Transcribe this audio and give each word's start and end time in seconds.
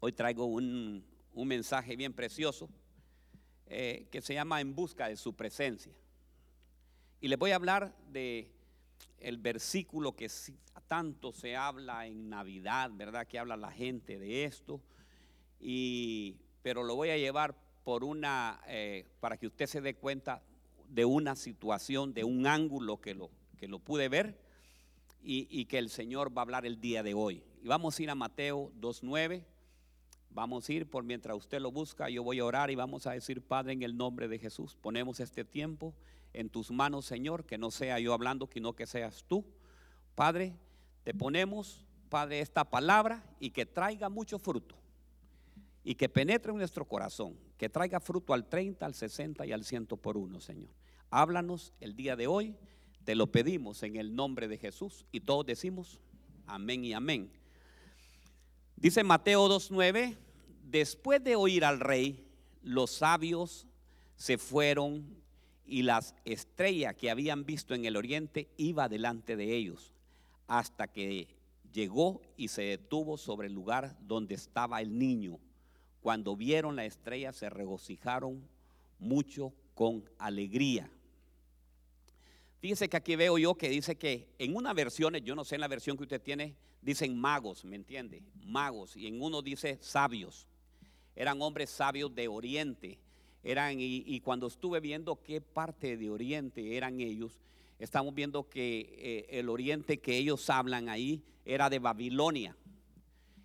Hoy 0.00 0.12
traigo 0.12 0.44
un, 0.44 1.04
un 1.34 1.48
mensaje 1.48 1.96
bien 1.96 2.12
precioso 2.12 2.68
eh, 3.66 4.06
que 4.10 4.22
se 4.22 4.34
llama 4.34 4.60
En 4.60 4.74
busca 4.74 5.08
de 5.08 5.16
su 5.16 5.34
presencia. 5.34 5.92
Y 7.20 7.28
les 7.28 7.38
voy 7.38 7.50
a 7.50 7.56
hablar 7.56 7.96
de 8.12 8.50
el 9.18 9.38
versículo 9.38 10.14
que 10.14 10.30
tanto 10.86 11.32
se 11.32 11.56
habla 11.56 12.06
en 12.06 12.28
Navidad, 12.28 12.90
¿verdad? 12.94 13.26
Que 13.26 13.40
habla 13.40 13.56
la 13.56 13.72
gente 13.72 14.20
de 14.20 14.44
esto. 14.44 14.80
Y, 15.60 16.36
pero 16.62 16.84
lo 16.84 16.94
voy 16.94 17.10
a 17.10 17.18
llevar 17.18 17.56
por 17.82 18.04
una, 18.04 18.60
eh, 18.68 19.04
para 19.18 19.36
que 19.36 19.48
usted 19.48 19.66
se 19.66 19.80
dé 19.80 19.94
cuenta 19.94 20.42
de 20.88 21.04
una 21.04 21.34
situación, 21.34 22.14
de 22.14 22.22
un 22.22 22.46
ángulo 22.46 23.00
que 23.00 23.14
lo, 23.14 23.30
que 23.58 23.66
lo 23.66 23.80
pude 23.80 24.08
ver 24.08 24.40
y, 25.22 25.48
y 25.50 25.64
que 25.64 25.78
el 25.78 25.90
Señor 25.90 26.36
va 26.36 26.42
a 26.42 26.44
hablar 26.44 26.66
el 26.66 26.80
día 26.80 27.02
de 27.02 27.14
hoy. 27.14 27.42
Y 27.62 27.66
vamos 27.66 27.98
a 27.98 28.02
ir 28.02 28.10
a 28.10 28.14
Mateo 28.14 28.72
2.9 28.80 29.44
Vamos 30.30 30.68
a 30.68 30.72
ir 30.72 30.88
por 30.88 31.04
mientras 31.04 31.36
usted 31.36 31.60
lo 31.60 31.72
busca, 31.72 32.08
yo 32.08 32.22
voy 32.22 32.38
a 32.38 32.44
orar 32.44 32.70
y 32.70 32.74
vamos 32.74 33.06
a 33.06 33.12
decir, 33.12 33.42
Padre, 33.42 33.72
en 33.72 33.82
el 33.82 33.96
nombre 33.96 34.28
de 34.28 34.38
Jesús, 34.38 34.76
ponemos 34.76 35.20
este 35.20 35.44
tiempo 35.44 35.94
en 36.32 36.48
tus 36.48 36.70
manos, 36.70 37.06
Señor, 37.06 37.44
que 37.44 37.58
no 37.58 37.70
sea 37.70 37.98
yo 37.98 38.12
hablando, 38.12 38.48
sino 38.52 38.74
que 38.74 38.86
seas 38.86 39.24
tú. 39.26 39.44
Padre, 40.14 40.54
te 41.04 41.14
ponemos, 41.14 41.86
Padre, 42.08 42.40
esta 42.40 42.64
palabra 42.64 43.24
y 43.40 43.50
que 43.50 43.66
traiga 43.66 44.08
mucho 44.08 44.38
fruto 44.38 44.76
y 45.82 45.94
que 45.94 46.08
penetre 46.08 46.52
en 46.52 46.58
nuestro 46.58 46.84
corazón, 46.84 47.36
que 47.56 47.68
traiga 47.68 47.98
fruto 47.98 48.34
al 48.34 48.46
30, 48.48 48.84
al 48.84 48.94
60 48.94 49.46
y 49.46 49.52
al 49.52 49.64
100 49.64 49.86
por 49.86 50.16
uno, 50.16 50.40
Señor. 50.40 50.70
Háblanos 51.10 51.72
el 51.80 51.96
día 51.96 52.14
de 52.14 52.26
hoy, 52.26 52.54
te 53.04 53.14
lo 53.14 53.28
pedimos 53.28 53.82
en 53.82 53.96
el 53.96 54.14
nombre 54.14 54.48
de 54.48 54.58
Jesús 54.58 55.06
y 55.10 55.20
todos 55.20 55.46
decimos 55.46 55.98
amén 56.46 56.84
y 56.84 56.92
amén. 56.92 57.30
Dice 58.76 59.02
Mateo 59.02 59.48
2.9, 59.48 60.16
después 60.70 61.22
de 61.22 61.36
oír 61.36 61.64
al 61.64 61.80
rey, 61.80 62.24
los 62.62 62.90
sabios 62.90 63.66
se 64.16 64.38
fueron 64.38 65.16
y 65.64 65.82
las 65.82 66.14
estrellas 66.24 66.94
que 66.94 67.10
habían 67.10 67.44
visto 67.44 67.74
en 67.74 67.84
el 67.84 67.96
oriente 67.96 68.48
iba 68.56 68.88
delante 68.88 69.36
de 69.36 69.54
ellos, 69.54 69.92
hasta 70.46 70.88
que 70.88 71.28
llegó 71.72 72.20
y 72.36 72.48
se 72.48 72.62
detuvo 72.62 73.16
sobre 73.16 73.48
el 73.48 73.54
lugar 73.54 73.96
donde 74.00 74.34
estaba 74.34 74.80
el 74.80 74.98
niño. 74.98 75.38
Cuando 76.00 76.36
vieron 76.36 76.76
la 76.76 76.84
estrella 76.84 77.32
se 77.32 77.50
regocijaron 77.50 78.42
mucho 78.98 79.52
con 79.74 80.04
alegría. 80.18 80.90
Fíjese 82.60 82.88
que 82.88 82.96
aquí 82.96 83.14
veo 83.14 83.38
yo 83.38 83.54
que 83.54 83.68
dice 83.68 83.96
que 83.96 84.28
en 84.38 84.56
una 84.56 84.72
versión, 84.72 85.14
yo 85.18 85.34
no 85.34 85.44
sé 85.44 85.54
en 85.54 85.60
la 85.60 85.68
versión 85.68 85.96
que 85.96 86.02
usted 86.02 86.20
tiene, 86.20 86.56
dicen 86.82 87.18
magos, 87.18 87.64
¿me 87.64 87.76
entiende? 87.76 88.22
Magos. 88.44 88.96
Y 88.96 89.06
en 89.06 89.22
uno 89.22 89.42
dice 89.42 89.78
sabios. 89.80 90.48
Eran 91.18 91.42
hombres 91.42 91.70
sabios 91.70 92.14
de 92.14 92.28
Oriente. 92.28 92.98
Eran, 93.42 93.76
y, 93.80 94.20
cuando 94.20 94.46
estuve 94.46 94.78
viendo 94.78 95.20
qué 95.22 95.40
parte 95.40 95.96
de 95.96 96.10
Oriente 96.10 96.76
eran 96.76 97.00
ellos, 97.00 97.40
estamos 97.78 98.14
viendo 98.14 98.48
que 98.48 98.94
eh, 98.98 99.38
el 99.38 99.48
Oriente 99.48 99.98
que 99.98 100.16
ellos 100.16 100.48
hablan 100.48 100.88
ahí 100.88 101.24
era 101.44 101.68
de 101.68 101.80
Babilonia. 101.80 102.56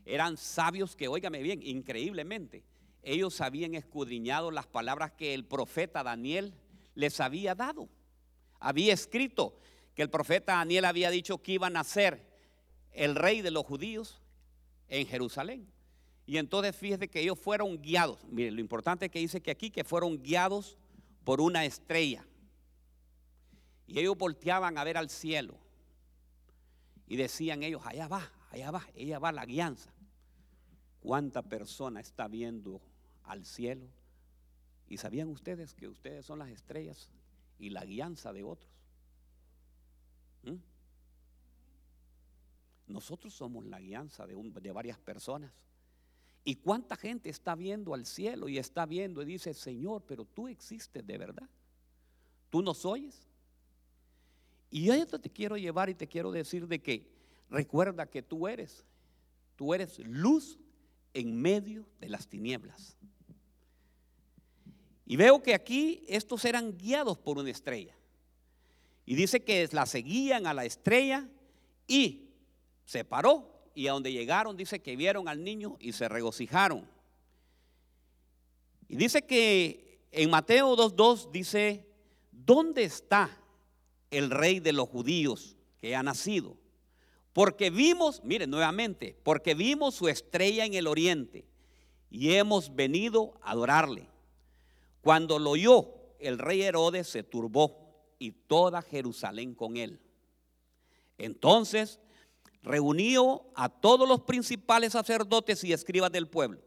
Eran 0.06 0.38
sabios 0.38 0.96
que, 0.96 1.08
óigame 1.08 1.42
bien, 1.42 1.62
increíblemente, 1.64 2.64
ellos 3.02 3.42
habían 3.42 3.74
escudriñado 3.74 4.52
las 4.52 4.68
palabras 4.68 5.14
que 5.14 5.34
el 5.34 5.44
profeta 5.44 6.04
Daniel 6.04 6.54
les 6.94 7.20
había 7.20 7.56
dado 7.56 7.90
había 8.64 8.94
escrito 8.94 9.60
que 9.94 10.02
el 10.02 10.10
profeta 10.10 10.54
Daniel 10.54 10.86
había 10.86 11.10
dicho 11.10 11.38
que 11.40 11.52
iban 11.52 11.76
a 11.76 11.84
ser 11.84 12.26
el 12.94 13.16
rey 13.16 13.42
de 13.42 13.52
los 13.52 13.66
judíos 13.66 14.22
en 14.88 15.06
Jerusalén. 15.06 15.68
Y 16.26 16.38
entonces 16.38 16.76
fíjese 16.76 17.08
que 17.08 17.22
ellos 17.22 17.40
fueron 17.40 17.82
guiados. 17.82 18.24
Mire, 18.26 18.52
lo 18.52 18.62
importante 18.62 19.06
es 19.06 19.12
que 19.12 19.20
dice 19.20 19.42
que 19.42 19.52
aquí 19.52 19.70
que 19.70 19.84
fueron 19.84 20.22
guiados 20.22 20.78
por 21.24 21.42
una 21.42 21.66
estrella. 21.66 22.26
Y 23.88 24.00
ellos 24.00 24.18
volteaban 24.18 24.78
a 24.78 24.84
ver 24.84 24.98
al 24.98 25.10
cielo. 25.10 25.58
Y 27.08 27.18
decían 27.18 27.64
ellos, 27.64 27.82
allá 27.86 28.08
va, 28.08 28.32
allá 28.50 28.72
va, 28.72 28.88
ella 28.96 29.20
va 29.20 29.32
la 29.32 29.46
guianza. 29.46 29.94
¿Cuánta 31.02 31.42
persona 31.42 32.00
está 32.00 32.28
viendo 32.30 32.82
al 33.24 33.46
cielo? 33.46 33.88
¿Y 34.88 34.98
sabían 34.98 35.28
ustedes 35.30 35.74
que 35.74 35.90
ustedes 35.90 36.26
son 36.26 36.40
las 36.40 36.50
estrellas 36.50 37.12
y 37.64 37.70
la 37.70 37.86
guianza 37.86 38.34
de 38.34 38.44
otros. 38.44 38.70
¿Mm? 40.44 40.56
Nosotros 42.88 43.34
somos 43.34 43.66
la 43.66 43.80
guianza 43.80 44.28
de, 44.28 44.36
de 44.36 44.72
varias 44.72 45.00
personas. 45.00 45.52
¿Y 46.44 46.56
cuánta 46.56 46.96
gente 46.96 47.30
está 47.30 47.56
viendo 47.56 47.94
al 47.94 48.06
cielo 48.06 48.50
y 48.50 48.58
está 48.58 48.86
viendo 48.86 49.22
y 49.22 49.26
dice, 49.26 49.54
Señor, 49.54 50.04
pero 50.06 50.26
tú 50.26 50.48
existes 50.48 51.06
de 51.06 51.18
verdad? 51.18 51.50
¿Tú 52.50 52.62
nos 52.62 52.86
oyes? 52.86 53.28
Y 54.70 54.86
yo 54.86 55.08
te 55.08 55.30
quiero 55.30 55.56
llevar 55.56 55.90
y 55.90 55.96
te 55.96 56.08
quiero 56.08 56.32
decir 56.32 56.68
de 56.68 56.82
que 56.82 57.08
recuerda 57.50 58.10
que 58.10 58.22
tú 58.22 58.48
eres, 58.48 58.84
tú 59.56 59.74
eres 59.74 60.00
luz 60.00 60.60
en 61.14 61.40
medio 61.40 61.88
de 62.00 62.10
las 62.10 62.28
tinieblas. 62.28 62.98
Y 65.06 65.16
veo 65.16 65.44
que 65.44 65.54
aquí 65.54 66.04
estos 66.08 66.44
eran 66.46 66.78
guiados 66.78 67.18
por 67.18 67.38
una 67.38 67.52
estrella. 67.52 67.96
Y 69.06 69.16
dice 69.16 69.44
que 69.44 69.68
la 69.72 69.86
seguían 69.86 70.48
a 70.48 70.54
la 70.54 70.66
estrella 70.66 71.30
y 71.88 72.30
se 72.86 73.06
paró. 73.06 73.53
Y 73.74 73.88
a 73.88 73.94
donde 73.94 74.12
llegaron 74.12 74.56
dice 74.56 74.82
que 74.82 74.96
vieron 74.96 75.28
al 75.28 75.44
niño 75.44 75.78
y 75.80 75.94
se 75.94 76.08
regocijaron. 76.08 76.88
Y 78.88 78.96
dice 78.96 79.24
que 79.24 80.08
en 80.12 80.30
Mateo 80.30 80.76
2.2 80.78 81.32
dice, 81.32 81.88
¿dónde 82.32 82.84
está 82.84 83.36
el 84.12 84.30
rey 84.30 84.60
de 84.60 84.74
los 84.74 84.88
judíos 84.90 85.58
que 85.82 85.96
ha 85.96 86.04
nacido? 86.04 86.56
Porque 87.34 87.72
vimos, 87.72 88.24
miren 88.24 88.52
nuevamente, 88.52 89.18
porque 89.24 89.56
vimos 89.56 89.96
su 89.96 90.08
estrella 90.08 90.66
en 90.66 90.76
el 90.76 90.86
oriente 90.86 91.46
y 92.12 92.36
hemos 92.36 92.76
venido 92.76 93.34
a 93.42 93.52
adorarle. 93.52 94.08
Cuando 95.02 95.40
lo 95.40 95.52
oyó, 95.52 95.96
el 96.20 96.38
rey 96.38 96.62
Herodes 96.62 97.08
se 97.08 97.24
turbó 97.24 97.84
y 98.20 98.32
toda 98.32 98.84
Jerusalén 98.84 99.56
con 99.56 99.78
él. 99.78 100.00
Entonces 101.18 102.00
reunió 102.64 103.46
a 103.56 103.70
todos 103.70 104.08
los 104.08 104.22
principales 104.22 104.94
sacerdotes 104.94 105.64
y 105.64 105.74
escribas 105.74 106.12
del 106.12 106.28
pueblo. 106.28 106.60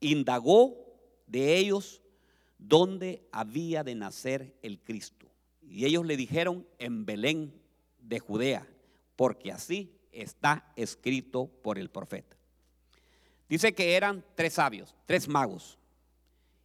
Indagó 0.00 0.76
de 1.26 1.58
ellos 1.58 2.02
dónde 2.58 3.22
había 3.30 3.84
de 3.84 3.94
nacer 3.94 4.54
el 4.62 4.80
Cristo. 4.80 5.26
Y 5.62 5.84
ellos 5.84 6.04
le 6.04 6.16
dijeron 6.16 6.66
en 6.78 7.04
Belén 7.04 7.54
de 8.00 8.18
Judea, 8.18 8.66
porque 9.14 9.52
así 9.52 9.92
está 10.10 10.72
escrito 10.74 11.46
por 11.62 11.78
el 11.78 11.90
profeta. 11.90 12.36
Dice 13.48 13.74
que 13.74 13.94
eran 13.94 14.24
tres 14.34 14.54
sabios, 14.54 14.94
tres 15.06 15.28
magos 15.28 15.78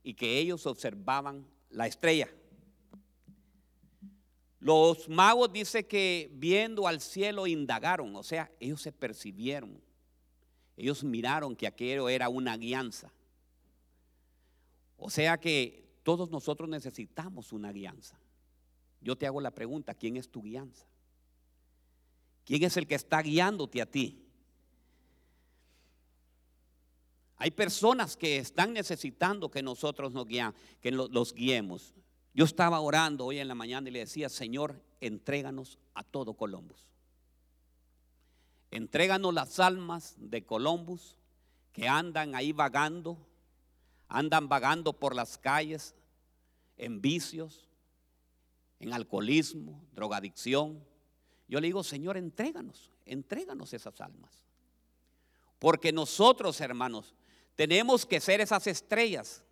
y 0.03 0.13
que 0.13 0.37
ellos 0.37 0.65
observaban 0.65 1.45
la 1.69 1.87
estrella. 1.87 2.29
Los 4.65 5.07
magos 5.07 5.53
dice 5.53 5.85
que 5.85 6.27
viendo 6.33 6.87
al 6.87 6.99
cielo 6.99 7.45
indagaron, 7.45 8.15
o 8.15 8.23
sea, 8.23 8.51
ellos 8.59 8.81
se 8.81 8.91
percibieron, 8.91 9.79
ellos 10.75 11.03
miraron 11.03 11.55
que 11.55 11.67
aquello 11.67 12.09
era 12.09 12.29
una 12.29 12.57
guianza. 12.57 13.13
O 14.97 15.11
sea 15.11 15.37
que 15.37 15.87
todos 16.01 16.31
nosotros 16.31 16.67
necesitamos 16.67 17.53
una 17.53 17.71
guianza. 17.71 18.19
Yo 19.01 19.15
te 19.15 19.27
hago 19.27 19.39
la 19.39 19.51
pregunta, 19.51 19.93
¿quién 19.93 20.17
es 20.17 20.31
tu 20.31 20.41
guianza? 20.41 20.87
¿Quién 22.43 22.63
es 22.63 22.75
el 22.75 22.87
que 22.87 22.95
está 22.95 23.21
guiándote 23.21 23.83
a 23.83 23.85
ti? 23.85 24.25
Hay 27.35 27.51
personas 27.51 28.17
que 28.17 28.37
están 28.37 28.73
necesitando 28.73 29.51
que 29.51 29.61
nosotros 29.61 30.11
nos 30.11 30.25
que 30.25 30.89
los 30.89 31.35
guiemos. 31.35 31.93
Yo 32.35 32.43
estaba 32.43 32.81
orando 32.81 33.25
hoy 33.25 33.39
en 33.39 33.47
la 33.47 33.55
mañana 33.55 33.87
y 33.87 33.93
le 33.93 33.99
decía, 33.99 34.27
Señor, 34.27 34.83
entréganos 34.99 35.79
a 35.93 36.03
todo 36.03 36.33
Columbus. 36.33 36.91
Entréganos 38.71 39.33
las 39.33 39.57
almas 39.61 40.15
de 40.17 40.43
Columbus 40.43 41.15
que 41.71 41.87
andan 41.87 42.35
ahí 42.35 42.51
vagando, 42.51 43.17
andan 44.09 44.49
vagando 44.49 44.91
por 44.91 45.15
las 45.15 45.37
calles 45.37 45.95
en 46.75 46.99
vicios, 46.99 47.69
en 48.81 48.91
alcoholismo, 48.91 49.81
drogadicción. 49.93 50.83
Yo 51.47 51.61
le 51.61 51.67
digo, 51.67 51.85
Señor, 51.85 52.17
entréganos, 52.17 52.91
entréganos 53.05 53.73
esas 53.73 54.01
almas. 54.01 54.43
Porque 55.57 55.93
nosotros, 55.93 56.59
hermanos, 56.59 57.15
tenemos 57.55 58.05
que 58.05 58.19
ser 58.19 58.41
esas 58.41 58.67
estrellas, 58.67 59.44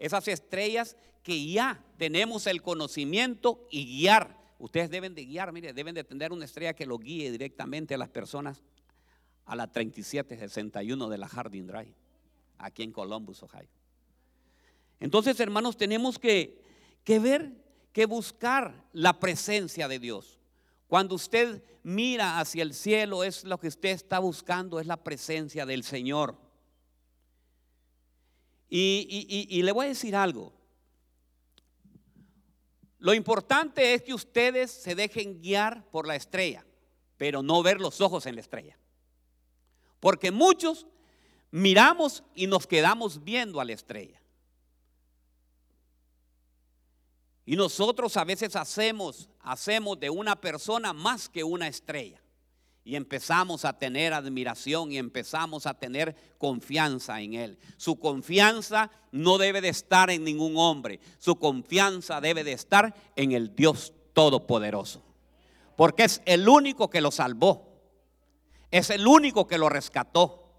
esas 0.00 0.26
estrellas 0.28 0.96
que 1.22 1.46
ya 1.46 1.84
tenemos 1.98 2.46
el 2.46 2.62
conocimiento 2.62 3.66
y 3.70 3.84
guiar. 3.84 4.36
Ustedes 4.58 4.90
deben 4.90 5.14
de 5.14 5.26
guiar, 5.26 5.52
mire, 5.52 5.72
deben 5.72 5.94
de 5.94 6.04
tener 6.04 6.32
una 6.32 6.46
estrella 6.46 6.74
que 6.74 6.86
lo 6.86 6.98
guíe 6.98 7.30
directamente 7.30 7.94
a 7.94 7.98
las 7.98 8.08
personas 8.08 8.64
a 9.44 9.54
la 9.56 9.70
3761 9.70 11.08
de 11.08 11.18
la 11.18 11.28
Harding 11.28 11.66
Drive. 11.66 11.94
aquí 12.58 12.82
en 12.82 12.92
Columbus, 12.92 13.42
Ohio. 13.42 13.68
Entonces, 15.00 15.38
hermanos, 15.40 15.76
tenemos 15.76 16.18
que, 16.18 16.62
que 17.04 17.18
ver, 17.18 17.52
que 17.92 18.06
buscar 18.06 18.84
la 18.92 19.18
presencia 19.18 19.88
de 19.88 19.98
Dios. 19.98 20.38
Cuando 20.86 21.14
usted 21.14 21.62
mira 21.82 22.38
hacia 22.38 22.62
el 22.62 22.74
cielo, 22.74 23.24
es 23.24 23.44
lo 23.44 23.58
que 23.58 23.68
usted 23.68 23.90
está 23.90 24.18
buscando, 24.18 24.78
es 24.78 24.86
la 24.86 25.02
presencia 25.02 25.64
del 25.64 25.84
Señor. 25.84 26.36
Y, 28.70 29.60
le 29.62 29.72
voy 29.72 29.86
a 29.86 29.88
decir 29.88 30.14
algo. 30.14 30.52
Lo 32.98 33.14
importante 33.14 33.94
es 33.94 34.02
que 34.02 34.14
ustedes 34.14 34.70
se 34.70 34.94
dejen 34.94 35.42
guiar 35.42 35.84
por 35.90 36.06
la 36.06 36.14
estrella, 36.14 36.64
pero 37.16 37.42
no 37.42 37.62
ver 37.62 37.80
los 37.80 38.00
ojos 38.00 38.26
en 38.26 38.36
la 38.36 38.42
estrella. 38.42 38.78
Porque 39.98 40.30
muchos 40.30 40.86
miramos 41.50 42.22
y 42.34 42.46
nos 42.46 42.66
quedamos 42.66 43.24
viendo 43.24 43.60
a 43.60 43.64
la 43.64 43.72
estrella. 43.72 44.20
Y 47.44 47.56
nosotros 47.56 48.16
a 48.16 48.24
veces 48.24 48.54
hacemos, 48.54 49.28
hacemos 49.40 49.98
de 49.98 50.10
una 50.10 50.40
persona 50.40 50.92
más 50.92 51.28
que 51.28 51.42
una 51.42 51.66
estrella. 51.66 52.22
Y 52.84 52.96
empezamos 52.96 53.64
a 53.64 53.78
tener 53.78 54.14
admiración 54.14 54.90
y 54.90 54.98
empezamos 54.98 55.66
a 55.66 55.74
tener 55.74 56.16
confianza 56.38 57.20
en 57.20 57.34
Él. 57.34 57.58
Su 57.76 57.98
confianza 57.98 58.90
no 59.12 59.38
debe 59.38 59.60
de 59.60 59.68
estar 59.68 60.10
en 60.10 60.24
ningún 60.24 60.56
hombre. 60.56 60.98
Su 61.18 61.38
confianza 61.38 62.20
debe 62.20 62.42
de 62.42 62.52
estar 62.52 62.94
en 63.16 63.32
el 63.32 63.54
Dios 63.54 63.92
Todopoderoso. 64.12 65.04
Porque 65.76 66.04
es 66.04 66.22
el 66.24 66.48
único 66.48 66.90
que 66.90 67.00
lo 67.00 67.10
salvó. 67.10 67.70
Es 68.70 68.90
el 68.90 69.06
único 69.06 69.46
que 69.46 69.58
lo 69.58 69.68
rescató. 69.68 70.50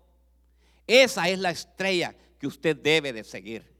Esa 0.87 1.29
es 1.29 1.39
la 1.39 1.51
estrella 1.51 2.15
que 2.37 2.47
usted 2.47 2.75
debe 2.75 3.13
de 3.13 3.23
seguir. 3.23 3.71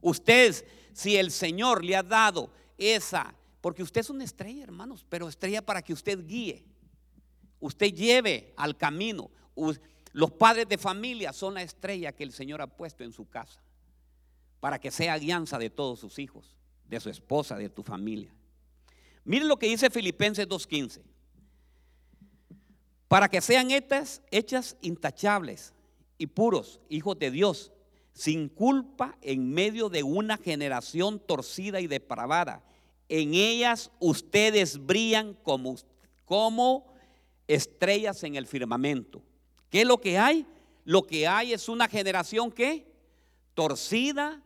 Usted, 0.00 0.54
si 0.92 1.16
el 1.16 1.30
Señor 1.30 1.84
le 1.84 1.96
ha 1.96 2.02
dado 2.02 2.50
esa, 2.76 3.34
porque 3.60 3.82
usted 3.82 4.00
es 4.02 4.10
una 4.10 4.24
estrella, 4.24 4.62
hermanos, 4.62 5.04
pero 5.08 5.28
estrella 5.28 5.64
para 5.64 5.82
que 5.82 5.92
usted 5.92 6.26
guíe 6.26 6.64
usted 7.60 7.92
lleve 7.92 8.52
al 8.56 8.76
camino. 8.76 9.30
Los 10.12 10.30
padres 10.32 10.68
de 10.68 10.78
familia 10.78 11.32
son 11.32 11.54
la 11.54 11.62
estrella 11.62 12.12
que 12.12 12.24
el 12.24 12.32
Señor 12.32 12.62
ha 12.62 12.66
puesto 12.66 13.04
en 13.04 13.12
su 13.12 13.28
casa 13.28 13.62
para 14.60 14.80
que 14.80 14.90
sea 14.90 15.18
guianza 15.18 15.58
de 15.58 15.70
todos 15.70 16.00
sus 16.00 16.18
hijos, 16.18 16.56
de 16.88 17.00
su 17.00 17.10
esposa, 17.10 17.56
de 17.56 17.68
tu 17.68 17.82
familia. 17.82 18.34
Miren 19.24 19.48
lo 19.48 19.58
que 19.58 19.68
dice 19.68 19.90
Filipenses 19.90 20.48
2.15. 20.48 21.02
Para 23.06 23.28
que 23.28 23.40
sean 23.40 23.70
hechas, 23.70 24.22
hechas 24.30 24.76
intachables 24.82 25.72
y 26.18 26.26
puros, 26.26 26.80
hijos 26.88 27.18
de 27.18 27.30
Dios, 27.30 27.72
sin 28.12 28.48
culpa 28.48 29.16
en 29.22 29.50
medio 29.50 29.88
de 29.88 30.02
una 30.02 30.36
generación 30.36 31.20
torcida 31.20 31.80
y 31.80 31.86
depravada. 31.86 32.64
En 33.08 33.34
ellas 33.34 33.90
ustedes 34.00 34.84
brillan 34.84 35.34
como, 35.34 35.76
como 36.24 36.87
estrellas 37.48 38.22
en 38.22 38.36
el 38.36 38.46
firmamento. 38.46 39.22
¿Qué 39.70 39.80
es 39.80 39.86
lo 39.86 39.98
que 39.98 40.18
hay? 40.18 40.46
Lo 40.84 41.02
que 41.02 41.26
hay 41.26 41.52
es 41.52 41.68
una 41.68 41.88
generación 41.88 42.52
que 42.52 42.86
torcida 43.54 44.42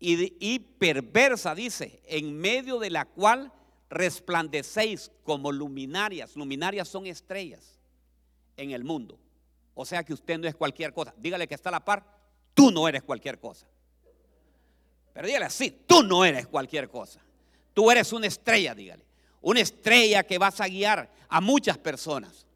y, 0.00 0.58
perversa, 0.58 1.54
dice, 1.54 2.02
en 2.06 2.36
medio 2.36 2.80
de 2.80 2.90
la 2.90 3.04
cual 3.04 3.52
resplandecéis 3.88 5.12
como 5.22 5.52
luminarias. 5.52 6.34
Luminarias 6.34 6.88
son 6.88 7.06
estrellas 7.06 7.78
en 8.56 8.72
el 8.72 8.82
mundo. 8.82 9.20
O 9.74 9.84
sea 9.84 10.02
que 10.02 10.12
usted 10.12 10.38
no 10.38 10.48
es 10.48 10.56
cualquier 10.56 10.92
cosa. 10.92 11.14
Dígale 11.16 11.46
que 11.46 11.54
está 11.54 11.68
a 11.68 11.72
la 11.72 11.84
par, 11.84 12.04
tú 12.52 12.72
no 12.72 12.88
eres 12.88 13.04
cualquier 13.04 13.38
cosa. 13.38 13.68
Pero 15.12 15.26
dígale 15.26 15.44
así, 15.44 15.70
tú 15.86 16.02
no 16.02 16.24
eres 16.24 16.48
cualquier 16.48 16.88
cosa. 16.88 17.20
Tú 17.72 17.90
eres 17.90 18.12
una 18.12 18.26
estrella, 18.26 18.74
dígale 18.74 19.11
una 19.42 19.60
estrella 19.60 20.22
que 20.22 20.38
vas 20.38 20.60
a 20.60 20.68
guiar 20.68 21.10
a 21.28 21.40
muchas 21.40 21.76
personas. 21.76 22.46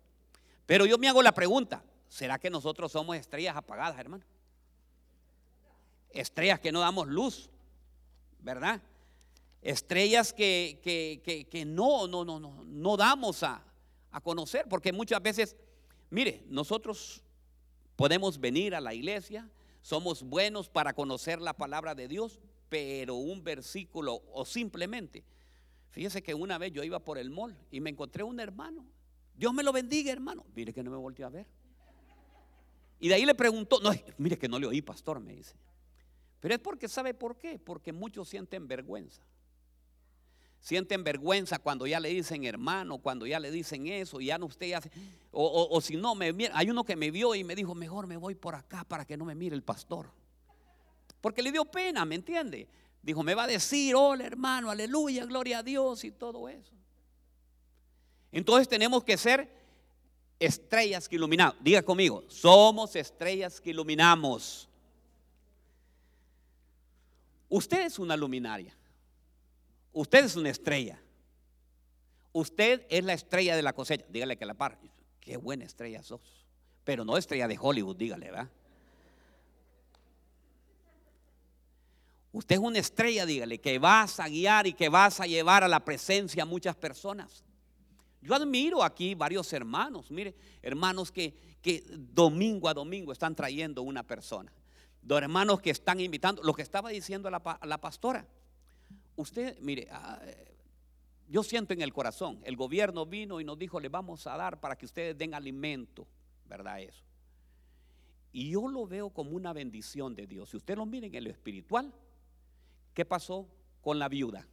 Pero 0.64 0.86
yo 0.86 0.96
me 0.98 1.08
hago 1.08 1.22
la 1.22 1.32
pregunta, 1.32 1.84
¿será 2.08 2.38
que 2.38 2.48
nosotros 2.48 2.92
somos 2.92 3.16
estrellas 3.16 3.56
apagadas, 3.56 3.98
hermano? 3.98 4.24
Estrellas 6.10 6.60
que 6.60 6.72
no 6.72 6.80
damos 6.80 7.08
luz, 7.08 7.50
¿verdad? 8.40 8.80
Estrellas 9.60 10.32
que, 10.32 10.80
que, 11.50 11.64
no, 11.64 12.06
no, 12.06 12.24
no, 12.24 12.38
no, 12.38 12.64
no 12.64 12.96
damos 12.96 13.42
a, 13.42 13.62
a 14.12 14.20
conocer, 14.20 14.66
porque 14.68 14.92
muchas 14.92 15.20
veces, 15.20 15.56
mire, 16.08 16.44
nosotros 16.48 17.22
podemos 17.96 18.38
venir 18.38 18.74
a 18.74 18.80
la 18.80 18.94
iglesia, 18.94 19.48
somos 19.82 20.22
buenos 20.22 20.68
para 20.68 20.94
conocer 20.94 21.40
la 21.40 21.52
palabra 21.52 21.94
de 21.94 22.08
Dios, 22.08 22.38
pero 22.68 23.16
un 23.16 23.42
versículo 23.42 24.22
o 24.32 24.44
simplemente 24.44 25.24
Fíjese 25.96 26.22
que 26.22 26.34
una 26.34 26.58
vez 26.58 26.72
yo 26.72 26.84
iba 26.84 26.98
por 26.98 27.16
el 27.16 27.30
mall 27.30 27.56
y 27.70 27.80
me 27.80 27.88
encontré 27.88 28.22
un 28.22 28.38
hermano. 28.38 28.84
Dios 29.34 29.54
me 29.54 29.62
lo 29.62 29.72
bendiga, 29.72 30.12
hermano. 30.12 30.44
Mire 30.54 30.74
que 30.74 30.82
no 30.82 30.90
me 30.90 30.98
volteó 30.98 31.24
a 31.24 31.30
ver. 31.30 31.46
Y 33.00 33.08
de 33.08 33.14
ahí 33.14 33.24
le 33.24 33.34
preguntó, 33.34 33.80
no, 33.80 33.92
mire 34.18 34.36
que 34.36 34.46
no 34.46 34.58
le 34.58 34.66
oí, 34.66 34.82
pastor, 34.82 35.20
me 35.20 35.34
dice. 35.34 35.56
Pero 36.40 36.52
es 36.52 36.60
porque, 36.60 36.86
¿sabe 36.86 37.14
por 37.14 37.38
qué? 37.38 37.58
Porque 37.58 37.94
muchos 37.94 38.28
sienten 38.28 38.68
vergüenza. 38.68 39.22
Sienten 40.60 41.02
vergüenza 41.02 41.58
cuando 41.60 41.86
ya 41.86 41.98
le 41.98 42.10
dicen 42.10 42.44
hermano, 42.44 42.98
cuando 42.98 43.26
ya 43.26 43.40
le 43.40 43.50
dicen 43.50 43.86
eso, 43.86 44.20
y 44.20 44.26
ya 44.26 44.36
no 44.36 44.44
usted 44.44 44.74
hace, 44.74 44.90
o, 45.30 45.68
o 45.70 45.80
si 45.80 45.96
no, 45.96 46.14
me, 46.14 46.30
hay 46.52 46.68
uno 46.68 46.84
que 46.84 46.94
me 46.94 47.10
vio 47.10 47.34
y 47.34 47.42
me 47.42 47.54
dijo, 47.54 47.74
mejor 47.74 48.06
me 48.06 48.18
voy 48.18 48.34
por 48.34 48.54
acá 48.54 48.84
para 48.84 49.06
que 49.06 49.16
no 49.16 49.24
me 49.24 49.34
mire 49.34 49.56
el 49.56 49.62
pastor. 49.62 50.10
Porque 51.22 51.40
le 51.40 51.52
dio 51.52 51.64
pena, 51.64 52.04
¿me 52.04 52.16
entiende? 52.16 52.68
Dijo, 53.06 53.22
me 53.22 53.36
va 53.36 53.44
a 53.44 53.46
decir, 53.46 53.94
hola 53.94 54.26
hermano, 54.26 54.68
aleluya, 54.68 55.24
gloria 55.26 55.58
a 55.58 55.62
Dios 55.62 56.02
y 56.02 56.10
todo 56.10 56.48
eso. 56.48 56.72
Entonces 58.32 58.68
tenemos 58.68 59.04
que 59.04 59.16
ser 59.16 59.48
estrellas 60.40 61.08
que 61.08 61.14
iluminamos. 61.14 61.54
Diga 61.60 61.82
conmigo, 61.82 62.24
somos 62.26 62.96
estrellas 62.96 63.60
que 63.60 63.70
iluminamos. 63.70 64.68
Usted 67.48 67.86
es 67.86 68.00
una 68.00 68.16
luminaria. 68.16 68.76
Usted 69.92 70.24
es 70.24 70.34
una 70.34 70.50
estrella. 70.50 71.00
Usted 72.32 72.86
es 72.88 73.04
la 73.04 73.12
estrella 73.12 73.54
de 73.54 73.62
la 73.62 73.72
cosecha. 73.72 74.04
Dígale 74.08 74.36
que 74.36 74.46
la 74.46 74.54
par. 74.54 74.80
Qué 75.20 75.36
buena 75.36 75.64
estrella 75.64 76.02
sos. 76.02 76.44
Pero 76.82 77.04
no 77.04 77.16
estrella 77.16 77.46
de 77.46 77.56
Hollywood, 77.56 77.94
dígale, 77.94 78.32
¿verdad? 78.32 78.50
Usted 82.36 82.56
es 82.56 82.60
una 82.60 82.78
estrella, 82.78 83.24
dígale, 83.24 83.58
que 83.62 83.78
vas 83.78 84.20
a 84.20 84.28
guiar 84.28 84.66
y 84.66 84.74
que 84.74 84.90
vas 84.90 85.20
a 85.20 85.26
llevar 85.26 85.64
a 85.64 85.68
la 85.68 85.82
presencia 85.82 86.42
a 86.42 86.44
muchas 86.44 86.76
personas. 86.76 87.42
Yo 88.20 88.34
admiro 88.34 88.82
aquí 88.82 89.14
varios 89.14 89.50
hermanos, 89.54 90.10
mire, 90.10 90.34
hermanos 90.60 91.10
que, 91.10 91.34
que 91.62 91.82
domingo 91.88 92.68
a 92.68 92.74
domingo 92.74 93.10
están 93.10 93.34
trayendo 93.34 93.80
una 93.80 94.02
persona. 94.02 94.52
Dos 95.00 95.22
hermanos 95.22 95.62
que 95.62 95.70
están 95.70 95.98
invitando, 95.98 96.42
lo 96.42 96.52
que 96.52 96.60
estaba 96.60 96.90
diciendo 96.90 97.30
la, 97.30 97.58
la 97.62 97.80
pastora. 97.80 98.26
Usted, 99.16 99.58
mire, 99.60 99.88
ah, 99.90 100.20
yo 101.28 101.42
siento 101.42 101.72
en 101.72 101.80
el 101.80 101.94
corazón, 101.94 102.38
el 102.44 102.56
gobierno 102.56 103.06
vino 103.06 103.40
y 103.40 103.44
nos 103.44 103.58
dijo, 103.58 103.80
le 103.80 103.88
vamos 103.88 104.26
a 104.26 104.36
dar 104.36 104.60
para 104.60 104.76
que 104.76 104.84
ustedes 104.84 105.16
den 105.16 105.32
alimento, 105.32 106.06
¿verdad? 106.44 106.82
Eso. 106.82 107.02
Y 108.30 108.50
yo 108.50 108.68
lo 108.68 108.86
veo 108.86 109.08
como 109.08 109.30
una 109.30 109.54
bendición 109.54 110.14
de 110.14 110.26
Dios. 110.26 110.50
Si 110.50 110.58
usted 110.58 110.76
lo 110.76 110.84
mira 110.84 111.06
en 111.06 111.24
lo 111.24 111.30
espiritual, 111.30 111.90
¿Qué 112.96 113.04
pasó 113.04 113.46
con 113.82 113.98
la 113.98 114.08
viuda? 114.08 114.48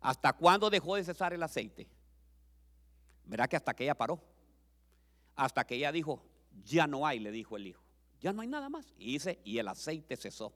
¿Hasta 0.00 0.32
cuándo 0.32 0.70
dejó 0.70 0.96
de 0.96 1.04
cesar 1.04 1.34
el 1.34 1.42
aceite? 1.42 1.86
Verá 3.26 3.46
que 3.46 3.56
hasta 3.56 3.74
que 3.74 3.84
ella 3.84 3.94
paró. 3.94 4.18
Hasta 5.36 5.66
que 5.66 5.74
ella 5.74 5.92
dijo, 5.92 6.24
ya 6.64 6.86
no 6.86 7.06
hay, 7.06 7.18
le 7.18 7.32
dijo 7.32 7.58
el 7.58 7.66
hijo. 7.66 7.82
Ya 8.22 8.32
no 8.32 8.40
hay 8.40 8.48
nada 8.48 8.70
más. 8.70 8.94
Y 8.96 9.12
dice, 9.12 9.40
y 9.44 9.58
el 9.58 9.68
aceite 9.68 10.16
cesó. 10.16 10.54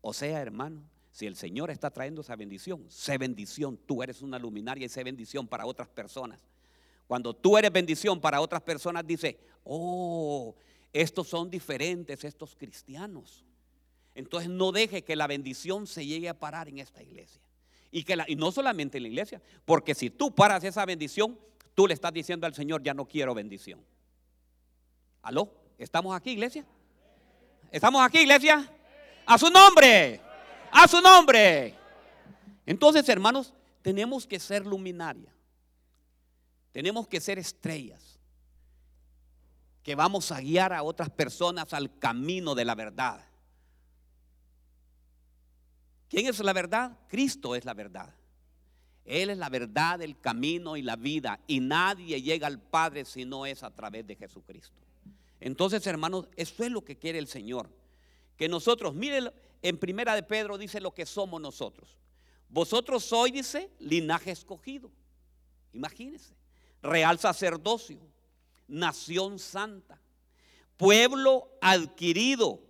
O 0.00 0.12
sea, 0.12 0.40
hermano, 0.40 0.84
si 1.10 1.26
el 1.26 1.34
Señor 1.34 1.72
está 1.72 1.90
trayendo 1.90 2.20
esa 2.20 2.36
bendición, 2.36 2.88
sé 2.88 3.18
bendición. 3.18 3.78
Tú 3.78 4.04
eres 4.04 4.22
una 4.22 4.38
luminaria 4.38 4.86
y 4.86 4.88
sé 4.88 5.02
bendición 5.02 5.48
para 5.48 5.66
otras 5.66 5.88
personas. 5.88 6.40
Cuando 7.08 7.34
tú 7.34 7.58
eres 7.58 7.72
bendición 7.72 8.20
para 8.20 8.40
otras 8.40 8.62
personas, 8.62 9.04
dice, 9.04 9.40
oh, 9.64 10.54
estos 10.92 11.26
son 11.26 11.50
diferentes, 11.50 12.22
estos 12.22 12.54
cristianos. 12.54 13.44
Entonces 14.20 14.50
no 14.50 14.70
deje 14.70 15.02
que 15.02 15.16
la 15.16 15.26
bendición 15.26 15.86
se 15.86 16.06
llegue 16.06 16.28
a 16.28 16.38
parar 16.38 16.68
en 16.68 16.78
esta 16.78 17.02
iglesia. 17.02 17.40
Y, 17.90 18.04
que 18.04 18.16
y 18.28 18.36
no 18.36 18.52
solamente 18.52 18.98
en 18.98 19.02
la 19.04 19.08
iglesia, 19.08 19.42
porque 19.64 19.94
si 19.94 20.10
tú 20.10 20.32
paras 20.32 20.62
esa 20.62 20.84
bendición, 20.84 21.38
tú 21.74 21.88
le 21.88 21.94
estás 21.94 22.12
diciendo 22.12 22.46
al 22.46 22.54
Señor, 22.54 22.82
ya 22.82 22.94
no 22.94 23.06
quiero 23.06 23.34
bendición. 23.34 23.84
¿Aló? 25.22 25.52
¿Estamos 25.78 26.14
aquí, 26.14 26.30
iglesia? 26.32 26.64
¿Estamos 27.72 28.02
aquí, 28.02 28.18
iglesia? 28.18 28.70
A 29.26 29.38
su 29.38 29.48
nombre. 29.48 30.20
A 30.70 30.86
su 30.86 31.00
nombre. 31.00 31.74
Entonces, 32.66 33.08
hermanos, 33.08 33.54
tenemos 33.80 34.26
que 34.26 34.38
ser 34.38 34.66
luminaria. 34.66 35.34
Tenemos 36.72 37.08
que 37.08 37.20
ser 37.20 37.38
estrellas. 37.38 38.18
que 39.82 39.94
vamos 39.94 40.30
a 40.30 40.40
guiar 40.42 40.74
a 40.74 40.82
otras 40.82 41.08
personas 41.08 41.72
al 41.72 41.98
camino 41.98 42.54
de 42.54 42.66
la 42.66 42.74
verdad. 42.74 43.29
¿Quién 46.10 46.26
es 46.26 46.40
la 46.40 46.52
verdad? 46.52 46.98
Cristo 47.08 47.54
es 47.54 47.64
la 47.64 47.72
verdad. 47.72 48.12
Él 49.04 49.30
es 49.30 49.38
la 49.38 49.48
verdad, 49.48 50.02
el 50.02 50.18
camino 50.20 50.76
y 50.76 50.82
la 50.82 50.96
vida. 50.96 51.40
Y 51.46 51.60
nadie 51.60 52.20
llega 52.20 52.48
al 52.48 52.60
Padre 52.60 53.04
si 53.04 53.24
no 53.24 53.46
es 53.46 53.62
a 53.62 53.70
través 53.70 54.04
de 54.06 54.16
Jesucristo. 54.16 54.76
Entonces, 55.38 55.86
hermanos, 55.86 56.26
eso 56.36 56.64
es 56.64 56.72
lo 56.72 56.84
que 56.84 56.98
quiere 56.98 57.20
el 57.20 57.28
Señor. 57.28 57.70
Que 58.36 58.48
nosotros, 58.48 58.92
miren, 58.92 59.30
en 59.62 59.78
primera 59.78 60.16
de 60.16 60.24
Pedro 60.24 60.58
dice 60.58 60.80
lo 60.80 60.92
que 60.92 61.06
somos 61.06 61.40
nosotros. 61.40 61.96
Vosotros 62.48 63.04
sois, 63.04 63.32
dice, 63.32 63.70
linaje 63.78 64.32
escogido. 64.32 64.90
Imagínense. 65.72 66.34
Real 66.82 67.20
sacerdocio, 67.20 68.00
nación 68.66 69.38
santa, 69.38 70.00
pueblo 70.76 71.48
adquirido 71.60 72.60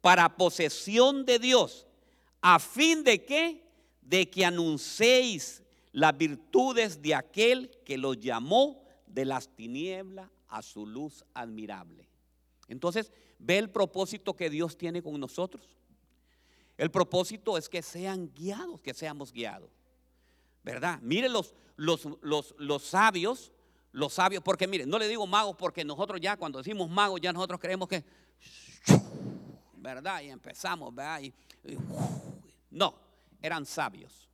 para 0.00 0.36
posesión 0.36 1.24
de 1.24 1.38
Dios, 1.38 1.86
a 2.46 2.58
fin 2.58 3.02
de 3.02 3.24
que, 3.24 3.64
de 4.02 4.28
que 4.28 4.44
anunciéis 4.44 5.62
las 5.92 6.14
virtudes 6.14 7.00
de 7.00 7.14
aquel 7.14 7.70
que 7.86 7.96
los 7.96 8.20
llamó 8.20 8.84
de 9.06 9.24
las 9.24 9.48
tinieblas 9.48 10.28
a 10.48 10.60
su 10.60 10.86
luz 10.86 11.24
admirable. 11.32 12.06
Entonces, 12.68 13.10
ve 13.38 13.56
el 13.56 13.70
propósito 13.70 14.36
que 14.36 14.50
Dios 14.50 14.76
tiene 14.76 15.02
con 15.02 15.18
nosotros. 15.18 15.78
El 16.76 16.90
propósito 16.90 17.56
es 17.56 17.66
que 17.66 17.80
sean 17.80 18.30
guiados, 18.34 18.78
que 18.82 18.92
seamos 18.92 19.32
guiados. 19.32 19.70
¿Verdad? 20.62 20.98
Mire 21.00 21.30
los, 21.30 21.54
los, 21.76 22.06
los, 22.20 22.54
los 22.58 22.82
sabios, 22.82 23.52
los 23.90 24.12
sabios, 24.12 24.42
porque 24.42 24.66
mire, 24.66 24.84
no 24.84 24.98
le 24.98 25.08
digo 25.08 25.26
magos 25.26 25.56
porque 25.56 25.82
nosotros 25.82 26.20
ya 26.20 26.36
cuando 26.36 26.58
decimos 26.58 26.90
magos 26.90 27.22
ya 27.22 27.32
nosotros 27.32 27.58
creemos 27.58 27.88
que, 27.88 28.04
¿verdad? 29.76 30.20
Y 30.20 30.28
empezamos, 30.28 30.94
¿verdad? 30.94 31.22
No, 32.74 33.00
eran 33.40 33.64
sabios. 33.64 34.28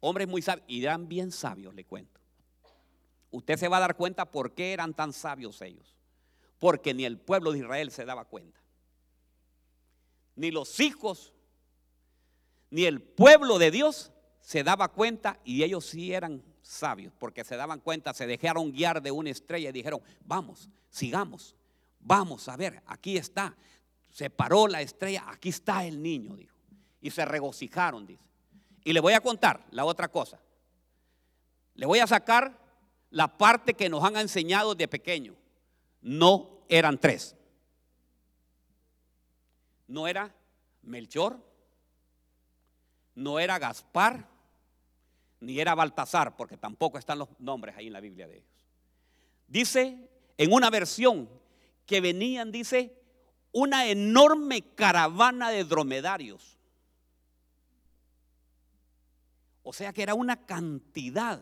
Hombres 0.00 0.26
muy 0.26 0.42
sabios, 0.42 0.64
y 0.68 0.82
eran 0.82 1.06
bien 1.06 1.30
sabios, 1.30 1.74
le 1.74 1.84
cuento. 1.84 2.20
Usted 3.30 3.56
se 3.56 3.68
va 3.68 3.76
a 3.76 3.80
dar 3.80 3.96
cuenta 3.96 4.30
por 4.30 4.54
qué 4.54 4.72
eran 4.72 4.94
tan 4.94 5.12
sabios 5.12 5.60
ellos. 5.60 5.96
Porque 6.58 6.94
ni 6.94 7.04
el 7.04 7.18
pueblo 7.18 7.52
de 7.52 7.58
Israel 7.58 7.90
se 7.90 8.04
daba 8.04 8.24
cuenta. 8.24 8.60
Ni 10.34 10.50
los 10.50 10.80
hijos, 10.80 11.34
ni 12.70 12.84
el 12.84 13.02
pueblo 13.02 13.58
de 13.58 13.70
Dios 13.70 14.12
se 14.40 14.64
daba 14.64 14.88
cuenta 14.88 15.38
y 15.44 15.62
ellos 15.62 15.84
sí 15.84 16.12
eran 16.12 16.42
sabios, 16.62 17.12
porque 17.18 17.44
se 17.44 17.56
daban 17.56 17.80
cuenta, 17.80 18.14
se 18.14 18.26
dejaron 18.26 18.72
guiar 18.72 19.02
de 19.02 19.10
una 19.10 19.30
estrella 19.30 19.68
y 19.68 19.72
dijeron, 19.72 20.00
vamos, 20.24 20.70
sigamos, 20.88 21.54
vamos 22.00 22.48
a 22.48 22.56
ver, 22.56 22.82
aquí 22.86 23.18
está. 23.18 23.54
Se 24.10 24.30
paró 24.30 24.68
la 24.68 24.80
estrella, 24.80 25.24
aquí 25.28 25.50
está 25.50 25.84
el 25.84 26.02
niño, 26.02 26.34
dijo. 26.34 26.51
Y 27.02 27.10
se 27.10 27.26
regocijaron, 27.26 28.06
dice. 28.06 28.22
Y 28.84 28.94
le 28.94 29.00
voy 29.00 29.12
a 29.12 29.20
contar 29.20 29.66
la 29.70 29.84
otra 29.84 30.08
cosa. 30.08 30.40
Le 31.74 31.84
voy 31.84 31.98
a 31.98 32.06
sacar 32.06 32.58
la 33.10 33.36
parte 33.36 33.74
que 33.74 33.90
nos 33.90 34.02
han 34.02 34.16
enseñado 34.16 34.74
de 34.74 34.88
pequeño. 34.88 35.34
No 36.00 36.64
eran 36.68 36.98
tres. 36.98 37.36
No 39.86 40.08
era 40.08 40.34
Melchor, 40.82 41.38
no 43.14 43.38
era 43.38 43.58
Gaspar, 43.58 44.26
ni 45.40 45.60
era 45.60 45.74
Baltasar, 45.74 46.36
porque 46.36 46.56
tampoco 46.56 46.98
están 46.98 47.18
los 47.18 47.28
nombres 47.38 47.76
ahí 47.76 47.88
en 47.88 47.92
la 47.92 48.00
Biblia 48.00 48.26
de 48.26 48.38
ellos. 48.38 48.66
Dice 49.46 50.08
en 50.38 50.52
una 50.52 50.70
versión 50.70 51.28
que 51.84 52.00
venían, 52.00 52.50
dice, 52.50 52.98
una 53.52 53.86
enorme 53.86 54.62
caravana 54.74 55.50
de 55.50 55.64
dromedarios. 55.64 56.58
O 59.62 59.72
sea 59.72 59.92
que 59.92 60.02
era 60.02 60.14
una 60.14 60.44
cantidad 60.44 61.40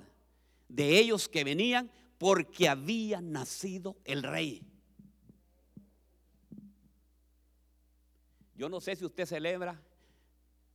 de 0.69 0.99
ellos 0.99 1.29
que 1.29 1.45
venían 1.45 1.91
porque 2.19 2.69
había 2.69 3.21
nacido 3.21 3.97
el 4.05 4.23
rey. 4.23 4.63
Yo 8.55 8.69
no 8.69 8.81
sé 8.81 8.95
si 8.95 9.05
usted 9.07 9.25
celebra 9.25 9.81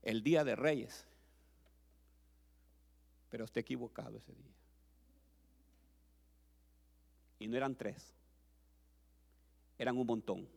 el 0.02 0.24
Día 0.24 0.44
de 0.44 0.56
Reyes 0.56 1.06
pero 3.36 3.44
está 3.44 3.60
equivocado 3.60 4.18
ese 4.18 4.34
día. 4.34 4.54
Y 7.38 7.48
no 7.50 7.58
eran 7.58 7.76
tres, 7.76 8.14
eran 9.78 9.98
un 9.98 10.08
montón, 10.08 10.48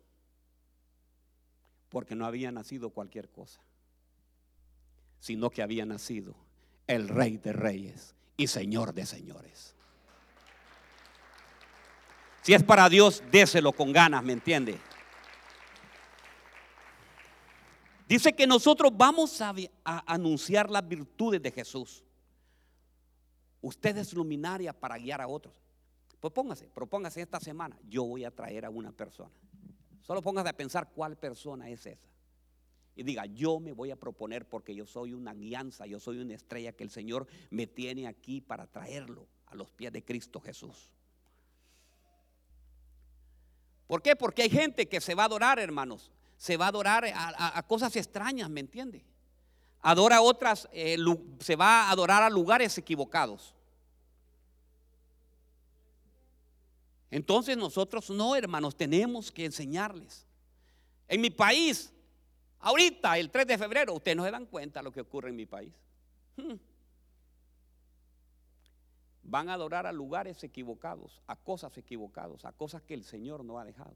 porque 1.88 2.14
no 2.14 2.24
había 2.24 2.52
nacido 2.52 2.90
cualquier 2.90 3.30
cosa, 3.30 3.60
sino 5.18 5.50
que 5.50 5.60
había 5.60 5.84
nacido 5.84 6.36
el 6.88 7.08
Rey 7.08 7.36
de 7.36 7.52
Reyes 7.52 8.16
y 8.36 8.48
Señor 8.48 8.92
de 8.92 9.06
Señores. 9.06 9.76
Si 12.42 12.54
es 12.54 12.62
para 12.64 12.88
Dios, 12.88 13.22
déselo 13.30 13.72
con 13.72 13.92
ganas, 13.92 14.24
¿me 14.24 14.32
entiende? 14.32 14.78
Dice 18.08 18.32
que 18.32 18.46
nosotros 18.46 18.90
vamos 18.96 19.40
a, 19.42 19.54
a, 19.84 20.14
anunciar 20.14 20.70
las 20.70 20.88
virtudes 20.88 21.42
de 21.42 21.52
Jesús. 21.52 22.02
Usted 23.60 23.98
es 23.98 24.14
luminaria 24.14 24.72
para 24.72 24.96
guiar 24.96 25.20
a 25.20 25.28
otros. 25.28 25.54
Pues 26.18 26.32
póngase, 26.32 26.68
propóngase 26.68 27.20
esta 27.20 27.38
semana. 27.38 27.78
Yo 27.86 28.04
voy 28.04 28.24
a 28.24 28.30
traer 28.30 28.64
a 28.64 28.70
una 28.70 28.92
persona. 28.92 29.34
Solo 30.00 30.22
póngase 30.22 30.48
a 30.48 30.56
pensar 30.56 30.88
cuál 30.88 31.16
persona 31.16 31.68
es 31.68 31.84
esa. 31.84 32.08
Y 32.98 33.04
diga, 33.04 33.26
yo 33.26 33.60
me 33.60 33.70
voy 33.70 33.92
a 33.92 33.96
proponer 33.96 34.48
porque 34.48 34.74
yo 34.74 34.84
soy 34.84 35.12
una 35.12 35.32
guianza, 35.32 35.86
yo 35.86 36.00
soy 36.00 36.18
una 36.18 36.34
estrella 36.34 36.72
que 36.72 36.82
el 36.82 36.90
Señor 36.90 37.28
me 37.48 37.68
tiene 37.68 38.08
aquí 38.08 38.40
para 38.40 38.66
traerlo 38.66 39.28
a 39.46 39.54
los 39.54 39.70
pies 39.70 39.92
de 39.92 40.04
Cristo 40.04 40.40
Jesús. 40.40 40.90
¿Por 43.86 44.02
qué? 44.02 44.16
Porque 44.16 44.42
hay 44.42 44.50
gente 44.50 44.88
que 44.88 45.00
se 45.00 45.14
va 45.14 45.22
a 45.22 45.26
adorar, 45.26 45.60
hermanos. 45.60 46.10
Se 46.38 46.56
va 46.56 46.64
a 46.64 46.68
adorar 46.70 47.04
a, 47.14 47.62
cosas 47.68 47.94
extrañas, 47.94 48.50
¿me 48.50 48.58
entiende? 48.58 49.04
Adora 49.80 50.20
otras, 50.20 50.68
eh, 50.72 50.96
se 51.38 51.54
va 51.54 51.82
a 51.82 51.90
adorar 51.92 52.24
a 52.24 52.30
lugares 52.30 52.76
equivocados. 52.78 53.54
Entonces 57.12 57.56
nosotros 57.56 58.10
no, 58.10 58.34
hermanos, 58.34 58.76
tenemos 58.76 59.30
que 59.30 59.44
enseñarles. 59.44 60.26
En 61.06 61.20
mi 61.20 61.30
país, 61.30 61.92
ahorita, 62.60 63.18
el 63.18 63.30
3 63.30 63.46
de 63.46 63.58
febrero, 63.58 63.94
ustedes 63.94 64.16
no 64.16 64.24
se 64.24 64.30
dan 64.30 64.46
cuenta 64.46 64.80
de 64.80 64.84
lo 64.84 64.92
que 64.92 65.00
ocurre 65.00 65.30
en 65.30 65.36
mi 65.36 65.46
país. 65.46 65.72
Hmm. 66.36 66.54
Van 69.22 69.48
a 69.48 69.54
adorar 69.54 69.86
a 69.86 69.92
lugares 69.92 70.42
equivocados, 70.42 71.20
a 71.26 71.36
cosas 71.36 71.76
equivocadas, 71.76 72.44
a 72.44 72.52
cosas 72.52 72.82
que 72.82 72.94
el 72.94 73.04
Señor 73.04 73.44
no 73.44 73.58
ha 73.58 73.64
dejado. 73.64 73.94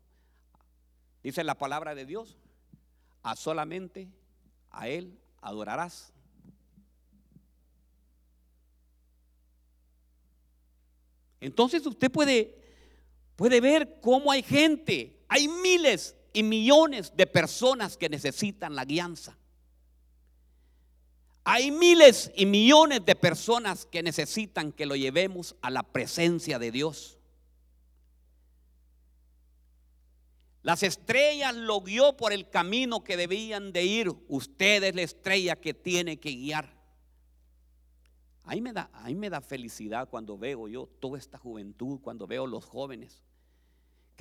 Dice 1.23 1.45
la 1.45 1.57
palabra 1.57 1.95
de 1.95 2.05
Dios, 2.05 2.37
a 3.23 3.37
solamente 3.37 4.09
a 4.71 4.89
Él 4.89 5.19
adorarás. 5.41 6.13
Entonces 11.41 11.85
usted 11.87 12.11
puede, 12.11 12.57
puede 13.37 13.61
ver 13.61 14.01
cómo 14.01 14.31
hay 14.31 14.43
gente, 14.43 15.25
hay 15.29 15.49
miles 15.49 16.17
y 16.33 16.43
millones 16.43 17.13
de 17.17 17.27
personas 17.27 17.97
que 17.97 18.09
necesitan 18.09 18.75
la 18.75 18.85
guianza. 18.85 19.37
Hay 21.45 21.71
miles 21.71 22.31
y 22.37 22.47
millones 22.47 23.05
de 23.05 23.17
personas 23.17 23.85
que 23.87 24.03
necesitan 24.03 24.73
que 24.73 24.87
lo 24.87 24.95
llevemos 24.95 25.57
a 25.61 25.71
la 25.71 25.83
presencia 25.83 26.59
de 26.59 26.71
Dios. 26.71 27.19
Las 30.63 30.85
estrellas 30.85 31.57
lo 31.57 31.81
guió 31.81 32.17
por 32.17 32.33
el 32.33 32.49
camino 32.49 33.03
que 33.03 33.17
debían 33.17 33.73
de 33.73 33.85
ir. 33.85 34.13
Usted 34.29 34.85
es 34.85 34.95
la 34.95 35.03
estrella 35.03 35.57
que 35.57 35.75
tiene 35.75 36.21
que 36.21 36.31
guiar. 36.31 36.81
Ahí 38.45 38.61
me 38.61 38.73
da, 38.73 38.89
ahí 38.93 39.17
me 39.17 39.29
da 39.29 39.41
felicidad 39.41 40.09
cuando 40.09 40.39
veo 40.39 40.69
yo 40.69 40.89
toda 41.01 41.19
esta 41.19 41.39
juventud, 41.39 42.01
cuando 42.01 42.29
veo 42.29 42.47
los 42.47 42.65
jóvenes 42.65 43.23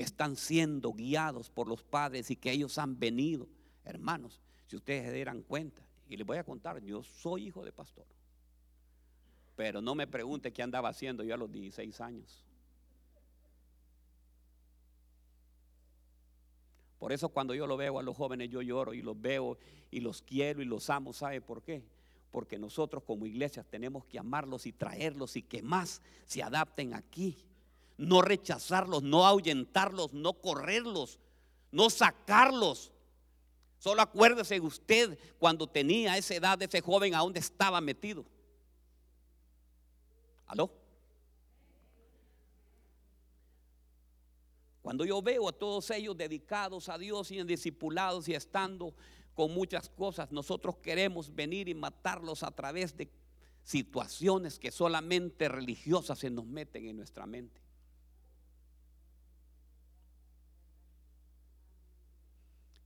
están 0.01 0.35
siendo 0.35 0.93
guiados 0.93 1.49
por 1.49 1.67
los 1.67 1.83
padres 1.83 2.31
y 2.31 2.35
que 2.35 2.51
ellos 2.51 2.77
han 2.77 2.99
venido. 2.99 3.47
Hermanos, 3.83 4.39
si 4.67 4.75
ustedes 4.75 5.05
se 5.05 5.13
dieran 5.13 5.41
cuenta, 5.41 5.81
y 6.11 6.17
les 6.17 6.27
voy 6.27 6.37
a 6.37 6.43
contar, 6.43 6.81
yo 6.83 7.03
soy 7.03 7.47
hijo 7.47 7.63
de 7.63 7.71
pastor. 7.71 8.05
Pero 9.55 9.81
no 9.81 9.95
me 9.95 10.07
pregunte 10.07 10.51
qué 10.51 10.61
andaba 10.61 10.89
haciendo 10.89 11.23
yo 11.23 11.33
a 11.33 11.37
los 11.37 11.49
16 11.49 12.01
años. 12.01 12.43
Por 16.99 17.11
eso 17.13 17.29
cuando 17.29 17.55
yo 17.55 17.65
lo 17.65 17.77
veo 17.77 17.97
a 17.97 18.03
los 18.03 18.15
jóvenes, 18.15 18.49
yo 18.49 18.61
lloro 18.61 18.93
y 18.93 19.01
los 19.01 19.19
veo 19.19 19.57
y 19.89 20.01
los 20.01 20.21
quiero 20.21 20.61
y 20.61 20.65
los 20.65 20.89
amo. 20.89 21.13
¿Sabe 21.13 21.41
por 21.41 21.63
qué? 21.63 21.83
Porque 22.29 22.59
nosotros 22.59 23.03
como 23.03 23.25
iglesia 23.25 23.63
tenemos 23.63 24.05
que 24.05 24.19
amarlos 24.19 24.65
y 24.65 24.73
traerlos 24.73 25.35
y 25.35 25.43
que 25.43 25.61
más 25.61 26.01
se 26.25 26.43
adapten 26.43 26.93
aquí. 26.93 27.37
No 28.01 28.23
rechazarlos, 28.23 29.03
no 29.03 29.27
ahuyentarlos, 29.27 30.11
no 30.11 30.33
correrlos, 30.33 31.19
no 31.71 31.89
sacarlos. 31.91 32.91
Solo 33.77 34.01
acuérdese 34.01 34.59
usted 34.59 35.17
cuando 35.37 35.67
tenía 35.67 36.17
esa 36.17 36.33
edad 36.33 36.57
de 36.57 36.65
ese 36.65 36.81
joven 36.81 37.13
a 37.13 37.19
dónde 37.19 37.39
estaba 37.39 37.79
metido. 37.79 38.25
¿Aló? 40.47 40.71
Cuando 44.81 45.05
yo 45.05 45.21
veo 45.21 45.47
a 45.47 45.53
todos 45.53 45.91
ellos 45.91 46.17
dedicados 46.17 46.89
a 46.89 46.97
Dios 46.97 47.29
y 47.29 47.43
discipulados 47.43 48.27
y 48.27 48.33
estando 48.33 48.95
con 49.35 49.53
muchas 49.53 49.89
cosas, 49.89 50.31
nosotros 50.31 50.77
queremos 50.77 51.33
venir 51.33 51.69
y 51.69 51.75
matarlos 51.75 52.41
a 52.41 52.49
través 52.49 52.97
de 52.97 53.11
situaciones 53.63 54.57
que 54.57 54.71
solamente 54.71 55.47
religiosas 55.47 56.17
se 56.17 56.31
nos 56.31 56.47
meten 56.47 56.87
en 56.87 56.97
nuestra 56.97 57.27
mente. 57.27 57.60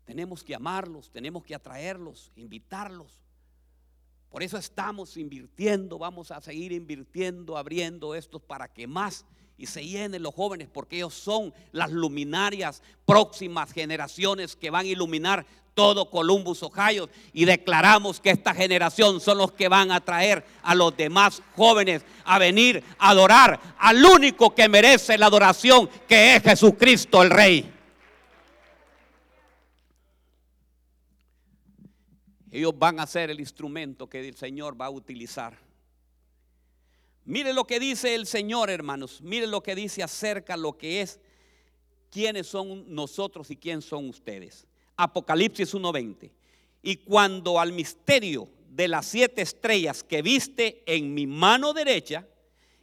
Tenemos 0.06 0.44
que 0.44 0.56
amarlos, 0.56 1.10
tenemos 1.10 1.44
que 1.44 1.56
atraerlos, 1.56 2.32
invitarlos. 2.36 3.20
Por 4.30 4.44
eso 4.44 4.58
estamos 4.58 5.18
invirtiendo, 5.18 5.98
vamos 5.98 6.32
a 6.32 6.42
seguir 6.42 6.72
invirtiendo, 6.72 7.58
abriendo 7.58 8.16
estos 8.16 8.42
para 8.42 8.68
que 8.68 8.86
más 8.86 9.26
y 9.58 9.68
se 9.68 9.86
llenen 9.86 10.22
los 10.22 10.36
jóvenes, 10.36 10.68
porque 10.72 10.98
ellos 10.98 11.14
son 11.14 11.54
las 11.72 11.92
luminarias 11.92 12.84
próximas 13.06 13.72
generaciones 13.72 14.56
que 14.56 14.70
van 14.70 14.86
a 14.86 14.90
iluminar 14.90 15.46
todo 15.74 16.10
Columbus, 16.10 16.64
Ohio. 16.64 17.10
Y 17.34 17.46
declaramos 17.46 18.20
que 18.20 18.32
esta 18.32 18.54
generación 18.54 19.22
son 19.22 19.38
los 19.38 19.52
que 19.52 19.68
van 19.68 19.92
a 19.92 20.02
traer 20.02 20.46
a 20.64 20.76
los 20.76 20.96
demás 20.96 21.42
jóvenes 21.56 22.04
a 22.24 22.40
venir 22.40 22.84
a 22.98 23.10
adorar 23.10 23.60
al 23.78 24.04
único 24.04 24.56
que 24.56 24.68
merece 24.68 25.18
la 25.18 25.28
adoración, 25.28 25.90
que 26.08 26.36
es 26.36 26.44
Jesucristo 26.44 27.22
el 27.22 27.30
Rey. 27.30 27.75
Ellos 32.56 32.74
van 32.80 33.02
a 33.02 33.06
ser 33.06 33.30
el 33.30 33.42
instrumento 33.42 34.08
que 34.08 34.26
el 34.26 34.34
Señor 34.38 34.80
va 34.80 34.86
a 34.86 34.90
utilizar. 34.90 35.58
Mire 37.26 37.52
lo 37.52 37.68
que 37.68 37.82
dice 37.82 38.16
el 38.16 38.26
Señor, 38.26 38.70
hermanos. 38.70 39.20
Mire 39.22 39.46
lo 39.46 39.62
que 39.62 39.76
dice 39.76 40.02
acerca 40.02 40.56
lo 40.56 40.78
que 40.78 41.02
es 41.02 41.20
quiénes 42.10 42.48
son 42.48 42.86
nosotros 42.96 43.52
y 43.52 43.58
quién 43.58 43.82
son 43.82 44.08
ustedes. 44.08 44.66
Apocalipsis 44.96 45.74
1:20. 45.74 46.32
Y 46.82 46.96
cuando 46.96 47.60
al 47.60 47.74
misterio 47.74 48.48
de 48.70 48.88
las 48.88 49.06
siete 49.08 49.42
estrellas 49.42 50.02
que 50.02 50.22
viste 50.22 50.82
en 50.86 51.14
mi 51.14 51.28
mano 51.28 51.74
derecha 51.74 52.26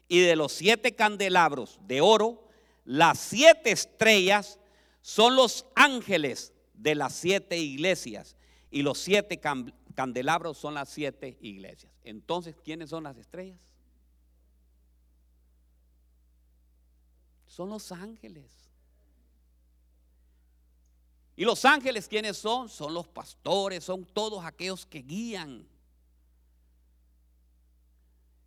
y 0.06 0.20
de 0.20 0.36
los 0.36 0.52
siete 0.52 0.94
candelabros 0.94 1.80
de 1.86 2.02
oro, 2.02 2.46
las 2.84 3.18
siete 3.18 3.70
estrellas 3.70 4.58
son 5.00 5.34
los 5.34 5.64
ángeles 5.74 6.52
de 6.74 6.94
las 6.94 7.14
siete 7.14 7.56
iglesias 7.56 8.36
y 8.72 8.82
los 8.82 8.98
siete 8.98 9.38
candelabros 9.94 10.56
son 10.56 10.72
las 10.74 10.88
siete 10.88 11.36
iglesias. 11.42 11.92
Entonces, 12.02 12.56
¿quiénes 12.64 12.88
son 12.88 13.04
las 13.04 13.18
estrellas? 13.18 13.60
Son 17.46 17.68
los 17.68 17.92
ángeles. 17.92 18.50
¿Y 21.36 21.44
los 21.44 21.66
ángeles 21.66 22.08
quiénes 22.08 22.38
son? 22.38 22.70
Son 22.70 22.94
los 22.94 23.06
pastores, 23.06 23.84
son 23.84 24.06
todos 24.06 24.42
aquellos 24.42 24.86
que 24.86 25.02
guían. 25.02 25.68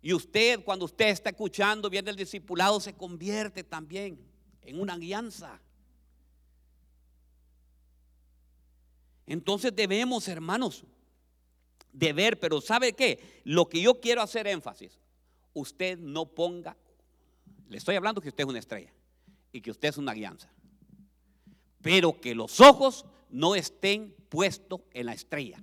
Y 0.02 0.12
usted, 0.12 0.64
cuando 0.64 0.86
usted 0.86 1.06
está 1.06 1.30
escuchando, 1.30 1.88
viene 1.88 2.10
el 2.10 2.16
discipulado, 2.16 2.80
se 2.80 2.94
convierte 2.94 3.62
también 3.62 4.18
en 4.62 4.80
una 4.80 4.94
alianza. 4.94 5.60
Entonces 9.26 9.74
debemos, 9.74 10.28
hermanos, 10.28 10.84
de 11.92 12.12
ver, 12.12 12.38
pero 12.38 12.60
¿sabe 12.60 12.92
qué? 12.92 13.40
Lo 13.44 13.68
que 13.68 13.80
yo 13.80 14.00
quiero 14.00 14.22
hacer 14.22 14.46
énfasis, 14.46 14.98
usted 15.54 15.98
no 15.98 16.26
ponga, 16.26 16.76
le 17.68 17.78
estoy 17.78 17.96
hablando 17.96 18.20
que 18.20 18.28
usted 18.28 18.44
es 18.44 18.50
una 18.50 18.58
estrella 18.58 18.92
y 19.50 19.60
que 19.60 19.70
usted 19.70 19.88
es 19.88 19.96
una 19.96 20.12
alianza, 20.12 20.50
pero 21.80 22.20
que 22.20 22.34
los 22.34 22.60
ojos 22.60 23.06
no 23.30 23.54
estén 23.54 24.14
puestos 24.28 24.82
en 24.92 25.06
la 25.06 25.14
estrella, 25.14 25.62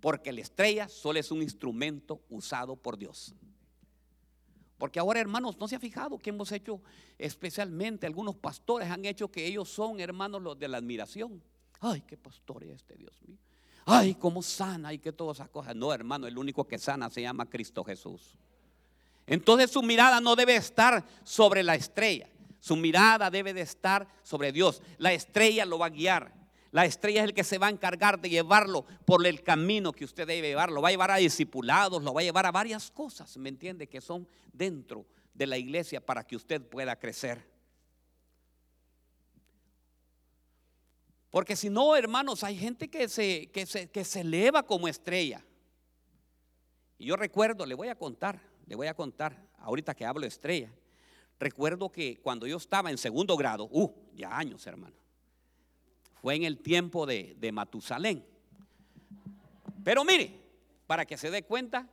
porque 0.00 0.32
la 0.32 0.40
estrella 0.40 0.88
solo 0.88 1.18
es 1.18 1.30
un 1.30 1.42
instrumento 1.42 2.22
usado 2.30 2.76
por 2.76 2.96
Dios. 2.96 3.34
Porque 4.78 4.98
ahora, 4.98 5.20
hermanos, 5.20 5.56
no 5.58 5.68
se 5.68 5.76
ha 5.76 5.80
fijado 5.80 6.18
que 6.18 6.30
hemos 6.30 6.52
hecho, 6.52 6.82
especialmente 7.18 8.06
algunos 8.06 8.36
pastores 8.36 8.90
han 8.90 9.04
hecho 9.04 9.30
que 9.30 9.46
ellos 9.46 9.68
son, 9.68 10.00
hermanos, 10.00 10.42
los 10.42 10.58
de 10.58 10.68
la 10.68 10.78
admiración. 10.78 11.42
Ay, 11.86 12.02
qué 12.06 12.16
pastor 12.16 12.64
es 12.64 12.70
este, 12.70 12.96
Dios 12.96 13.12
mío. 13.26 13.36
Ay, 13.84 14.14
cómo 14.14 14.42
sana 14.42 14.94
y 14.94 14.98
que 14.98 15.12
todas 15.12 15.36
esas 15.36 15.50
cosas. 15.50 15.76
No, 15.76 15.92
hermano, 15.92 16.26
el 16.26 16.38
único 16.38 16.66
que 16.66 16.78
sana 16.78 17.10
se 17.10 17.20
llama 17.20 17.44
Cristo 17.50 17.84
Jesús. 17.84 18.38
Entonces 19.26 19.70
su 19.70 19.82
mirada 19.82 20.18
no 20.20 20.34
debe 20.34 20.56
estar 20.56 21.04
sobre 21.24 21.62
la 21.62 21.74
estrella. 21.74 22.26
Su 22.58 22.76
mirada 22.76 23.30
debe 23.30 23.52
de 23.52 23.60
estar 23.60 24.08
sobre 24.22 24.50
Dios. 24.50 24.80
La 24.96 25.12
estrella 25.12 25.66
lo 25.66 25.78
va 25.78 25.86
a 25.86 25.90
guiar. 25.90 26.32
La 26.72 26.86
estrella 26.86 27.20
es 27.20 27.28
el 27.28 27.34
que 27.34 27.44
se 27.44 27.58
va 27.58 27.66
a 27.66 27.70
encargar 27.70 28.18
de 28.18 28.30
llevarlo 28.30 28.86
por 29.04 29.24
el 29.26 29.42
camino 29.42 29.92
que 29.92 30.06
usted 30.06 30.26
debe 30.26 30.48
llevar. 30.48 30.72
Lo 30.72 30.80
va 30.80 30.88
a 30.88 30.92
llevar 30.92 31.10
a 31.10 31.16
discipulados, 31.16 32.02
lo 32.02 32.14
va 32.14 32.22
a 32.22 32.24
llevar 32.24 32.46
a 32.46 32.50
varias 32.50 32.90
cosas, 32.90 33.36
¿me 33.36 33.50
entiende? 33.50 33.86
Que 33.86 34.00
son 34.00 34.26
dentro 34.54 35.04
de 35.34 35.46
la 35.46 35.58
iglesia 35.58 36.00
para 36.00 36.26
que 36.26 36.34
usted 36.34 36.62
pueda 36.62 36.96
crecer. 36.96 37.53
Porque 41.34 41.56
si 41.56 41.68
no, 41.68 41.96
hermanos, 41.96 42.44
hay 42.44 42.56
gente 42.56 42.88
que 42.88 43.08
se, 43.08 43.48
que 43.48 43.66
se, 43.66 43.90
que 43.90 44.04
se 44.04 44.20
eleva 44.20 44.62
como 44.62 44.86
estrella. 44.86 45.44
Y 46.96 47.06
yo 47.06 47.16
recuerdo, 47.16 47.66
le 47.66 47.74
voy 47.74 47.88
a 47.88 47.96
contar, 47.96 48.40
le 48.66 48.76
voy 48.76 48.86
a 48.86 48.94
contar, 48.94 49.44
ahorita 49.58 49.96
que 49.96 50.06
hablo 50.06 50.20
de 50.20 50.28
estrella. 50.28 50.72
Recuerdo 51.40 51.90
que 51.90 52.20
cuando 52.20 52.46
yo 52.46 52.56
estaba 52.56 52.88
en 52.92 52.98
segundo 52.98 53.36
grado, 53.36 53.68
uh, 53.72 53.92
ya 54.14 54.38
años, 54.38 54.64
hermano, 54.68 54.94
fue 56.22 56.36
en 56.36 56.44
el 56.44 56.60
tiempo 56.60 57.04
de, 57.04 57.34
de 57.36 57.50
Matusalén. 57.50 58.24
Pero 59.82 60.04
mire, 60.04 60.40
para 60.86 61.04
que 61.04 61.16
se 61.16 61.32
dé 61.32 61.42
cuenta 61.42 61.90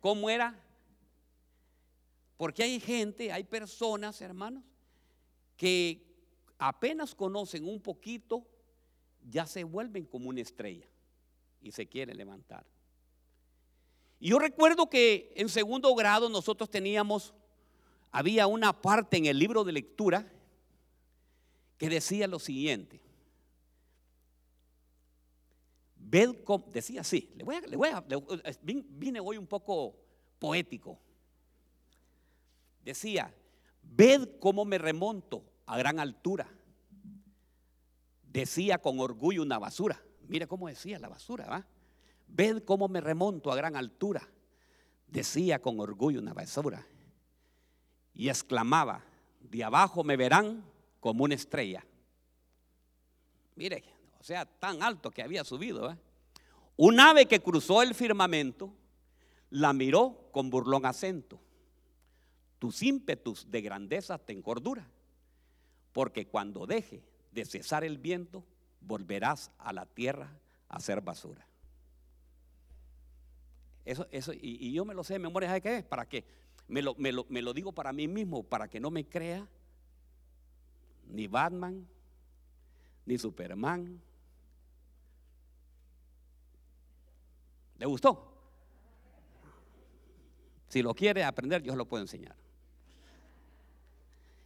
cómo 0.00 0.28
era, 0.28 0.60
porque 2.36 2.64
hay 2.64 2.80
gente, 2.80 3.30
hay 3.30 3.44
personas, 3.44 4.20
hermanos, 4.20 4.64
que 5.56 6.04
apenas 6.58 7.14
conocen 7.14 7.68
un 7.68 7.80
poquito 7.80 8.48
ya 9.30 9.46
se 9.46 9.64
vuelven 9.64 10.04
como 10.04 10.28
una 10.28 10.40
estrella 10.40 10.86
y 11.60 11.72
se 11.72 11.86
quieren 11.86 12.16
levantar. 12.16 12.64
Y 14.20 14.28
yo 14.28 14.38
recuerdo 14.38 14.88
que 14.88 15.32
en 15.36 15.48
segundo 15.48 15.94
grado 15.94 16.28
nosotros 16.28 16.70
teníamos, 16.70 17.34
había 18.10 18.46
una 18.46 18.80
parte 18.80 19.16
en 19.16 19.26
el 19.26 19.38
libro 19.38 19.64
de 19.64 19.72
lectura 19.72 20.30
que 21.78 21.88
decía 21.88 22.26
lo 22.26 22.38
siguiente. 22.38 23.00
Ved 25.96 26.44
cómo, 26.44 26.66
decía 26.70 27.00
así, 27.00 27.32
le 27.34 27.44
voy 27.44 27.56
a, 27.56 27.60
le 27.62 27.76
voy 27.76 27.88
a, 27.88 28.04
vine 28.62 29.20
hoy 29.20 29.36
un 29.36 29.46
poco 29.46 29.96
poético. 30.38 30.98
Decía, 32.84 33.34
ved 33.82 34.38
cómo 34.38 34.64
me 34.64 34.78
remonto 34.78 35.44
a 35.66 35.78
gran 35.78 35.98
altura 35.98 36.46
decía 38.34 38.78
con 38.78 38.98
orgullo 38.98 39.42
una 39.42 39.60
basura. 39.60 40.02
Mire 40.26 40.48
cómo 40.48 40.66
decía 40.66 40.98
la 40.98 41.08
basura, 41.08 41.46
¿va? 41.46 41.66
Ved 42.26 42.64
cómo 42.64 42.88
me 42.88 43.00
remonto 43.00 43.52
a 43.52 43.56
gran 43.56 43.76
altura. 43.76 44.28
Decía 45.06 45.62
con 45.62 45.78
orgullo 45.78 46.20
una 46.20 46.34
basura. 46.34 46.84
Y 48.12 48.28
exclamaba, 48.28 49.04
de 49.40 49.62
abajo 49.62 50.02
me 50.02 50.16
verán 50.16 50.64
como 50.98 51.24
una 51.24 51.36
estrella. 51.36 51.86
Mire, 53.54 53.84
o 54.18 54.24
sea, 54.24 54.44
tan 54.46 54.82
alto 54.82 55.12
que 55.12 55.22
había 55.22 55.44
subido. 55.44 55.92
¿eh? 55.92 55.96
Un 56.76 56.98
ave 56.98 57.26
que 57.26 57.40
cruzó 57.40 57.82
el 57.82 57.94
firmamento 57.94 58.74
la 59.50 59.72
miró 59.72 60.28
con 60.32 60.50
burlón 60.50 60.86
acento. 60.86 61.40
Tus 62.58 62.82
ímpetus 62.82 63.48
de 63.48 63.60
grandeza 63.60 64.18
te 64.18 64.32
encordura, 64.32 64.90
porque 65.92 66.26
cuando 66.26 66.66
deje 66.66 67.04
de 67.34 67.44
cesar 67.44 67.84
el 67.84 67.98
viento, 67.98 68.44
volverás 68.80 69.50
a 69.58 69.72
la 69.72 69.86
tierra 69.86 70.30
a 70.68 70.76
hacer 70.76 71.00
basura. 71.00 71.46
Eso, 73.84 74.06
eso, 74.10 74.32
y, 74.32 74.72
yo 74.72 74.84
me 74.84 74.94
lo 74.94 75.04
sé 75.04 75.14
de 75.14 75.18
memoria, 75.18 75.48
¿sabe 75.48 75.60
qué 75.60 75.76
es? 75.78 75.84
¿Para 75.84 76.08
qué? 76.08 76.24
Me 76.68 76.80
lo, 76.80 76.94
me, 76.94 77.12
lo, 77.12 77.26
me 77.28 77.42
lo 77.42 77.52
digo 77.52 77.72
para 77.72 77.92
mí 77.92 78.08
mismo, 78.08 78.42
para 78.42 78.68
que 78.68 78.80
no 78.80 78.90
me 78.90 79.06
crea 79.06 79.46
ni 81.06 81.26
Batman, 81.26 81.86
ni 83.04 83.18
Superman. 83.18 84.00
¿Le 87.78 87.86
gustó? 87.86 88.30
Si 90.68 90.82
lo 90.82 90.94
quiere 90.94 91.24
aprender, 91.24 91.62
yo 91.62 91.76
lo 91.76 91.86
puedo 91.86 92.02
enseñar. 92.02 92.36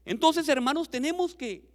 Entonces, 0.05 0.48
hermanos, 0.48 0.88
tenemos 0.90 1.35
que, 1.35 1.68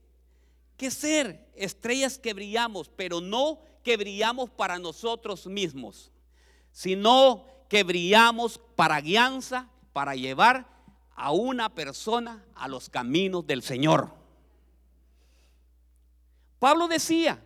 que 0.77 0.91
ser 0.91 1.49
estrellas 1.55 2.17
que 2.17 2.33
brillamos, 2.33 2.89
pero 2.89 3.21
no 3.21 3.59
que 3.83 3.97
brillamos 3.97 4.49
para 4.49 4.79
nosotros 4.79 5.45
mismos, 5.47 6.11
sino 6.71 7.45
que 7.69 7.83
brillamos 7.83 8.59
para 8.75 9.01
guianza, 9.01 9.69
para 9.93 10.15
llevar 10.15 10.67
a 11.15 11.31
una 11.31 11.73
persona 11.73 12.45
a 12.55 12.67
los 12.67 12.89
caminos 12.89 13.45
del 13.45 13.61
Señor. 13.61 14.11
Pablo 16.59 16.87
decía, 16.87 17.43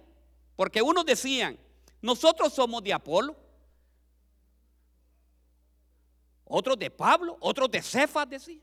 porque 0.55 0.81
unos 0.81 1.05
decían, 1.05 1.59
nosotros 2.01 2.53
somos 2.53 2.83
de 2.83 2.93
Apolo, 2.93 3.35
otros 6.45 6.77
de 6.79 6.89
Pablo, 6.89 7.37
otros 7.41 7.69
de 7.69 7.81
Cefas, 7.81 8.29
decía. 8.29 8.61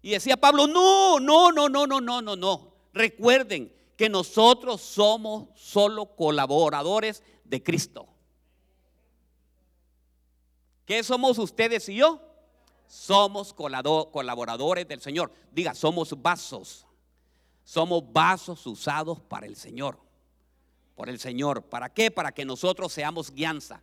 Y 0.00 0.10
decía 0.10 0.36
Pablo, 0.36 0.66
no, 0.66 1.18
no, 1.18 1.50
no, 1.50 1.68
no, 1.68 1.86
no, 1.86 2.00
no, 2.00 2.22
no, 2.22 2.36
no. 2.36 2.75
Recuerden 2.96 3.70
que 3.94 4.08
nosotros 4.08 4.80
somos 4.80 5.48
solo 5.54 6.16
colaboradores 6.16 7.22
de 7.44 7.62
Cristo. 7.62 8.08
¿Qué 10.86 11.02
somos 11.02 11.38
ustedes 11.38 11.90
y 11.90 11.96
yo? 11.96 12.22
Somos 12.86 13.52
colaboradores 13.52 14.88
del 14.88 15.02
Señor. 15.02 15.30
Diga, 15.52 15.74
somos 15.74 16.22
vasos. 16.22 16.86
Somos 17.64 18.02
vasos 18.10 18.66
usados 18.66 19.20
para 19.20 19.44
el 19.44 19.56
Señor. 19.56 19.98
Por 20.94 21.10
el 21.10 21.18
Señor. 21.18 21.64
¿Para 21.64 21.92
qué? 21.92 22.10
Para 22.10 22.32
que 22.32 22.46
nosotros 22.46 22.94
seamos 22.94 23.30
guianza. 23.30 23.82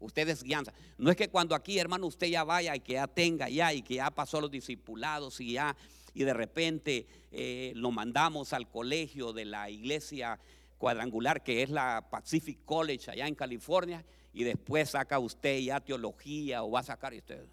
Ustedes 0.00 0.42
guianza. 0.42 0.72
No 0.98 1.12
es 1.12 1.16
que 1.16 1.28
cuando 1.28 1.54
aquí, 1.54 1.78
hermano, 1.78 2.08
usted 2.08 2.26
ya 2.26 2.42
vaya 2.42 2.74
y 2.74 2.80
que 2.80 2.94
ya 2.94 3.06
tenga 3.06 3.48
ya 3.48 3.72
y 3.72 3.82
que 3.82 3.94
ya 3.96 4.10
pasó 4.10 4.40
los 4.40 4.50
discipulados 4.50 5.40
y 5.40 5.52
ya 5.52 5.76
y 6.14 6.24
de 6.24 6.34
repente 6.34 7.06
eh, 7.30 7.72
lo 7.74 7.90
mandamos 7.90 8.52
al 8.52 8.68
colegio 8.68 9.32
de 9.32 9.44
la 9.44 9.70
iglesia 9.70 10.38
cuadrangular 10.78 11.42
que 11.42 11.62
es 11.62 11.70
la 11.70 12.08
Pacific 12.10 12.58
College 12.64 13.10
allá 13.10 13.26
en 13.26 13.34
California 13.34 14.04
y 14.32 14.44
después 14.44 14.90
saca 14.90 15.18
usted 15.18 15.60
ya 15.60 15.80
teología 15.80 16.62
o 16.62 16.70
va 16.70 16.80
a 16.80 16.84
sacar 16.84 17.14
usted 17.14 17.44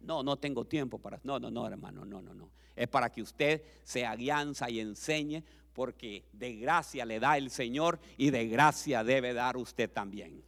no, 0.00 0.22
no 0.22 0.36
tengo 0.36 0.64
tiempo 0.64 0.98
para 0.98 1.20
no, 1.24 1.38
no, 1.38 1.50
no, 1.50 1.66
hermano, 1.66 2.04
no, 2.04 2.22
no, 2.22 2.34
no. 2.34 2.50
Es 2.76 2.88
para 2.88 3.10
que 3.10 3.22
usted 3.22 3.62
se 3.82 4.06
aguianza 4.06 4.70
y 4.70 4.80
enseñe 4.80 5.42
porque 5.72 6.24
de 6.32 6.56
gracia 6.56 7.04
le 7.04 7.20
da 7.20 7.36
el 7.36 7.50
Señor 7.50 7.98
y 8.16 8.30
de 8.30 8.48
gracia 8.48 9.02
debe 9.04 9.32
dar 9.34 9.56
usted 9.56 9.90
también. 9.90 10.42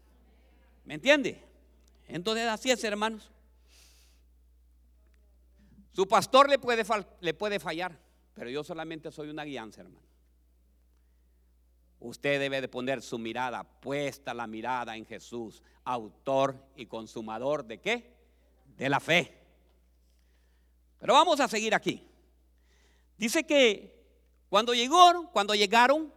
¿Me 0.85 0.95
entiende? 0.95 1.43
Entonces 2.09 2.47
así 2.47 2.71
es, 2.71 2.83
hermanos. 2.85 3.31
Su 6.01 6.09
pastor 6.09 6.49
le 6.49 6.59
puede, 6.59 6.83
le 7.21 7.35
puede 7.35 7.61
fallar, 7.61 7.95
pero 8.33 8.49
yo 8.49 8.65
solamente 8.65 9.13
soy 9.13 9.29
una 9.29 9.45
guianza, 9.45 9.83
hermano. 9.83 10.07
Usted 11.99 12.41
debe 12.41 12.63
de 12.63 12.69
poner 12.69 13.03
su 13.03 13.19
mirada, 13.19 13.65
puesta 13.65 14.33
la 14.33 14.47
mirada 14.47 14.97
en 14.97 15.05
Jesús, 15.05 15.63
autor 15.85 16.57
y 16.75 16.87
consumador 16.87 17.67
de 17.67 17.83
qué? 17.83 18.17
De 18.79 18.89
la 18.89 18.99
fe. 18.99 19.45
Pero 21.01 21.13
vamos 21.13 21.39
a 21.39 21.49
seguir 21.49 21.75
aquí. 21.75 22.03
Dice 23.19 23.45
que 23.45 24.03
cuando 24.49 24.73
llegaron, 24.73 25.27
cuando 25.27 25.55
llegaron 25.55 26.11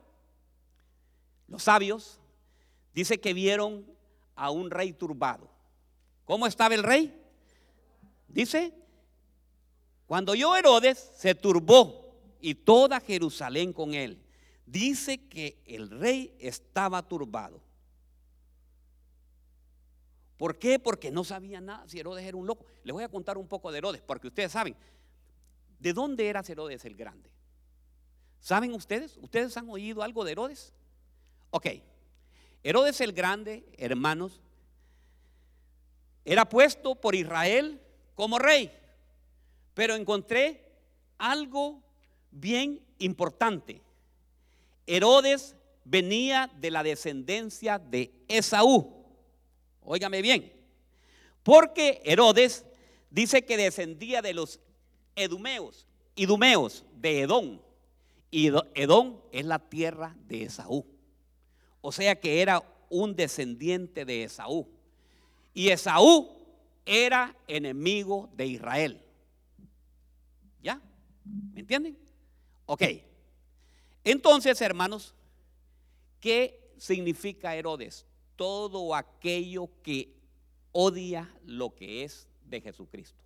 los 1.49 1.63
sabios, 1.63 2.21
dice 2.93 3.19
que 3.19 3.33
vieron 3.33 3.85
a 4.33 4.49
un 4.49 4.71
rey 4.71 4.93
turbado. 4.93 5.51
¿Cómo 6.23 6.47
estaba 6.47 6.73
el 6.73 6.83
rey? 6.83 7.21
Dice, 8.29 8.81
cuando 10.13 10.35
yo 10.35 10.55
Herodes 10.55 11.11
se 11.17 11.33
turbó 11.33 12.13
y 12.39 12.53
toda 12.53 12.99
Jerusalén 12.99 13.73
con 13.73 13.95
él. 13.95 14.23
Dice 14.63 15.27
que 15.27 15.57
el 15.65 15.89
rey 15.89 16.35
estaba 16.37 17.01
turbado. 17.01 17.59
¿Por 20.37 20.59
qué? 20.59 20.77
Porque 20.77 21.09
no 21.09 21.23
sabía 21.23 21.59
nada 21.61 21.83
si 21.87 21.99
Herodes 21.99 22.23
era 22.23 22.37
un 22.37 22.45
loco. 22.45 22.63
Les 22.83 22.93
voy 22.93 23.03
a 23.03 23.09
contar 23.09 23.39
un 23.39 23.47
poco 23.47 23.71
de 23.71 23.79
Herodes, 23.79 24.03
porque 24.03 24.27
ustedes 24.27 24.51
saben, 24.51 24.75
¿de 25.79 25.93
dónde 25.93 26.27
era 26.27 26.43
Herodes 26.47 26.85
el 26.85 26.95
Grande? 26.95 27.31
¿Saben 28.39 28.71
ustedes? 28.75 29.17
¿Ustedes 29.17 29.57
han 29.57 29.67
oído 29.67 30.03
algo 30.03 30.23
de 30.23 30.33
Herodes? 30.33 30.73
Ok. 31.49 31.69
Herodes 32.61 33.01
el 33.01 33.13
Grande, 33.13 33.65
hermanos, 33.79 34.43
era 36.23 36.47
puesto 36.47 36.93
por 36.93 37.15
Israel 37.15 37.81
como 38.13 38.37
rey. 38.37 38.82
Pero 39.73 39.95
encontré 39.95 40.63
algo 41.17 41.81
bien 42.31 42.81
importante. 42.99 43.81
Herodes 44.85 45.55
venía 45.85 46.51
de 46.59 46.71
la 46.71 46.83
descendencia 46.83 47.79
de 47.79 48.11
Esaú. 48.27 49.05
Óigame 49.81 50.21
bien. 50.21 50.51
Porque 51.43 52.01
Herodes 52.05 52.65
dice 53.09 53.43
que 53.45 53.57
descendía 53.57 54.21
de 54.21 54.33
los 54.33 54.59
edumeos, 55.15 55.85
idumeos 56.15 56.85
de 56.95 57.21
Edom. 57.21 57.59
Y 58.31 58.49
Edom 58.73 59.19
es 59.31 59.45
la 59.45 59.59
tierra 59.59 60.15
de 60.27 60.43
Esaú. 60.43 60.85
O 61.81 61.91
sea 61.91 62.19
que 62.19 62.41
era 62.41 62.63
un 62.89 63.15
descendiente 63.15 64.05
de 64.05 64.23
Esaú. 64.23 64.67
Y 65.53 65.69
Esaú 65.69 66.29
era 66.85 67.35
enemigo 67.47 68.29
de 68.35 68.47
Israel. 68.47 69.01
¿Me 71.25 71.61
entienden? 71.61 71.97
Ok. 72.65 72.83
Entonces, 74.03 74.59
hermanos, 74.61 75.13
¿qué 76.19 76.73
significa 76.77 77.55
Herodes? 77.55 78.05
Todo 78.35 78.95
aquello 78.95 79.69
que 79.81 80.13
odia 80.71 81.33
lo 81.45 81.73
que 81.73 82.03
es 82.03 82.27
de 82.45 82.61
Jesucristo. 82.61 83.21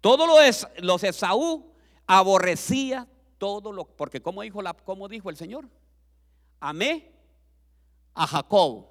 Todos 0.00 0.28
los, 0.28 0.68
los 0.82 1.02
Esaú 1.04 1.72
aborrecía 2.06 3.08
todo 3.38 3.72
lo, 3.72 3.84
porque 3.84 4.20
como 4.20 4.42
dijo, 4.42 4.62
la, 4.62 4.74
como 4.74 5.08
dijo 5.08 5.30
el 5.30 5.36
Señor, 5.36 5.68
amé 6.60 7.12
a 8.14 8.26
Jacob 8.26 8.86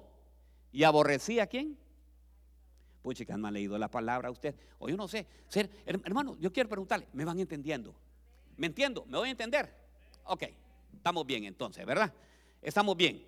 y 0.72 0.84
aborrecí 0.84 1.40
a 1.40 1.46
quién? 1.46 1.78
Pucha, 3.04 3.26
que 3.26 3.34
no 3.34 3.46
ha 3.46 3.50
leído 3.50 3.76
la 3.76 3.90
palabra 3.90 4.28
a 4.28 4.30
usted. 4.30 4.54
O 4.78 4.88
yo 4.88 4.96
no 4.96 5.06
sé. 5.06 5.26
Hermano, 5.84 6.38
yo 6.40 6.50
quiero 6.50 6.70
preguntarle, 6.70 7.06
¿me 7.12 7.22
van 7.26 7.38
entendiendo? 7.38 7.94
¿Me 8.56 8.66
entiendo? 8.66 9.04
¿Me 9.06 9.18
voy 9.18 9.28
a 9.28 9.32
entender? 9.32 9.70
Ok, 10.24 10.44
estamos 10.96 11.26
bien 11.26 11.44
entonces, 11.44 11.84
¿verdad? 11.84 12.10
Estamos 12.62 12.96
bien. 12.96 13.22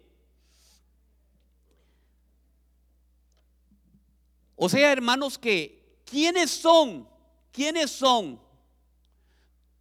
O 4.55 4.67
sea, 4.67 4.91
hermanos, 4.91 5.37
que 5.37 6.01
¿quiénes 6.07 6.51
son? 6.51 7.07
¿Quiénes 7.53 7.91
son 7.91 8.41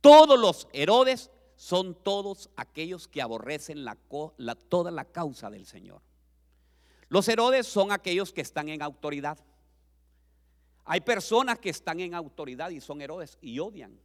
todos 0.01 0.37
los 0.37 0.67
Herodes 0.73 1.31
son 1.55 1.95
todos 1.95 2.49
aquellos 2.57 3.07
que 3.07 3.21
aborrecen 3.21 3.85
toda 4.67 4.91
la 4.91 5.05
causa 5.05 5.49
del 5.49 5.65
Señor. 5.65 6.01
Los 7.07 7.27
Herodes 7.27 7.67
son 7.67 7.91
aquellos 7.91 8.33
que 8.33 8.41
están 8.41 8.67
en 8.69 8.81
autoridad. 8.81 9.37
Hay 10.85 11.01
personas 11.01 11.59
que 11.59 11.71
están 11.71 11.99
en 11.99 12.13
autoridad 12.13 12.69
y 12.69 12.79
son 12.79 13.01
Herodes 13.01 13.37
y 13.41 13.57
odian 13.59 13.99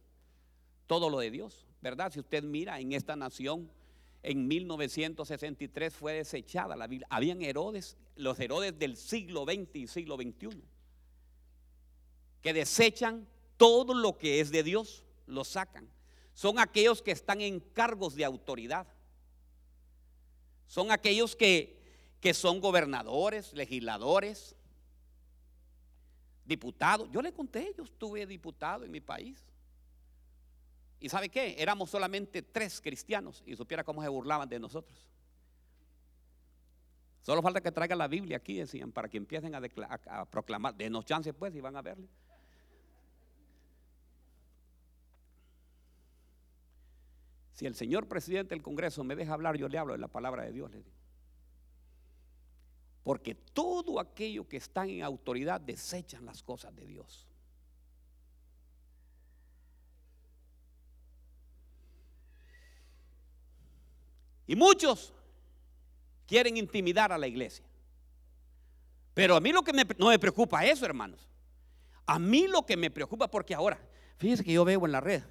todo 0.87 1.09
lo 1.09 1.19
de 1.19 1.29
Dios, 1.29 1.67
¿verdad? 1.79 2.11
Si 2.11 2.19
usted 2.19 2.43
mira 2.43 2.79
en 2.79 2.91
esta 2.91 3.15
nación, 3.15 3.71
en 4.23 4.47
1963 4.47 5.93
fue 5.93 6.13
desechada 6.13 6.75
la 6.75 6.87
Biblia. 6.87 7.07
Habían 7.09 7.41
Herodes, 7.43 7.97
los 8.15 8.39
Herodes 8.39 8.77
del 8.77 8.97
siglo 8.97 9.45
XX 9.45 9.75
y 9.75 9.87
siglo 9.87 10.15
XXI, 10.15 10.63
que 12.41 12.53
desechan 12.53 13.27
todo 13.57 13.93
lo 13.93 14.17
que 14.17 14.39
es 14.39 14.51
de 14.51 14.63
Dios 14.63 15.05
lo 15.27 15.43
sacan. 15.43 15.87
Son 16.33 16.57
aquellos 16.57 17.03
que 17.03 17.11
están 17.11 17.41
en 17.41 17.59
cargos 17.59 18.15
de 18.15 18.25
autoridad. 18.25 18.87
Son 20.65 20.91
aquellos 20.91 21.35
que, 21.35 21.79
que 22.19 22.33
son 22.33 22.59
gobernadores, 22.59 23.53
legisladores, 23.53 24.55
diputados. 26.45 27.09
Yo 27.11 27.21
le 27.21 27.33
conté, 27.33 27.73
yo 27.77 27.83
estuve 27.83 28.25
diputado 28.25 28.83
en 28.83 28.91
mi 28.91 29.01
país. 29.01 29.45
¿Y 30.99 31.09
sabe 31.09 31.29
qué? 31.29 31.55
Éramos 31.57 31.89
solamente 31.89 32.41
tres 32.41 32.79
cristianos 32.79 33.41
y 33.45 33.55
supiera 33.55 33.83
cómo 33.83 34.01
se 34.01 34.09
burlaban 34.09 34.47
de 34.47 34.59
nosotros. 34.59 35.07
Solo 37.21 37.41
falta 37.41 37.61
que 37.61 37.71
traigan 37.71 37.97
la 37.97 38.07
Biblia 38.07 38.37
aquí, 38.37 38.57
decían, 38.57 38.91
para 38.91 39.07
que 39.07 39.17
empiecen 39.17 39.53
a, 39.55 39.59
a, 39.59 40.21
a 40.21 40.25
proclamar. 40.25 40.75
Denos 40.75 41.05
chance 41.05 41.33
pues 41.33 41.55
y 41.55 41.61
van 41.61 41.75
a 41.75 41.81
verle. 41.81 42.07
Si 47.53 47.67
el 47.67 47.75
señor 47.75 48.07
presidente 48.07 48.55
del 48.55 48.63
Congreso 48.63 49.03
me 49.03 49.15
deja 49.15 49.33
hablar, 49.33 49.55
yo 49.55 49.67
le 49.67 49.77
hablo 49.77 49.93
de 49.93 49.99
la 49.99 50.07
palabra 50.07 50.43
de 50.43 50.51
Dios. 50.51 50.71
Porque 53.03 53.33
todo 53.33 53.99
aquello 53.99 54.47
que 54.47 54.57
está 54.57 54.85
en 54.85 55.01
autoridad 55.03 55.59
desechan 55.59 56.25
las 56.25 56.43
cosas 56.43 56.75
de 56.75 56.85
Dios. 56.85 57.27
Y 64.45 64.55
muchos 64.55 65.13
quieren 66.27 66.57
intimidar 66.57 67.11
a 67.11 67.17
la 67.17 67.27
iglesia. 67.27 67.65
Pero 69.13 69.35
a 69.35 69.39
mí 69.39 69.51
lo 69.51 69.63
que 69.63 69.73
me, 69.73 69.83
no 69.97 70.09
me 70.09 70.19
preocupa 70.19 70.65
eso, 70.65 70.85
hermanos. 70.85 71.27
A 72.05 72.19
mí 72.19 72.47
lo 72.47 72.65
que 72.65 72.77
me 72.77 72.91
preocupa, 72.91 73.29
porque 73.29 73.55
ahora, 73.55 73.79
fíjense 74.17 74.43
que 74.43 74.53
yo 74.53 74.65
veo 74.65 74.85
en 74.85 74.91
la 74.91 75.01
red, 75.01 75.23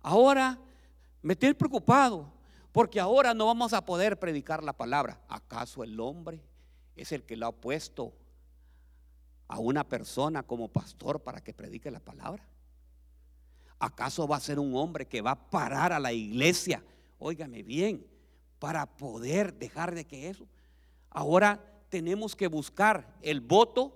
ahora 0.00 0.58
me 1.22 1.32
estoy 1.34 1.54
preocupado, 1.54 2.32
porque 2.72 3.00
ahora 3.00 3.32
no 3.34 3.46
vamos 3.46 3.72
a 3.72 3.84
poder 3.84 4.18
predicar 4.18 4.62
la 4.62 4.72
palabra. 4.72 5.20
¿Acaso 5.28 5.82
el 5.82 5.98
hombre 5.98 6.40
es 7.02 7.12
el 7.12 7.22
que 7.24 7.36
lo 7.36 7.46
ha 7.46 7.52
puesto 7.52 8.12
a 9.48 9.58
una 9.58 9.88
persona 9.88 10.42
como 10.42 10.68
pastor 10.68 11.20
para 11.20 11.40
que 11.40 11.54
predique 11.54 11.90
la 11.90 12.00
palabra? 12.00 12.44
¿Acaso 13.78 14.28
va 14.28 14.36
a 14.36 14.40
ser 14.40 14.58
un 14.58 14.76
hombre 14.76 15.06
que 15.06 15.22
va 15.22 15.32
a 15.32 15.50
parar 15.50 15.92
a 15.92 15.98
la 15.98 16.12
iglesia? 16.12 16.84
Óigame 17.18 17.62
bien, 17.62 18.06
para 18.58 18.84
poder 18.84 19.54
dejar 19.54 19.94
de 19.94 20.06
que 20.06 20.28
eso. 20.28 20.46
Ahora 21.08 21.60
tenemos 21.88 22.36
que 22.36 22.46
buscar 22.46 23.16
el 23.22 23.40
voto 23.40 23.92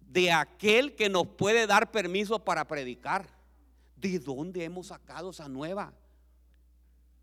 de 0.00 0.32
aquel 0.32 0.94
que 0.94 1.08
nos 1.08 1.26
puede 1.26 1.66
dar 1.66 1.90
permiso 1.90 2.44
para 2.44 2.66
predicar. 2.66 3.28
¿De 3.96 4.18
dónde 4.18 4.64
hemos 4.64 4.86
sacado 4.86 5.30
esa 5.30 5.48
nueva 5.48 5.92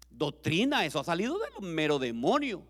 doctrina? 0.10 0.86
Eso 0.86 0.99
ha 0.99 1.04
salido 1.04 1.39
de 1.39 1.49
los 1.51 1.62
mero 1.62 1.97
demonio. 1.97 2.62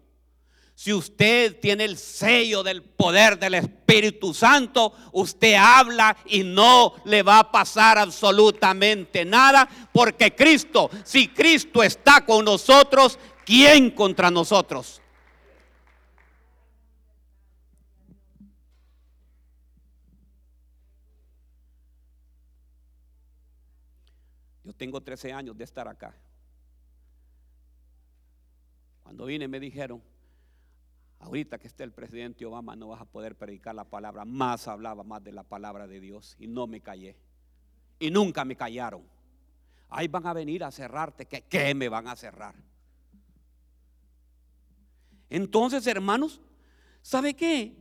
Si 0.76 0.92
usted 0.92 1.58
tiene 1.62 1.86
el 1.86 1.98
sello 1.98 2.62
del 2.62 2.84
poder 2.84 3.40
del 3.40 3.54
Espíritu 3.56 4.34
Santo, 4.34 4.94
usted 5.14 5.56
habla 5.56 6.18
y 6.26 6.44
no 6.44 6.96
le 7.06 7.24
va 7.24 7.40
a 7.40 7.52
pasar 7.52 7.98
absolutamente 7.98 9.24
nada, 9.24 9.68
porque 9.94 10.36
Cristo, 10.36 10.90
si 11.06 11.30
Cristo 11.30 11.82
está 11.82 12.26
con 12.26 12.44
nosotros, 12.44 13.18
¿quién 13.46 13.90
contra 13.90 14.30
nosotros? 14.30 15.02
Yo 24.66 24.74
tengo 24.74 25.00
13 25.00 25.32
años 25.32 25.58
de 25.58 25.64
estar 25.64 25.88
acá. 25.88 26.14
Cuando 29.04 29.26
vine 29.26 29.48
me 29.48 29.60
dijeron, 29.62 30.04
ahorita 31.20 31.58
que 31.58 31.68
esté 31.68 31.84
el 31.84 31.92
presidente 31.92 32.46
Obama 32.46 32.76
no 32.76 32.90
vas 32.90 33.02
a 33.02 33.06
poder 33.06 33.36
predicar 33.36 33.76
la 33.76 33.86
palabra. 33.86 34.26
Más 34.26 34.68
hablaba 34.68 35.04
más 35.04 35.24
de 35.24 35.32
la 35.32 35.44
palabra 35.44 35.88
de 35.88 36.00
Dios 36.00 36.36
y 36.40 36.48
no 36.48 36.68
me 36.68 36.82
callé. 36.82 37.18
Y 38.00 38.12
nunca 38.12 38.46
me 38.46 38.56
callaron. 38.56 39.04
Ahí 39.90 40.08
van 40.08 40.28
a 40.28 40.34
venir 40.34 40.64
a 40.64 40.72
cerrarte. 40.72 41.26
¿Qué, 41.26 41.44
qué 41.44 41.74
me 41.74 41.90
van 41.90 42.08
a 42.08 42.16
cerrar? 42.16 42.56
Entonces, 45.30 45.86
hermanos, 45.88 46.42
¿sabe 47.02 47.34
qué? 47.34 47.76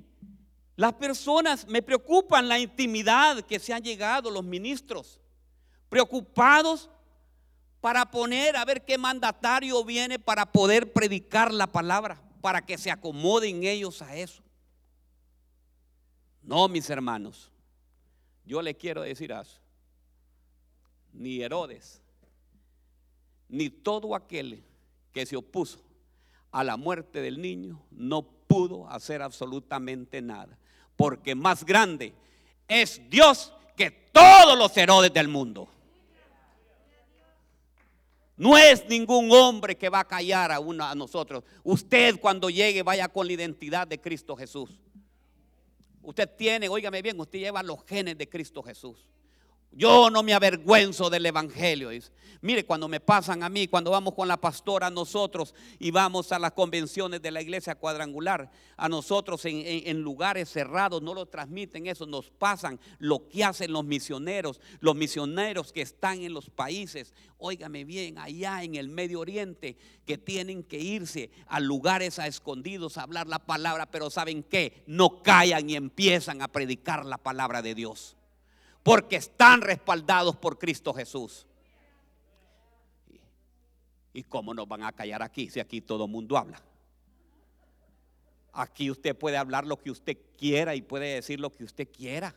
Las 0.77 0.95
personas 0.95 1.67
me 1.69 1.83
preocupan 1.83 2.49
la 2.49 2.59
intimidad 2.59 3.43
que 3.43 3.59
se 3.59 3.73
han 3.73 3.83
llegado 3.83 4.31
los 4.31 4.45
ministros 4.45 5.21
preocupados 5.89 6.91
para 7.81 8.11
poner 8.11 8.57
a 8.57 8.65
ver 8.65 8.85
qué 8.85 8.99
mandatario 8.99 9.85
viene 9.85 10.19
para 10.19 10.51
poder 10.51 10.93
predicar 10.93 11.53
la 11.53 11.67
palabra, 11.67 12.21
para 12.45 12.61
que 12.61 12.77
se 12.77 12.91
acomoden 12.91 13.65
ellos 13.65 14.03
a 14.03 14.15
eso. 14.15 14.43
No, 16.43 16.69
mis 16.69 16.91
hermanos, 16.91 17.51
yo 18.45 18.61
le 18.61 18.77
quiero 18.77 19.01
decir 19.01 19.33
eso. 19.33 19.63
Ni 21.15 21.41
Herodes, 21.41 22.03
ni 23.49 23.71
todo 23.71 24.15
aquel 24.15 24.63
que 25.11 25.25
se 25.25 25.37
opuso 25.37 25.79
a 26.51 26.63
la 26.63 26.77
muerte 26.77 27.23
del 27.23 27.41
niño, 27.41 27.83
no 27.91 28.21
pudo 28.21 28.91
hacer 28.91 29.23
absolutamente 29.23 30.21
nada. 30.21 30.59
Porque 30.97 31.35
más 31.35 31.65
grande 31.65 32.13
es 32.69 33.01
Dios 33.09 33.55
que 33.75 33.91
todos 33.91 34.59
los 34.59 34.77
Herodes 34.77 35.15
del 35.15 35.29
mundo. 35.29 35.67
No 38.37 38.57
es 38.57 38.89
ningún 38.89 39.31
hombre 39.31 39.77
que 39.77 39.89
va 39.89 40.01
a 40.01 40.09
callar 40.09 40.51
a 40.51 40.59
uno 40.59 40.85
a 40.85 40.95
nosotros. 40.95 41.45
Usted 41.63 42.19
cuando 42.21 42.51
llegue 42.51 42.83
vaya 42.83 43.09
con 43.09 43.27
la 43.27 43.33
identidad 43.33 43.87
de 43.87 44.01
Cristo 44.01 44.35
Jesús. 44.37 44.71
Usted 46.03 46.29
tiene, 46.37 46.69
óigame 46.69 47.01
bien, 47.01 47.19
usted 47.19 47.39
lleva 47.39 47.63
los 47.63 47.85
genes 47.85 48.19
de 48.19 48.29
Cristo 48.29 48.63
Jesús. 48.63 49.07
Yo 49.77 50.09
no 50.09 50.23
me 50.23 50.35
avergüenzo 50.35 51.11
del 51.11 51.27
Evangelio. 51.27 51.91
Mire, 52.43 52.65
cuando 52.65 52.87
me 52.87 53.01
pasan 53.01 53.43
a 53.43 53.49
mí, 53.49 53.67
cuando 53.67 53.91
vamos 53.91 54.15
con 54.15 54.29
la 54.29 54.37
pastora 54.37 54.89
nosotros 54.89 55.55
y 55.81 55.91
vamos 55.91 56.31
a 56.31 56.39
las 56.39 56.53
convenciones 56.53 57.23
de 57.23 57.31
la 57.31 57.43
iglesia 57.43 57.75
cuadrangular, 57.75 58.51
a 58.77 58.89
nosotros 58.89 59.45
en, 59.47 60.01
lugares 60.03 60.51
cerrados 60.51 61.03
no 61.03 61.15
lo 61.15 61.27
transmiten 61.27 61.87
eso, 61.87 62.07
nos 62.07 62.31
pasan 62.31 62.79
lo 62.99 63.29
que 63.29 63.43
hacen 63.43 63.73
los 63.73 63.85
misioneros, 63.85 64.61
los 64.81 64.95
misioneros 64.95 65.73
que 65.73 65.83
están 65.83 66.21
en 66.21 66.35
los 66.35 66.51
países, 66.51 67.15
óigame 67.39 67.85
bien, 67.85 68.19
allá 68.19 68.63
en 68.63 68.75
el 68.75 68.91
Medio 68.91 69.21
Oriente, 69.21 69.77
que 70.05 70.19
tienen 70.19 70.63
que 70.63 70.79
irse 70.79 71.31
a 71.47 71.59
lugares 71.59 72.19
a 72.19 72.27
escondidos 72.27 72.97
a 72.99 73.03
hablar 73.03 73.27
la 73.27 73.41
palabra, 73.41 73.91
pero 73.91 74.11
¿saben 74.11 74.43
qué? 74.45 74.85
No 74.87 75.23
callan 75.23 75.69
y 75.69 75.75
empiezan 75.75 76.43
a 76.43 76.49
predicar 76.49 77.07
la 77.07 77.19
palabra 77.19 77.63
de 77.63 77.75
Dios 77.75 78.17
porque 78.85 79.17
están 79.17 79.63
respaldados 79.63 80.37
por 80.37 80.59
Cristo 80.59 80.93
Jesús. 80.93 81.47
¿Y 84.13 84.23
cómo 84.23 84.55
nos 84.55 84.69
van 84.69 84.85
a 84.85 84.93
callar 84.93 85.23
aquí 85.23 85.49
si 85.49 85.59
aquí 85.59 85.81
todo 85.81 86.05
el 86.05 86.11
mundo 86.11 86.37
habla? 86.37 86.63
Aquí 88.53 88.91
usted 88.91 89.17
puede 89.17 89.39
hablar 89.39 89.67
lo 89.67 89.79
que 89.79 89.91
usted 89.91 90.17
quiera 90.37 90.77
y 90.77 90.83
puede 90.83 91.15
decir 91.15 91.41
lo 91.41 91.51
que 91.51 91.65
usted 91.65 91.89
quiera. 91.91 92.37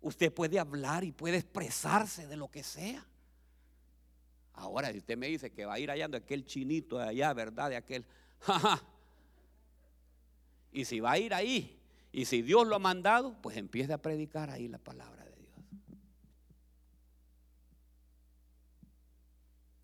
Usted 0.00 0.32
puede 0.32 0.58
hablar 0.58 1.04
y 1.04 1.12
puede 1.12 1.36
expresarse 1.36 2.26
de 2.26 2.36
lo 2.36 2.50
que 2.50 2.64
sea. 2.64 3.06
Ahora, 4.54 4.90
si 4.90 4.98
usted 4.98 5.18
me 5.18 5.26
dice 5.26 5.52
que 5.52 5.66
va 5.66 5.74
a 5.74 5.78
ir 5.78 5.90
allá 5.90 6.08
de 6.08 6.16
aquel 6.16 6.46
chinito 6.46 6.96
de 6.96 7.08
allá, 7.08 7.32
¿verdad? 7.34 7.68
De 7.70 7.76
aquel. 7.76 8.06
Y 10.72 10.84
si 10.84 11.00
va 11.00 11.12
a 11.12 11.18
ir 11.18 11.32
ahí 11.32 11.75
y 12.16 12.24
si 12.24 12.40
Dios 12.40 12.66
lo 12.66 12.76
ha 12.76 12.78
mandado, 12.78 13.36
pues 13.42 13.58
empiece 13.58 13.92
a 13.92 14.00
predicar 14.00 14.48
ahí 14.48 14.68
la 14.68 14.78
palabra 14.78 15.22
de 15.22 15.36
Dios. 15.36 15.52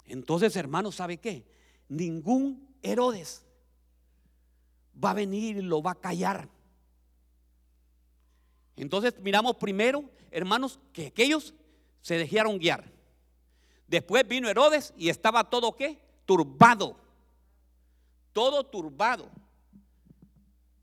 Entonces, 0.06 0.56
hermanos, 0.56 0.94
¿sabe 0.94 1.18
qué? 1.18 1.44
Ningún 1.90 2.74
Herodes 2.80 3.44
va 4.96 5.10
a 5.10 5.14
venir 5.14 5.58
y 5.58 5.60
lo 5.60 5.82
va 5.82 5.90
a 5.90 6.00
callar. 6.00 6.48
Entonces 8.76 9.14
miramos 9.20 9.56
primero, 9.56 10.02
hermanos, 10.30 10.80
que 10.94 11.08
aquellos 11.08 11.52
se 12.00 12.16
dejaron 12.16 12.58
guiar. 12.58 12.90
Después 13.86 14.26
vino 14.26 14.48
Herodes 14.48 14.94
y 14.96 15.10
estaba 15.10 15.50
todo 15.50 15.76
qué? 15.76 16.02
Turbado. 16.24 16.96
Todo 18.32 18.64
turbado 18.64 19.30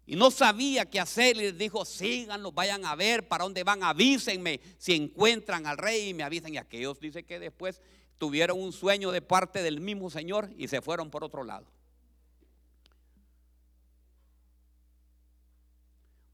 y 0.09 0.15
no 0.15 0.31
sabía 0.31 0.89
qué 0.89 0.99
hacer. 0.99 1.37
Y 1.37 1.41
les 1.41 1.57
dijo, 1.59 1.85
síganlo, 1.85 2.51
vayan 2.51 2.83
a 2.83 2.95
ver 2.95 3.27
para 3.27 3.43
dónde 3.43 3.63
van, 3.63 3.83
avísenme 3.83 4.59
si 4.79 4.95
encuentran 4.95 5.67
al 5.67 5.77
rey 5.77 6.09
y 6.09 6.13
me 6.15 6.23
avisen. 6.23 6.55
Y 6.55 6.57
aquellos 6.57 6.99
dice 6.99 7.21
que 7.21 7.37
después 7.37 7.79
tuvieron 8.17 8.59
un 8.59 8.73
sueño 8.73 9.11
de 9.11 9.21
parte 9.21 9.61
del 9.61 9.79
mismo 9.79 10.09
Señor 10.09 10.49
y 10.57 10.67
se 10.67 10.81
fueron 10.81 11.11
por 11.11 11.23
otro 11.23 11.43
lado. 11.43 11.67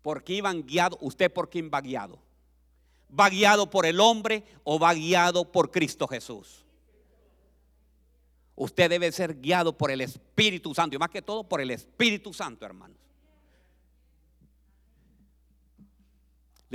Porque 0.02 0.32
iban 0.32 0.66
guiados, 0.66 0.98
usted 1.02 1.30
por 1.30 1.50
quién 1.50 1.70
va 1.70 1.82
guiado. 1.82 2.18
¿Va 3.20 3.30
guiado 3.30 3.70
por 3.70 3.86
el 3.86 4.00
hombre 4.00 4.46
o 4.64 4.80
va 4.80 4.94
guiado 4.94 5.52
por 5.52 5.70
Cristo 5.70 6.08
Jesús? 6.08 6.64
Usted 8.56 8.90
debe 8.90 9.12
ser 9.12 9.42
guiado 9.42 9.78
por 9.78 9.92
el 9.92 10.00
Espíritu 10.00 10.74
Santo 10.74 10.96
y 10.96 11.00
más 11.00 11.10
que 11.10 11.22
todo 11.22 11.44
por 11.44 11.60
el 11.60 11.72
Espíritu 11.72 12.34
Santo, 12.34 12.66
hermanos. 12.66 13.05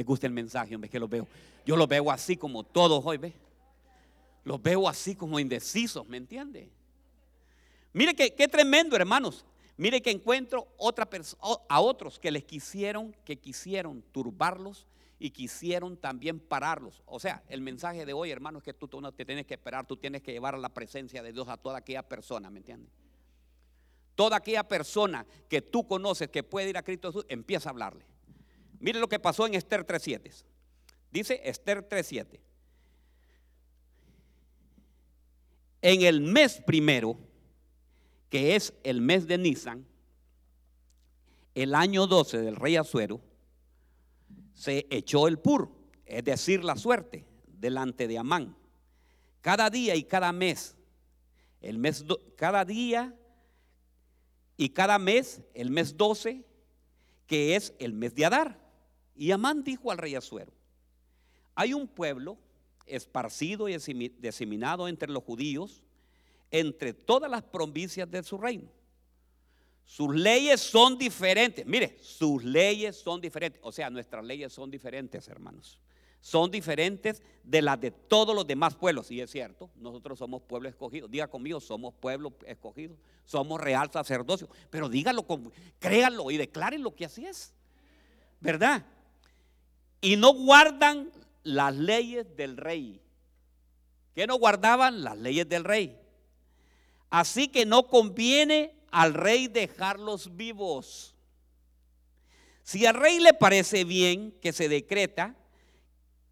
Les 0.00 0.06
gusta 0.06 0.26
el 0.26 0.32
mensaje, 0.32 0.74
hombre, 0.74 0.88
que 0.88 0.98
lo 0.98 1.08
veo. 1.08 1.28
Yo 1.66 1.76
lo 1.76 1.86
veo 1.86 2.10
así 2.10 2.34
como 2.34 2.64
todos 2.64 3.04
hoy, 3.04 3.18
¿ve? 3.18 3.34
Los 4.44 4.62
veo 4.62 4.88
así 4.88 5.14
como 5.14 5.38
indecisos, 5.38 6.08
¿me 6.08 6.16
entiende? 6.16 6.70
Mire 7.92 8.14
que, 8.14 8.34
qué 8.34 8.48
tremendo, 8.48 8.96
hermanos. 8.96 9.44
Mire 9.76 10.00
que 10.00 10.10
encuentro 10.10 10.68
a 11.68 11.80
otros 11.82 12.18
que 12.18 12.30
les 12.30 12.44
quisieron, 12.44 13.14
que 13.26 13.36
quisieron 13.36 14.02
turbarlos 14.10 14.86
y 15.18 15.32
quisieron 15.32 15.98
también 15.98 16.40
pararlos. 16.40 17.02
O 17.04 17.20
sea, 17.20 17.42
el 17.50 17.60
mensaje 17.60 18.06
de 18.06 18.14
hoy, 18.14 18.30
hermanos, 18.30 18.62
es 18.62 18.64
que 18.64 18.72
tú, 18.72 18.88
tú 18.88 19.02
no 19.02 19.12
te 19.12 19.26
tienes 19.26 19.44
que 19.44 19.52
esperar, 19.52 19.86
tú 19.86 19.98
tienes 19.98 20.22
que 20.22 20.32
llevar 20.32 20.54
a 20.54 20.58
la 20.58 20.70
presencia 20.70 21.22
de 21.22 21.30
Dios 21.30 21.46
a 21.46 21.58
toda 21.58 21.76
aquella 21.76 22.08
persona, 22.08 22.48
¿me 22.48 22.60
entiendes? 22.60 22.90
Toda 24.14 24.38
aquella 24.38 24.66
persona 24.66 25.26
que 25.46 25.60
tú 25.60 25.86
conoces 25.86 26.30
que 26.30 26.42
puede 26.42 26.70
ir 26.70 26.78
a 26.78 26.82
Cristo 26.82 27.12
Jesús, 27.12 27.26
empieza 27.28 27.68
a 27.68 27.72
hablarle. 27.72 28.09
Mire 28.80 28.98
lo 28.98 29.08
que 29.08 29.18
pasó 29.18 29.46
en 29.46 29.54
Esther 29.54 29.86
3.7. 29.86 30.44
Dice 31.10 31.40
Esther 31.44 31.86
3.7. 31.86 32.40
En 35.82 36.02
el 36.02 36.20
mes 36.20 36.60
primero, 36.66 37.18
que 38.28 38.56
es 38.56 38.72
el 38.84 39.00
mes 39.00 39.26
de 39.26 39.38
Nisan, 39.38 39.86
el 41.54 41.74
año 41.74 42.06
12 42.06 42.38
del 42.38 42.56
rey 42.56 42.76
Azuero, 42.76 43.20
se 44.54 44.86
echó 44.90 45.26
el 45.26 45.38
pur, 45.38 45.70
es 46.04 46.24
decir, 46.24 46.64
la 46.64 46.76
suerte, 46.76 47.26
delante 47.46 48.06
de 48.06 48.18
Amán. 48.18 48.56
Cada 49.40 49.70
día 49.70 49.94
y 49.94 50.04
cada 50.04 50.32
mes, 50.32 50.76
el 51.60 51.78
mes 51.78 52.04
cada 52.36 52.64
día 52.64 53.14
y 54.56 54.68
cada 54.70 54.98
mes, 54.98 55.40
el 55.54 55.70
mes 55.70 55.96
12, 55.96 56.44
que 57.26 57.56
es 57.56 57.74
el 57.78 57.94
mes 57.94 58.14
de 58.14 58.26
Adar. 58.26 58.59
Y 59.20 59.32
Amán 59.32 59.62
dijo 59.62 59.92
al 59.92 59.98
rey 59.98 60.14
Azuero, 60.14 60.50
hay 61.54 61.74
un 61.74 61.86
pueblo 61.86 62.38
esparcido 62.86 63.68
y 63.68 63.76
diseminado 64.18 64.88
entre 64.88 65.10
los 65.10 65.22
judíos, 65.22 65.82
entre 66.50 66.94
todas 66.94 67.30
las 67.30 67.42
provincias 67.42 68.10
de 68.10 68.22
su 68.22 68.38
reino. 68.38 68.70
Sus 69.84 70.14
leyes 70.14 70.62
son 70.62 70.96
diferentes. 70.96 71.66
Mire, 71.66 71.98
sus 72.00 72.42
leyes 72.42 72.96
son 72.96 73.20
diferentes. 73.20 73.60
O 73.62 73.70
sea, 73.72 73.90
nuestras 73.90 74.24
leyes 74.24 74.54
son 74.54 74.70
diferentes, 74.70 75.28
hermanos. 75.28 75.78
Son 76.22 76.50
diferentes 76.50 77.22
de 77.44 77.60
las 77.60 77.78
de 77.78 77.90
todos 77.90 78.34
los 78.34 78.46
demás 78.46 78.74
pueblos. 78.74 79.10
Y 79.10 79.20
es 79.20 79.30
cierto, 79.30 79.68
nosotros 79.76 80.18
somos 80.18 80.40
pueblo 80.40 80.66
escogido. 80.66 81.08
Diga 81.08 81.28
conmigo, 81.28 81.60
somos 81.60 81.92
pueblo 81.92 82.32
escogido. 82.46 82.96
Somos 83.26 83.60
real 83.60 83.90
sacerdocio. 83.92 84.48
Pero 84.70 84.88
dígalo, 84.88 85.26
créanlo 85.78 86.30
y 86.30 86.38
declaren 86.38 86.82
lo 86.82 86.94
que 86.94 87.04
así 87.04 87.26
es. 87.26 87.52
¿Verdad? 88.40 88.86
Y 90.00 90.16
no 90.16 90.32
guardan 90.32 91.10
las 91.42 91.74
leyes 91.74 92.26
del 92.36 92.56
rey. 92.56 93.00
Que 94.14 94.26
no 94.26 94.36
guardaban 94.36 95.02
las 95.04 95.16
leyes 95.18 95.48
del 95.48 95.64
rey. 95.64 95.98
Así 97.10 97.48
que 97.48 97.66
no 97.66 97.86
conviene 97.86 98.74
al 98.90 99.14
rey 99.14 99.48
dejarlos 99.48 100.36
vivos. 100.36 101.14
Si 102.62 102.86
al 102.86 102.94
rey 102.94 103.18
le 103.18 103.34
parece 103.34 103.84
bien 103.84 104.32
que 104.40 104.52
se 104.52 104.68
decreta 104.68 105.34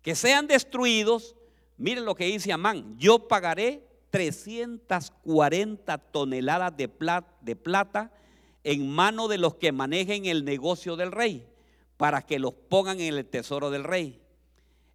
que 0.03 0.15
sean 0.15 0.47
destruidos, 0.47 1.35
miren 1.77 2.05
lo 2.05 2.15
que 2.15 2.27
dice 2.27 2.53
Amán, 2.53 2.97
yo 2.99 3.27
pagaré 3.27 3.85
340 4.11 5.99
toneladas 5.99 6.77
de 6.77 6.89
plata, 6.89 7.37
de 7.41 7.57
plata 7.57 8.13
en 8.65 8.89
mano 8.89 9.29
de 9.29 9.39
los 9.39 9.57
que 9.57 9.73
manejen 9.73 10.27
el 10.27 10.45
negocio 10.45 10.97
del 10.97 11.13
rey, 11.13 11.47
para 11.99 12.23
que 12.23 12.39
los 12.39 12.55
pongan 12.55 12.99
en 13.01 13.15
el 13.15 13.27
tesoro 13.27 13.71
del 13.71 13.85
rey 13.85 14.23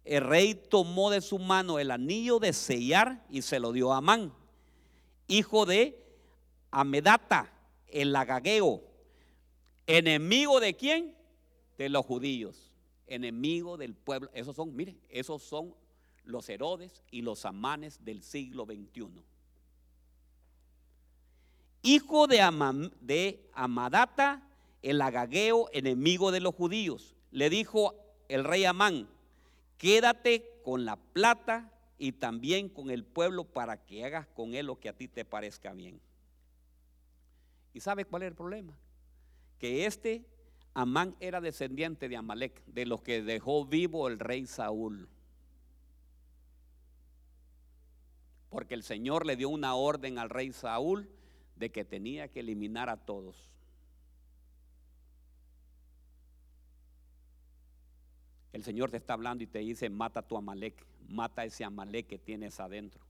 el 0.04 0.22
rey 0.22 0.54
tomó 0.54 1.10
de 1.10 1.20
su 1.20 1.38
mano 1.38 1.78
el 1.78 1.90
anillo 1.90 2.38
de 2.38 2.52
sellar 2.52 3.24
y 3.30 3.42
se 3.42 3.58
lo 3.58 3.72
dio 3.72 3.92
a 3.92 3.98
Amán, 3.98 4.32
hijo 5.28 5.64
de 5.64 5.98
Amedata, 6.70 7.50
el 7.88 8.14
agageo, 8.14 8.82
enemigo 9.86 10.60
de 10.60 10.74
quién? 10.74 11.16
De 11.78 11.88
los 11.88 12.04
judíos, 12.04 12.70
enemigo 13.06 13.78
del 13.78 13.94
pueblo. 13.94 14.30
Esos 14.34 14.56
son, 14.56 14.76
mire, 14.76 14.96
esos 15.08 15.42
son 15.42 15.74
los 16.24 16.48
Herodes 16.48 17.02
y 17.10 17.22
los 17.22 17.44
Amanes 17.46 18.04
del 18.04 18.22
siglo 18.22 18.66
XXI. 18.66 19.08
Hijo 21.82 22.26
de, 22.26 22.90
de 23.00 23.50
Amadata, 23.54 24.42
el 24.84 25.00
agageo, 25.00 25.68
enemigo 25.72 26.30
de 26.30 26.40
los 26.40 26.54
judíos. 26.54 27.16
Le 27.30 27.48
dijo 27.48 27.94
el 28.28 28.44
rey 28.44 28.64
Amán, 28.66 29.08
Quédate 29.78 30.60
con 30.62 30.84
la 30.84 30.96
plata 30.96 31.72
y 31.98 32.12
también 32.12 32.68
con 32.68 32.90
el 32.90 33.04
pueblo 33.04 33.44
para 33.44 33.84
que 33.84 34.04
hagas 34.04 34.26
con 34.28 34.54
él 34.54 34.66
lo 34.66 34.78
que 34.78 34.88
a 34.88 34.92
ti 34.92 35.08
te 35.08 35.24
parezca 35.24 35.72
bien. 35.72 36.00
¿Y 37.72 37.80
sabe 37.80 38.04
cuál 38.04 38.22
es 38.22 38.28
el 38.28 38.34
problema? 38.34 38.78
Que 39.58 39.86
este 39.86 40.24
Amán 40.74 41.16
era 41.18 41.40
descendiente 41.40 42.08
de 42.08 42.16
Amalek, 42.16 42.64
de 42.66 42.86
los 42.86 43.02
que 43.02 43.22
dejó 43.22 43.64
vivo 43.64 44.08
el 44.08 44.18
rey 44.18 44.46
Saúl. 44.46 45.08
Porque 48.50 48.74
el 48.74 48.82
Señor 48.82 49.26
le 49.26 49.36
dio 49.36 49.48
una 49.48 49.74
orden 49.74 50.18
al 50.18 50.30
rey 50.30 50.52
Saúl 50.52 51.08
de 51.56 51.70
que 51.70 51.84
tenía 51.84 52.28
que 52.28 52.40
eliminar 52.40 52.90
a 52.90 52.98
todos. 52.98 53.53
El 58.54 58.62
Señor 58.62 58.88
te 58.88 58.98
está 58.98 59.14
hablando 59.14 59.42
y 59.42 59.48
te 59.48 59.58
dice, 59.58 59.90
mata 59.90 60.22
tu 60.22 60.36
Amalek, 60.36 60.86
mata 61.08 61.44
ese 61.44 61.64
Amalek 61.64 62.06
que 62.06 62.20
tienes 62.20 62.60
adentro. 62.60 63.04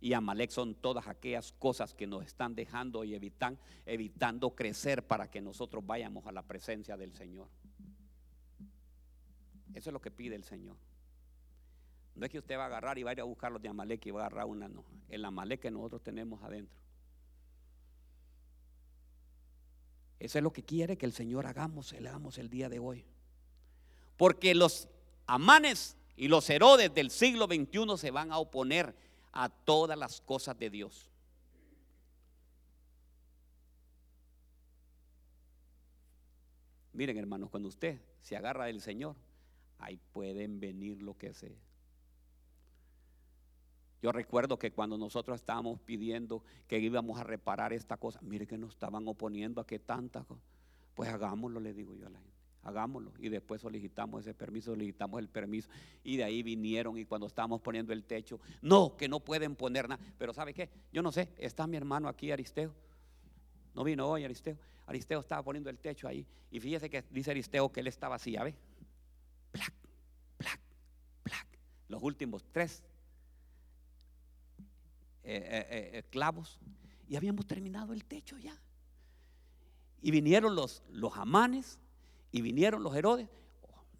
Y 0.00 0.12
Amalek 0.12 0.50
son 0.50 0.74
todas 0.74 1.06
aquellas 1.06 1.52
cosas 1.52 1.94
que 1.94 2.08
nos 2.08 2.26
están 2.26 2.56
dejando 2.56 3.04
y 3.04 3.14
evitan, 3.14 3.60
evitando 3.86 4.56
crecer 4.56 5.06
para 5.06 5.30
que 5.30 5.40
nosotros 5.40 5.86
vayamos 5.86 6.26
a 6.26 6.32
la 6.32 6.42
presencia 6.42 6.96
del 6.96 7.12
Señor. 7.12 7.46
Eso 9.72 9.90
es 9.90 9.92
lo 9.92 10.00
que 10.00 10.10
pide 10.10 10.34
el 10.34 10.42
Señor. 10.42 10.76
No 12.16 12.26
es 12.26 12.32
que 12.32 12.40
usted 12.40 12.58
va 12.58 12.64
a 12.64 12.66
agarrar 12.66 12.98
y 12.98 13.04
va 13.04 13.10
a 13.10 13.12
ir 13.12 13.20
a 13.20 13.24
buscar 13.24 13.52
los 13.52 13.62
de 13.62 13.68
Amalek 13.68 14.04
y 14.06 14.10
va 14.10 14.24
a 14.24 14.26
agarrar 14.26 14.46
una, 14.46 14.66
no. 14.66 14.84
El 15.08 15.24
Amalek 15.24 15.60
que 15.60 15.70
nosotros 15.70 16.02
tenemos 16.02 16.42
adentro. 16.42 16.76
Eso 20.18 20.38
es 20.38 20.42
lo 20.42 20.52
que 20.52 20.64
quiere 20.64 20.98
que 20.98 21.06
el 21.06 21.12
Señor 21.12 21.46
hagamos, 21.46 21.92
le 21.92 22.08
hagamos 22.08 22.38
el 22.38 22.50
día 22.50 22.68
de 22.68 22.80
hoy. 22.80 23.04
Porque 24.16 24.54
los 24.54 24.88
amanes 25.26 25.96
y 26.16 26.28
los 26.28 26.48
Herodes 26.48 26.92
del 26.94 27.10
siglo 27.10 27.46
XXI 27.46 27.98
se 27.98 28.10
van 28.10 28.32
a 28.32 28.38
oponer 28.38 28.94
a 29.32 29.48
todas 29.48 29.98
las 29.98 30.20
cosas 30.22 30.58
de 30.58 30.70
Dios. 30.70 31.10
Miren 36.94 37.18
hermanos, 37.18 37.50
cuando 37.50 37.68
usted 37.68 38.00
se 38.22 38.36
agarra 38.36 38.64
del 38.64 38.80
Señor, 38.80 39.16
ahí 39.78 40.00
pueden 40.12 40.58
venir 40.60 41.02
lo 41.02 41.18
que 41.18 41.34
sea. 41.34 41.58
Yo 44.00 44.12
recuerdo 44.12 44.58
que 44.58 44.72
cuando 44.72 44.96
nosotros 44.96 45.36
estábamos 45.36 45.80
pidiendo 45.80 46.42
que 46.66 46.78
íbamos 46.78 47.18
a 47.18 47.24
reparar 47.24 47.74
esta 47.74 47.98
cosa, 47.98 48.20
mire 48.22 48.46
que 48.46 48.56
nos 48.56 48.70
estaban 48.70 49.06
oponiendo 49.08 49.60
a 49.60 49.66
que 49.66 49.78
tanta 49.78 50.24
cosa. 50.24 50.40
Pues 50.94 51.10
hagámoslo, 51.10 51.60
le 51.60 51.74
digo 51.74 51.94
yo 51.94 52.06
a 52.06 52.10
la 52.10 52.18
gente 52.18 52.35
hagámoslo. 52.66 53.12
Y 53.18 53.28
después 53.28 53.60
solicitamos 53.60 54.22
ese 54.22 54.34
permiso, 54.34 54.72
solicitamos 54.72 55.20
el 55.20 55.28
permiso. 55.28 55.68
Y 56.02 56.16
de 56.16 56.24
ahí 56.24 56.42
vinieron 56.42 56.98
y 56.98 57.04
cuando 57.04 57.26
estábamos 57.26 57.60
poniendo 57.60 57.92
el 57.92 58.04
techo, 58.04 58.40
no, 58.60 58.96
que 58.96 59.08
no 59.08 59.20
pueden 59.20 59.54
poner 59.54 59.88
nada. 59.88 60.02
Pero 60.18 60.32
¿sabe 60.34 60.52
qué? 60.52 60.68
Yo 60.92 61.02
no 61.02 61.12
sé, 61.12 61.28
está 61.38 61.66
mi 61.66 61.76
hermano 61.76 62.08
aquí, 62.08 62.30
Aristeo. 62.30 62.74
No 63.74 63.84
vino 63.84 64.06
hoy 64.08 64.24
Aristeo. 64.24 64.58
Aristeo 64.86 65.20
estaba 65.20 65.42
poniendo 65.42 65.70
el 65.70 65.78
techo 65.78 66.08
ahí. 66.08 66.26
Y 66.50 66.60
fíjese 66.60 66.90
que 66.90 67.04
dice 67.10 67.30
Aristeo 67.30 67.70
que 67.70 67.80
él 67.80 67.86
estaba 67.86 68.16
así, 68.16 68.32
ya 68.32 68.42
ve. 68.42 68.54
Plac, 69.52 69.74
plac, 70.38 70.60
plac. 71.22 71.46
Los 71.88 72.02
últimos 72.02 72.44
tres 72.50 72.82
eh, 75.22 75.66
eh, 75.70 75.90
eh, 75.98 76.02
clavos. 76.10 76.58
Y 77.08 77.16
habíamos 77.16 77.46
terminado 77.46 77.92
el 77.92 78.04
techo 78.04 78.38
ya. 78.38 78.60
Y 80.02 80.10
vinieron 80.10 80.54
los, 80.54 80.82
los 80.90 81.16
amanes 81.16 81.78
y 82.32 82.40
vinieron 82.42 82.82
los 82.82 82.94
Herodes, 82.94 83.28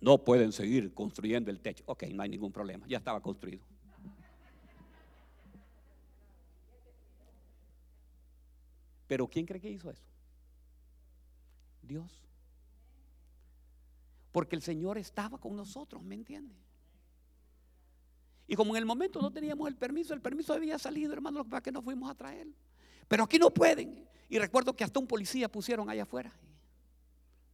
no 0.00 0.24
pueden 0.24 0.52
seguir 0.52 0.92
construyendo 0.94 1.50
el 1.50 1.60
techo. 1.60 1.84
Ok, 1.86 2.04
no 2.12 2.22
hay 2.22 2.28
ningún 2.28 2.52
problema, 2.52 2.86
ya 2.86 2.98
estaba 2.98 3.20
construido. 3.20 3.64
Pero 9.06 9.28
¿quién 9.28 9.46
cree 9.46 9.60
que 9.60 9.70
hizo 9.70 9.90
eso? 9.90 10.04
Dios. 11.82 12.24
Porque 14.32 14.56
el 14.56 14.62
Señor 14.62 14.98
estaba 14.98 15.38
con 15.38 15.56
nosotros, 15.56 16.02
¿me 16.02 16.14
entiende? 16.14 16.54
Y 18.48 18.54
como 18.54 18.74
en 18.74 18.78
el 18.78 18.86
momento 18.86 19.20
no 19.20 19.30
teníamos 19.30 19.68
el 19.68 19.76
permiso, 19.76 20.14
el 20.14 20.20
permiso 20.20 20.52
había 20.52 20.78
salido, 20.78 21.12
hermano, 21.12 21.44
para 21.44 21.62
que 21.62 21.72
nos 21.72 21.82
fuimos 21.82 22.10
a 22.10 22.14
traer. 22.14 22.48
Pero 23.08 23.24
aquí 23.24 23.38
no 23.38 23.50
pueden. 23.50 24.06
Y 24.28 24.38
recuerdo 24.38 24.74
que 24.74 24.84
hasta 24.84 24.98
un 24.98 25.06
policía 25.06 25.48
pusieron 25.48 25.88
allá 25.88 26.02
afuera. 26.02 26.32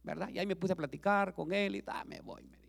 ¿Verdad? 0.03 0.29
Y 0.29 0.39
ahí 0.39 0.45
me 0.45 0.55
puse 0.55 0.73
a 0.73 0.75
platicar 0.75 1.33
con 1.33 1.53
él 1.53 1.75
y 1.75 1.81
tal, 1.81 2.07
me 2.07 2.21
voy, 2.21 2.43
me 2.43 2.57
dijo. 2.57 2.63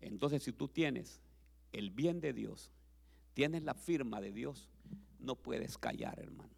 Entonces, 0.00 0.42
si 0.42 0.52
tú 0.52 0.68
tienes 0.68 1.20
el 1.72 1.90
bien 1.90 2.20
de 2.20 2.32
Dios, 2.32 2.72
tienes 3.34 3.62
la 3.62 3.74
firma 3.74 4.20
de 4.20 4.32
Dios, 4.32 4.68
no 5.18 5.36
puedes 5.36 5.78
callar, 5.78 6.18
hermano. 6.18 6.50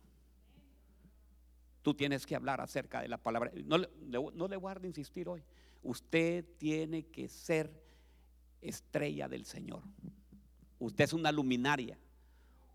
Tú 1.82 1.94
tienes 1.94 2.24
que 2.26 2.36
hablar 2.36 2.60
acerca 2.60 3.02
de 3.02 3.08
la 3.08 3.18
palabra. 3.18 3.50
No, 3.64 3.78
no 4.06 4.48
le 4.48 4.56
voy 4.56 4.70
a 4.70 4.74
dar 4.74 4.80
de 4.80 4.88
insistir 4.88 5.28
hoy. 5.28 5.42
Usted 5.82 6.44
tiene 6.58 7.06
que 7.06 7.28
ser 7.28 7.72
estrella 8.60 9.28
del 9.28 9.44
Señor. 9.44 9.82
Usted 10.78 11.04
es 11.04 11.12
una 11.12 11.32
luminaria. 11.32 11.98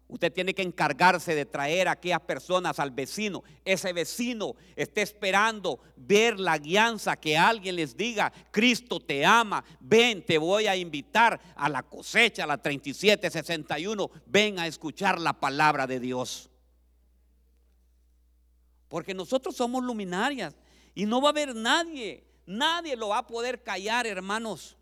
Usted 0.09 0.31
tiene 0.31 0.53
que 0.53 0.61
encargarse 0.61 1.35
de 1.35 1.45
traer 1.45 1.89
a 1.89 1.91
aquellas 1.91 2.21
personas 2.21 2.79
al 2.79 2.91
vecino. 2.91 3.43
Ese 3.65 3.91
vecino 3.91 4.55
está 4.77 5.01
esperando 5.01 5.79
ver 5.97 6.39
la 6.39 6.57
guianza 6.57 7.17
que 7.17 7.37
alguien 7.37 7.75
les 7.75 7.97
diga, 7.97 8.31
Cristo 8.51 9.01
te 9.01 9.25
ama, 9.25 9.65
ven, 9.81 10.25
te 10.25 10.37
voy 10.37 10.67
a 10.67 10.77
invitar 10.77 11.39
a 11.55 11.67
la 11.67 11.83
cosecha, 11.83 12.45
a 12.45 12.47
la 12.47 12.57
3761, 12.57 14.09
ven 14.27 14.59
a 14.59 14.67
escuchar 14.67 15.19
la 15.19 15.33
palabra 15.33 15.85
de 15.85 15.99
Dios. 15.99 16.49
Porque 18.87 19.13
nosotros 19.13 19.57
somos 19.57 19.83
luminarias 19.83 20.55
y 20.95 21.05
no 21.05 21.19
va 21.19 21.29
a 21.29 21.31
haber 21.31 21.53
nadie, 21.53 22.23
nadie 22.45 22.95
lo 22.95 23.09
va 23.09 23.17
a 23.17 23.27
poder 23.27 23.61
callar, 23.61 24.07
hermanos. 24.07 24.76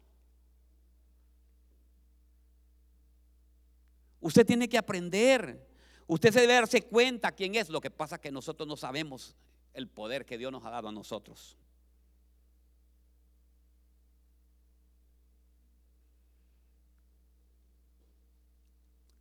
Usted 4.26 4.44
tiene 4.44 4.68
que 4.68 4.80
aprender. 4.80 5.64
Usted 6.08 6.34
se 6.34 6.42
debe 6.42 6.56
darse 6.56 6.82
cuenta 6.82 7.32
quién 7.32 7.54
es. 7.54 7.70
Lo 7.70 7.80
que 7.80 7.92
pasa 7.92 8.16
es 8.16 8.22
que 8.22 8.32
nosotros 8.32 8.68
no 8.68 8.76
sabemos 8.76 9.36
el 9.72 9.88
poder 9.88 10.26
que 10.26 10.36
Dios 10.36 10.52
nos 10.52 10.66
ha 10.66 10.72
dado 10.72 10.88
a 10.88 10.92
nosotros. 10.92 11.56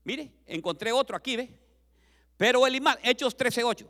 Mire, 0.05 0.32
encontré 0.46 0.90
otro 0.90 1.18
aquí, 1.18 1.36
¿ve? 1.36 1.55
Pero 2.38 2.66
Elimás, 2.66 2.96
Hechos 3.02 3.36
13:8. 3.36 3.86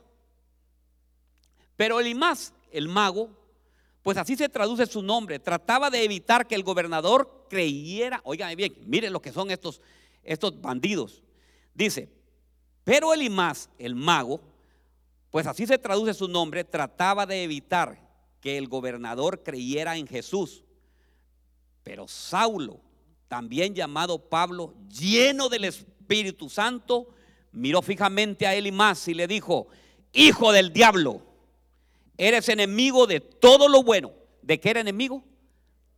Pero 1.77 2.01
Elimás, 2.01 2.53
el 2.73 2.89
mago, 2.89 3.31
pues 4.03 4.19
así 4.19 4.35
se 4.35 4.49
traduce 4.49 4.85
su 4.87 5.01
nombre, 5.01 5.39
trataba 5.39 5.91
de 5.91 6.03
evitar 6.03 6.49
que 6.49 6.57
el 6.57 6.65
gobernador 6.65 7.47
creyera, 7.49 8.21
oigan 8.25 8.57
bien, 8.57 8.75
mire 8.85 9.11
lo 9.11 9.23
que 9.23 9.31
son 9.31 9.53
estos 9.53 9.81
estos 10.25 10.61
bandidos. 10.61 11.23
Dice, 11.75 12.09
pero 12.85 13.13
Elimás, 13.13 13.71
el 13.79 13.95
mago, 13.95 14.41
pues 15.31 15.47
así 15.47 15.67
se 15.67 15.79
traduce 15.79 16.15
su 16.15 16.29
nombre, 16.29 16.65
trataba 16.65 17.27
de 17.27 17.43
evitar 17.43 17.99
que 18.41 18.59
el 18.59 18.69
gobernador 18.69 19.43
creyera 19.43 19.97
en 19.97 20.07
Jesús. 20.07 20.65
Pero 21.83 22.07
Saulo, 22.07 22.81
también 23.29 23.75
llamado 23.75 24.19
Pablo, 24.19 24.75
lleno 24.89 25.49
del 25.49 25.65
Espíritu 25.65 26.49
Santo, 26.49 27.09
miró 27.53 27.83
fijamente 27.83 28.47
a 28.47 28.55
Elimás 28.55 29.09
y 29.09 29.15
le 29.15 29.27
dijo, 29.27 29.69
hijo 30.13 30.53
del 30.53 30.73
diablo, 30.73 31.23
eres 32.17 32.49
enemigo 32.49 33.07
de 33.07 33.21
todo 33.21 33.69
lo 33.69 33.83
bueno. 33.83 34.13
¿De 34.43 34.61
qué 34.61 34.71
era 34.71 34.81
enemigo? 34.81 35.25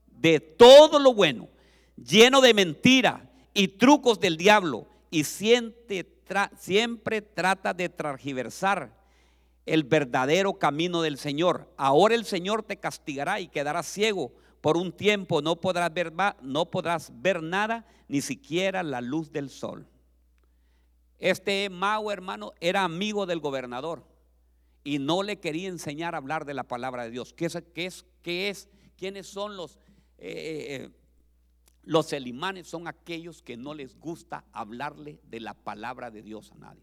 De 0.07 0.41
todo 0.41 0.99
lo 0.99 1.13
bueno, 1.13 1.49
lleno 1.97 2.41
de 2.41 2.55
mentira 2.55 3.29
y 3.57 3.69
trucos 3.69 4.21
del 4.21 4.37
diablo 4.37 4.87
y 5.11 5.25
siempre, 5.25 6.05
trata 6.05 7.73
de 7.73 7.89
transgiversar 7.89 8.95
el 9.65 9.83
verdadero 9.83 10.59
camino 10.59 11.01
del 11.01 11.17
Señor. 11.17 11.73
Ahora 11.79 12.15
el 12.15 12.27
Señor 12.27 12.63
te 12.63 12.77
castigará 12.77 13.41
y 13.41 13.49
quedarás 13.49 13.87
ciego 13.87 14.31
por 14.61 14.77
un 14.77 14.93
tiempo, 14.93 15.41
no 15.41 15.57
podrás 15.57 15.91
ver, 17.15 17.43
nada, 17.43 17.87
ni 18.09 18.21
siquiera 18.21 18.83
la 18.83 19.01
luz 19.01 19.33
del 19.33 19.49
sol. 19.49 19.89
Este 21.19 21.71
mago 21.71 22.13
hermano 22.13 22.53
era 22.61 22.85
amigo 22.85 23.25
del 23.25 23.41
gobernador 23.41 24.05
y 24.85 24.99
no 24.99 25.23
le 25.23 25.41
quería 25.41 25.69
enseñar 25.69 26.15
a 26.15 26.19
hablar 26.19 26.45
de 26.45 26.53
la 26.53 26.65
palabra 26.65 27.05
de 27.05 27.11
Dios. 27.11 27.33
¿Qué 27.33 27.47
es? 27.47 27.57
¿Qué 27.75 27.87
es? 27.87 28.05
¿Qué 28.21 28.51
es? 28.51 28.69
¿Quiénes 28.99 29.27
son 29.27 29.57
los 29.57 29.77
eh, 30.19 30.29
eh, 30.29 30.67
eh, 30.75 30.91
los 31.87 32.13
elimanes 32.13 32.67
son 32.67 32.89
aquellos 32.89 33.43
que 33.43 33.57
no 33.57 33.73
les 33.73 33.99
gusta 33.99 34.45
hablarle 34.53 35.21
de 35.23 35.41
la 35.41 35.55
palabra 35.55 36.11
de 36.11 36.21
Dios 36.21 36.51
a 36.51 36.57
nadie. 36.57 36.83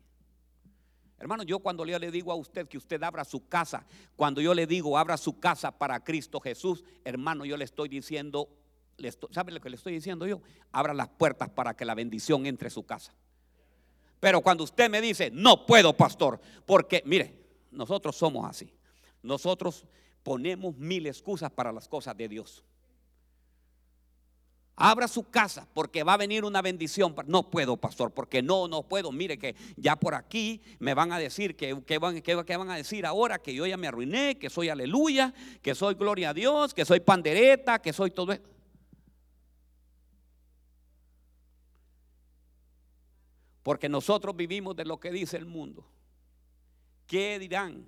Hermano, 1.20 1.43
yo 1.43 1.60
cuando 1.60 1.86
yo 1.86 1.99
le 1.99 2.10
digo 2.10 2.32
a 2.32 2.36
usted 2.36 2.68
que 2.70 2.78
usted 2.78 3.04
abra 3.04 3.26
su 3.26 3.47
casa, 3.47 3.86
cuando 4.16 4.39
yo 4.39 4.54
le 4.54 4.66
digo 4.66 4.97
abra 4.97 5.18
su 5.18 5.39
casa 5.39 5.78
para 5.78 6.01
Cristo 6.04 6.39
Jesús, 6.39 6.86
hermano, 7.04 7.45
yo 7.45 7.58
le 7.58 7.66
estoy 7.66 7.89
diciendo, 7.89 8.49
¿sabe 9.32 9.51
lo 9.51 9.60
que 9.60 9.70
le 9.70 9.76
estoy 9.76 9.93
diciendo 9.93 10.26
yo? 10.26 10.41
Abra 10.72 10.93
las 10.93 11.10
puertas 11.10 11.49
para 11.49 11.76
que 11.76 11.84
la 11.84 11.95
bendición 11.95 12.45
entre 12.45 12.70
a 12.70 12.72
su 12.72 12.86
casa. 12.86 13.14
Pero 14.22 14.39
cuando 14.39 14.64
usted 14.64 14.89
me 14.89 15.01
dice, 15.01 15.32
no 15.32 15.66
puedo, 15.66 15.97
pastor, 15.97 16.39
porque, 16.66 17.04
mire, 17.06 17.38
nosotros 17.72 18.16
somos 18.16 18.49
así. 18.49 18.74
Nosotros 19.22 19.86
ponemos 20.24 20.78
mil 20.78 21.08
excusas 21.08 21.51
para 21.51 21.74
las 21.74 21.89
cosas 21.89 22.16
de 22.16 22.30
Dios. 22.30 22.64
Abra 24.76 25.07
su 25.07 25.30
casa 25.30 25.67
porque 25.71 26.03
va 26.03 26.13
a 26.13 26.17
venir 26.17 26.43
una 26.43 26.61
bendición. 26.61 27.15
No 27.28 27.49
puedo, 27.51 27.78
pastor, 27.78 28.11
porque 28.11 28.41
no, 28.41 28.67
no 28.67 28.84
puedo. 28.84 29.11
Mire 29.11 29.38
que 29.38 29.55
ya 29.78 29.95
por 29.95 30.15
aquí 30.15 30.61
me 30.80 30.95
van 30.95 31.11
a 31.11 31.19
decir 31.19 31.55
que, 31.55 31.74
van, 31.99 32.24
van 32.47 32.69
a 32.71 32.76
decir 32.76 33.05
ahora 33.05 33.39
que 33.39 33.53
yo 33.53 33.67
ya 33.67 33.78
me 33.78 33.88
arruiné, 33.88 34.39
que 34.39 34.49
soy 34.49 34.69
aleluya, 34.69 35.34
que 35.61 35.76
soy 35.76 35.93
gloria 35.93 36.32
a 36.32 36.34
Dios, 36.34 36.74
que 36.74 36.86
soy 36.86 37.01
pandereta, 37.01 37.80
que 37.80 37.93
soy 37.93 38.09
todo 38.09 38.32
eso. 38.32 38.49
Porque 43.61 43.88
nosotros 43.88 44.36
vivimos 44.36 44.76
de 44.76 44.86
lo 44.86 44.99
que 44.99 45.11
dice 45.11 45.38
el 45.38 45.45
mundo. 45.45 45.88
¿Qué 47.05 47.38
dirán? 47.38 47.86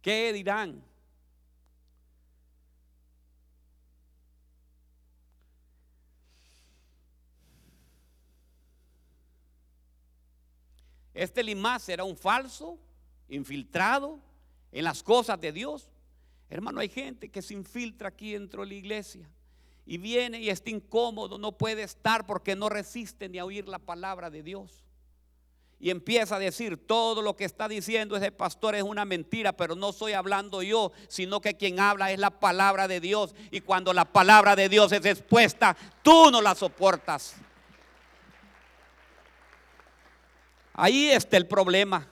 ¿Qué 0.00 0.32
dirán? 0.32 0.89
Este 11.14 11.42
Limás 11.42 11.88
era 11.88 12.04
un 12.04 12.16
falso, 12.16 12.78
infiltrado 13.28 14.18
en 14.72 14.84
las 14.84 15.02
cosas 15.02 15.40
de 15.40 15.52
Dios. 15.52 15.88
Hermano, 16.48 16.80
hay 16.80 16.88
gente 16.88 17.28
que 17.28 17.42
se 17.42 17.54
infiltra 17.54 18.08
aquí 18.08 18.32
dentro 18.32 18.62
de 18.62 18.68
la 18.68 18.74
iglesia 18.74 19.28
y 19.86 19.98
viene 19.98 20.40
y 20.40 20.50
está 20.50 20.70
incómodo, 20.70 21.38
no 21.38 21.52
puede 21.52 21.82
estar 21.82 22.26
porque 22.26 22.54
no 22.54 22.68
resiste 22.68 23.28
ni 23.28 23.38
a 23.38 23.44
oír 23.44 23.68
la 23.68 23.78
palabra 23.78 24.30
de 24.30 24.42
Dios. 24.42 24.84
Y 25.82 25.88
empieza 25.88 26.36
a 26.36 26.38
decir, 26.38 26.76
todo 26.76 27.22
lo 27.22 27.34
que 27.34 27.46
está 27.46 27.66
diciendo 27.66 28.14
ese 28.14 28.30
pastor 28.30 28.74
es 28.74 28.82
una 28.82 29.06
mentira, 29.06 29.52
pero 29.56 29.74
no 29.74 29.90
estoy 29.90 30.12
hablando 30.12 30.62
yo, 30.62 30.92
sino 31.08 31.40
que 31.40 31.56
quien 31.56 31.80
habla 31.80 32.12
es 32.12 32.18
la 32.18 32.30
palabra 32.30 32.86
de 32.86 33.00
Dios. 33.00 33.34
Y 33.50 33.62
cuando 33.62 33.94
la 33.94 34.04
palabra 34.04 34.54
de 34.54 34.68
Dios 34.68 34.92
es 34.92 35.06
expuesta, 35.06 35.74
tú 36.02 36.30
no 36.30 36.42
la 36.42 36.54
soportas. 36.54 37.34
Ahí 40.72 41.10
está 41.10 41.36
el 41.36 41.46
problema. 41.46 42.08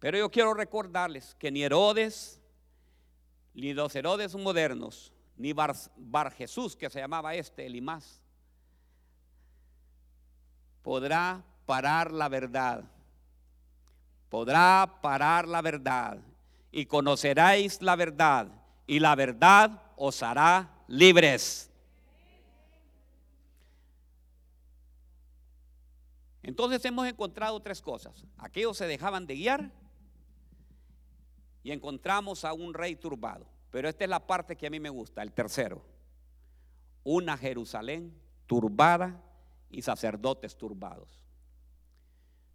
Pero 0.00 0.16
yo 0.16 0.30
quiero 0.30 0.54
recordarles 0.54 1.36
que 1.38 1.50
ni 1.50 1.62
Herodes, 1.62 2.40
ni 3.52 3.74
los 3.74 3.94
Herodes 3.94 4.34
modernos, 4.34 5.12
ni 5.36 5.52
Bar, 5.52 6.32
Jesús, 6.32 6.74
que 6.74 6.88
se 6.90 7.00
llamaba 7.00 7.34
este, 7.34 7.66
Elimás, 7.66 8.20
podrá 10.82 11.44
parar 11.66 12.12
la 12.12 12.28
verdad. 12.28 12.84
Podrá 14.30 14.98
parar 15.02 15.46
la 15.46 15.60
verdad. 15.60 16.18
Y 16.72 16.86
conoceréis 16.86 17.82
la 17.82 17.96
verdad. 17.96 18.48
Y 18.86 19.00
la 19.00 19.14
verdad 19.14 19.82
os 19.96 20.22
hará 20.22 20.70
libres. 20.88 21.69
Entonces 26.42 26.84
hemos 26.84 27.06
encontrado 27.06 27.60
tres 27.60 27.82
cosas. 27.82 28.24
Aquellos 28.38 28.76
se 28.76 28.86
dejaban 28.86 29.26
de 29.26 29.34
guiar 29.34 29.70
y 31.62 31.70
encontramos 31.70 32.44
a 32.44 32.52
un 32.52 32.72
rey 32.72 32.96
turbado. 32.96 33.46
Pero 33.70 33.88
esta 33.88 34.04
es 34.04 34.10
la 34.10 34.26
parte 34.26 34.56
que 34.56 34.66
a 34.66 34.70
mí 34.70 34.80
me 34.80 34.88
gusta, 34.88 35.22
el 35.22 35.32
tercero. 35.32 35.82
Una 37.04 37.36
Jerusalén 37.36 38.14
turbada 38.46 39.22
y 39.70 39.82
sacerdotes 39.82 40.56
turbados. 40.56 41.24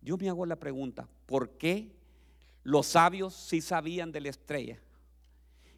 Yo 0.01 0.17
me 0.17 0.29
hago 0.29 0.45
la 0.45 0.57
pregunta, 0.57 1.07
¿por 1.25 1.57
qué 1.57 1.95
los 2.63 2.87
sabios 2.87 3.33
sí 3.33 3.61
sabían 3.61 4.11
de 4.11 4.21
la 4.21 4.29
estrella? 4.29 4.79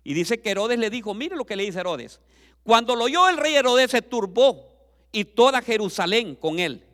Y 0.03 0.14
dice 0.14 0.41
que 0.41 0.51
Herodes 0.51 0.80
le 0.80 0.89
dijo, 0.89 1.14
mire 1.14 1.36
lo 1.36 1.45
que 1.45 1.55
le 1.55 1.64
dice 1.64 1.80
Herodes. 1.80 2.22
Cuando 2.64 2.95
lo 2.95 3.05
oyó 3.05 3.30
el 3.30 3.38
rey 3.38 3.55
Herodes 3.55 3.91
se 3.91 4.01
turbó 4.01 4.74
y 5.12 5.26
toda 5.26 5.62
Jerusalén 5.62 6.36
con 6.36 6.60
él. 6.60 6.87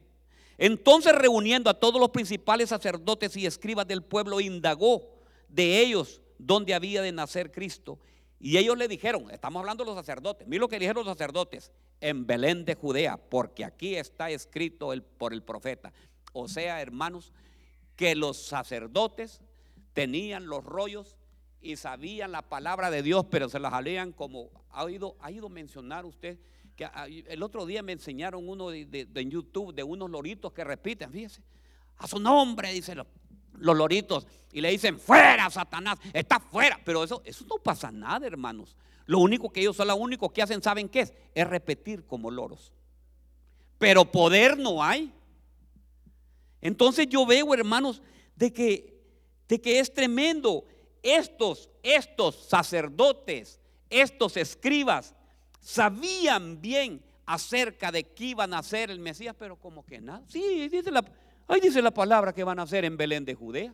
Entonces 0.57 1.13
reuniendo 1.13 1.69
a 1.69 1.79
todos 1.79 1.99
los 1.99 2.09
principales 2.09 2.69
sacerdotes 2.69 3.35
y 3.37 3.45
escribas 3.45 3.87
del 3.87 4.03
pueblo, 4.03 4.39
indagó 4.39 5.09
de 5.49 5.79
ellos 5.81 6.21
dónde 6.37 6.73
había 6.73 7.01
de 7.01 7.11
nacer 7.11 7.51
Cristo. 7.51 7.99
Y 8.39 8.57
ellos 8.57 8.77
le 8.77 8.87
dijeron, 8.87 9.31
estamos 9.31 9.61
hablando 9.61 9.83
de 9.83 9.89
los 9.89 9.97
sacerdotes, 9.97 10.47
mira 10.47 10.61
lo 10.61 10.67
que 10.67 10.79
dijeron 10.79 11.05
los 11.05 11.13
sacerdotes, 11.13 11.71
en 12.01 12.27
Belén 12.27 12.65
de 12.65 12.75
Judea, 12.75 13.17
porque 13.17 13.63
aquí 13.63 13.95
está 13.95 14.29
escrito 14.29 14.93
por 15.17 15.31
el 15.31 15.41
profeta. 15.41 15.93
O 16.33 16.49
sea, 16.49 16.81
hermanos, 16.81 17.31
que 17.95 18.15
los 18.15 18.37
sacerdotes 18.37 19.41
tenían 19.93 20.47
los 20.47 20.63
rollos 20.63 21.15
y 21.61 21.77
sabían 21.77 22.33
la 22.33 22.41
palabra 22.41 22.91
de 22.91 23.01
Dios, 23.01 23.25
pero 23.31 23.47
se 23.47 23.59
las 23.59 23.71
salían 23.71 24.11
como 24.11 24.49
ha 24.71 24.89
ido, 24.91 25.15
ha 25.21 25.31
ido 25.31 25.47
mencionar 25.47 26.05
usted 26.05 26.37
Ah, 26.93 27.07
el 27.07 27.43
otro 27.43 27.65
día 27.65 27.83
me 27.83 27.91
enseñaron 27.91 28.47
uno 28.47 28.69
de, 28.69 29.07
YouTube 29.29 29.73
de 29.73 29.83
unos 29.83 30.09
loritos 30.09 30.51
que 30.53 30.63
repiten, 30.63 31.11
fíjese. 31.11 31.41
A 31.97 32.07
su 32.07 32.19
nombre, 32.19 32.73
dicen 32.73 32.97
los, 32.97 33.07
los 33.53 33.77
loritos. 33.77 34.27
Y 34.51 34.61
le 34.61 34.71
dicen, 34.71 34.99
fuera, 34.99 35.49
Satanás, 35.49 35.99
está 36.11 36.39
fuera. 36.39 36.79
Pero 36.83 37.03
eso, 37.03 37.21
eso 37.25 37.45
no 37.47 37.57
pasa 37.57 37.91
nada, 37.91 38.25
hermanos. 38.25 38.75
Lo 39.05 39.19
único 39.19 39.49
que 39.51 39.61
ellos 39.61 39.75
son 39.75 39.87
lo 39.87 39.95
único 39.95 40.29
que 40.29 40.41
hacen, 40.41 40.61
¿saben 40.63 40.89
qué 40.89 41.01
es? 41.01 41.13
Es 41.35 41.47
repetir 41.47 42.05
como 42.05 42.31
loros. 42.31 42.71
Pero 43.77 44.05
poder 44.05 44.57
no 44.57 44.83
hay. 44.83 45.13
Entonces 46.61 47.07
yo 47.07 47.25
veo, 47.25 47.53
hermanos, 47.53 48.01
de 48.35 48.53
que, 48.53 49.01
de 49.47 49.61
que 49.61 49.79
es 49.79 49.93
tremendo. 49.93 50.65
Estos, 51.01 51.69
estos 51.83 52.47
sacerdotes, 52.47 53.59
estos 53.89 54.37
escribas, 54.37 55.13
sabían 55.63 56.61
bien 56.61 57.01
acerca 57.25 57.91
de 57.91 58.03
que 58.03 58.25
iban 58.25 58.53
a 58.53 58.59
hacer 58.59 58.91
el 58.91 58.99
Mesías, 58.99 59.35
pero 59.39 59.55
como 59.55 59.85
que 59.85 60.01
nada. 60.01 60.21
Sí, 60.27 60.67
dice 60.67 60.91
la, 60.91 61.03
ahí 61.47 61.61
dice 61.61 61.81
la 61.81 61.91
palabra 61.91 62.33
que 62.33 62.43
van 62.43 62.59
a 62.59 62.63
hacer 62.63 62.85
en 62.85 62.97
Belén 62.97 63.25
de 63.25 63.33
Judea. 63.33 63.73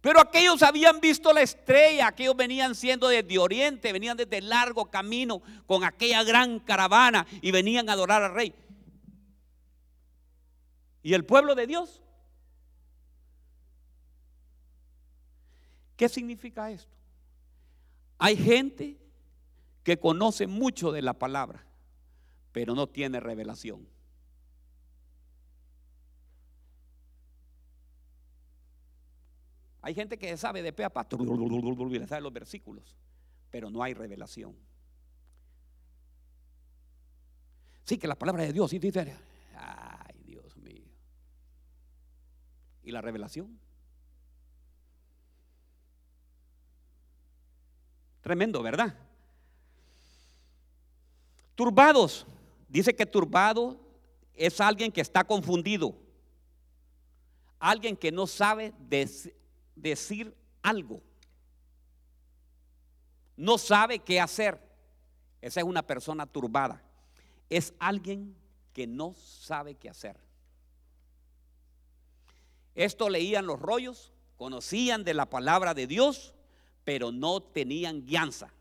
Pero 0.00 0.20
aquellos 0.20 0.62
habían 0.62 1.00
visto 1.00 1.32
la 1.32 1.40
estrella, 1.40 2.08
aquellos 2.08 2.36
venían 2.36 2.74
siendo 2.74 3.08
desde 3.08 3.38
Oriente, 3.38 3.90
venían 3.90 4.18
desde 4.18 4.42
largo 4.42 4.90
camino 4.90 5.40
con 5.66 5.82
aquella 5.82 6.22
gran 6.24 6.58
caravana 6.60 7.26
y 7.40 7.52
venían 7.52 7.88
a 7.88 7.94
adorar 7.94 8.22
al 8.22 8.34
rey. 8.34 8.54
¿Y 11.02 11.14
el 11.14 11.24
pueblo 11.24 11.54
de 11.54 11.66
Dios? 11.66 12.02
¿Qué 15.96 16.08
significa 16.08 16.70
esto? 16.70 16.92
Hay 18.18 18.36
gente 18.36 18.98
que 19.84 19.98
conoce 19.98 20.46
mucho 20.46 20.90
de 20.90 21.02
la 21.02 21.12
palabra, 21.12 21.64
pero 22.52 22.74
no 22.74 22.88
tiene 22.88 23.20
revelación. 23.20 23.86
Hay 29.82 29.94
gente 29.94 30.18
que 30.18 30.34
sabe 30.38 30.62
de 30.62 30.72
pe 30.72 30.82
a 30.82 30.88
y 30.88 32.06
sabe 32.06 32.22
los 32.22 32.32
versículos, 32.32 32.96
pero 33.50 33.68
no 33.68 33.82
hay 33.82 33.92
revelación. 33.92 34.56
Sí, 37.84 37.98
que 37.98 38.08
la 38.08 38.14
palabra 38.14 38.44
de 38.44 38.54
Dios, 38.54 38.70
sí 38.70 38.78
dice, 38.78 39.14
ay 39.54 40.22
Dios 40.24 40.56
mío. 40.56 40.86
¿Y 42.82 42.90
la 42.92 43.02
revelación? 43.02 43.60
Tremendo, 48.22 48.62
¿verdad? 48.62 49.03
Turbados. 51.54 52.26
Dice 52.68 52.94
que 52.94 53.06
turbado 53.06 53.78
es 54.34 54.60
alguien 54.60 54.90
que 54.90 55.00
está 55.00 55.24
confundido. 55.24 55.96
Alguien 57.58 57.96
que 57.96 58.10
no 58.10 58.26
sabe 58.26 58.72
decir 59.76 60.36
algo. 60.62 61.02
No 63.36 63.58
sabe 63.58 63.98
qué 63.98 64.20
hacer. 64.20 64.60
Esa 65.40 65.60
es 65.60 65.66
una 65.66 65.82
persona 65.82 66.26
turbada. 66.26 66.82
Es 67.50 67.74
alguien 67.78 68.34
que 68.72 68.86
no 68.86 69.14
sabe 69.14 69.74
qué 69.74 69.90
hacer. 69.90 70.18
Esto 72.74 73.08
leían 73.08 73.46
los 73.46 73.60
rollos, 73.60 74.12
conocían 74.36 75.04
de 75.04 75.14
la 75.14 75.28
palabra 75.28 75.74
de 75.74 75.86
Dios, 75.86 76.34
pero 76.82 77.12
no 77.12 77.42
tenían 77.42 78.04
guianza. 78.06 78.53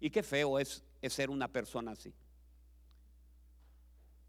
Y 0.00 0.10
qué 0.10 0.22
feo 0.22 0.58
es, 0.58 0.84
es 1.02 1.12
ser 1.12 1.30
una 1.30 1.48
persona 1.48 1.92
así. 1.92 2.12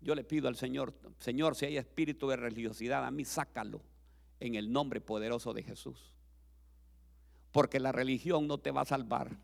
Yo 0.02 0.16
le 0.16 0.24
pido 0.24 0.48
al 0.48 0.56
Señor, 0.56 0.94
Señor, 1.20 1.56
si 1.56 1.66
hay 1.66 1.78
espíritu 1.78 2.30
de 2.30 2.38
religiosidad, 2.38 3.06
a 3.06 3.12
mí 3.12 3.26
sácalo 3.26 3.82
en 4.40 4.56
el 4.56 4.72
nombre 4.72 5.02
poderoso 5.02 5.54
de 5.54 5.64
Jesús. 5.64 6.14
Porque 7.52 7.80
la 7.80 7.92
religión 7.92 8.48
no 8.48 8.58
te 8.60 8.72
va 8.72 8.82
a 8.82 8.86
salvar. 8.86 9.36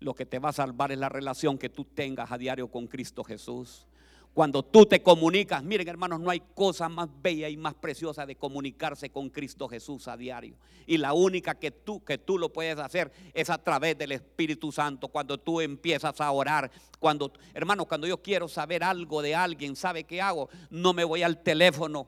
Lo 0.00 0.14
que 0.14 0.26
te 0.26 0.38
va 0.38 0.50
a 0.50 0.52
salvar 0.52 0.92
es 0.92 0.98
la 0.98 1.08
relación 1.08 1.58
que 1.58 1.68
tú 1.68 1.84
tengas 1.84 2.32
a 2.32 2.38
diario 2.38 2.68
con 2.68 2.86
Cristo 2.86 3.22
Jesús. 3.22 3.86
Cuando 4.36 4.62
tú 4.62 4.84
te 4.84 5.02
comunicas, 5.02 5.64
miren 5.64 5.88
hermanos, 5.88 6.20
no 6.20 6.28
hay 6.28 6.42
cosa 6.54 6.90
más 6.90 7.08
bella 7.22 7.48
y 7.48 7.56
más 7.56 7.72
preciosa 7.72 8.26
de 8.26 8.36
comunicarse 8.36 9.08
con 9.08 9.30
Cristo 9.30 9.66
Jesús 9.66 10.08
a 10.08 10.16
diario. 10.18 10.56
Y 10.86 10.98
la 10.98 11.14
única 11.14 11.54
que 11.54 11.70
tú, 11.70 12.04
que 12.04 12.18
tú 12.18 12.36
lo 12.36 12.52
puedes 12.52 12.78
hacer 12.78 13.10
es 13.32 13.48
a 13.48 13.56
través 13.56 13.96
del 13.96 14.12
Espíritu 14.12 14.70
Santo. 14.70 15.08
Cuando 15.08 15.38
tú 15.38 15.62
empiezas 15.62 16.20
a 16.20 16.30
orar, 16.30 16.70
cuando, 16.98 17.32
hermanos, 17.54 17.86
cuando 17.86 18.06
yo 18.06 18.20
quiero 18.20 18.46
saber 18.46 18.84
algo 18.84 19.22
de 19.22 19.34
alguien, 19.34 19.74
¿sabe 19.74 20.04
qué 20.04 20.20
hago? 20.20 20.50
No 20.68 20.92
me 20.92 21.04
voy 21.04 21.22
al 21.22 21.42
teléfono. 21.42 22.06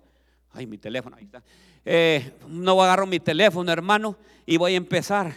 Ay, 0.52 0.66
mi 0.66 0.76
teléfono, 0.76 1.16
ahí 1.16 1.24
está. 1.24 1.42
Eh, 1.82 2.34
no 2.46 2.82
agarro 2.82 3.06
mi 3.06 3.20
teléfono, 3.20 3.72
hermano, 3.72 4.18
y 4.44 4.58
voy 4.58 4.74
a 4.74 4.76
empezar. 4.76 5.32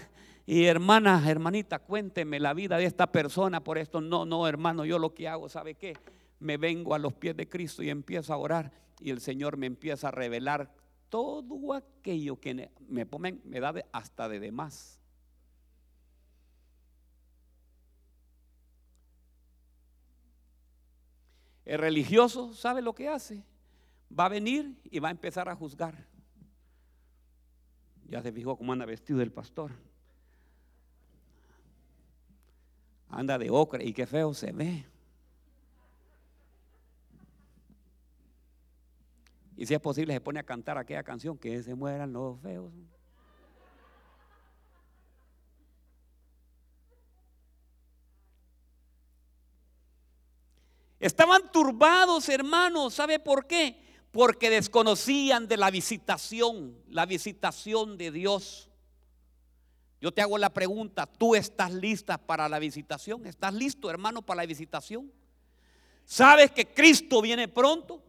Y 0.46 0.66
hermana, 0.66 1.24
hermanita, 1.26 1.80
cuénteme 1.80 2.38
la 2.42 2.54
vida 2.54 2.78
de 2.78 2.84
esta 2.84 3.08
persona 3.08 3.64
por 3.64 3.78
esto. 3.78 4.02
No, 4.02 4.26
no, 4.26 4.46
hermano, 4.46 4.84
yo 4.84 5.00
lo 5.00 5.14
que 5.14 5.30
hago, 5.30 5.48
¿sabe 5.48 5.76
qué? 5.76 5.96
Me 6.42 6.58
vengo 6.58 6.94
a 6.94 7.00
los 7.00 7.14
pies 7.14 7.38
de 7.38 7.48
Cristo 7.48 7.84
y 7.84 7.90
empiezo 7.90 8.34
a 8.34 8.38
orar 8.38 8.74
y 9.00 9.12
el 9.12 9.22
Señor 9.22 9.58
me 9.58 9.68
empieza 9.68 10.10
a 10.10 10.12
revelar 10.12 10.74
todo 11.10 11.74
aquello 11.74 12.40
que 12.40 12.70
me 12.88 13.06
ponen, 13.06 13.42
me 13.46 13.60
da 13.60 13.74
hasta 13.92 14.28
de 14.28 14.40
demás. 14.40 15.00
El 21.66 21.80
religioso 21.80 22.54
sabe 22.54 22.82
lo 22.82 22.94
que 22.94 23.08
hace. 23.08 23.44
Va 24.18 24.26
a 24.26 24.30
venir 24.30 24.78
y 24.84 25.00
va 25.00 25.08
a 25.08 25.12
empezar 25.12 25.48
a 25.48 25.56
juzgar. 25.56 26.08
Ya 28.08 28.22
se 28.22 28.32
fijó 28.32 28.58
cómo 28.58 28.74
anda 28.74 28.86
vestido 28.86 29.22
el 29.22 29.32
pastor. 29.32 29.72
Anda 33.10 33.38
de 33.38 33.50
ocre 33.50 33.86
y 33.86 33.94
qué 33.94 34.06
feo 34.06 34.34
se 34.34 34.52
ve. 34.52 34.86
Y 39.62 39.68
si 39.68 39.76
es 39.76 39.80
posible, 39.80 40.12
se 40.12 40.22
pone 40.22 40.40
a 40.40 40.44
cantar 40.44 40.80
aquella 40.80 41.04
canción 41.04 41.38
que 41.38 41.62
se 41.62 41.76
mueran 41.76 42.12
los 42.12 42.42
feos. 42.42 42.74
Estaban 51.00 51.52
turbados, 51.52 52.28
hermanos. 52.28 52.96
¿Sabe 52.96 53.20
por 53.20 53.46
qué? 53.46 53.80
Porque 54.10 54.50
desconocían 54.50 55.48
de 55.48 55.58
la 55.58 55.70
visitación, 55.70 56.76
la 56.88 57.06
visitación 57.06 58.00
de 58.00 58.10
Dios. 58.10 58.68
Yo 60.02 60.12
te 60.12 60.24
hago 60.24 60.40
la 60.40 60.52
pregunta, 60.52 61.06
¿tú 61.06 61.36
estás 61.36 61.72
lista 61.72 62.18
para 62.18 62.50
la 62.50 62.58
visitación? 62.58 63.28
¿Estás 63.28 63.54
listo, 63.54 63.92
hermano, 63.92 64.24
para 64.24 64.42
la 64.42 64.48
visitación? 64.48 65.14
¿Sabes 66.04 66.50
que 66.50 66.66
Cristo 66.66 67.22
viene 67.22 67.48
pronto? 67.48 68.02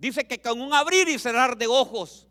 Dice 0.00 0.26
que 0.26 0.40
con 0.40 0.58
un 0.62 0.72
abrir 0.72 1.10
y 1.10 1.18
cerrar 1.18 1.58
de 1.58 1.66
ojos 1.66 2.26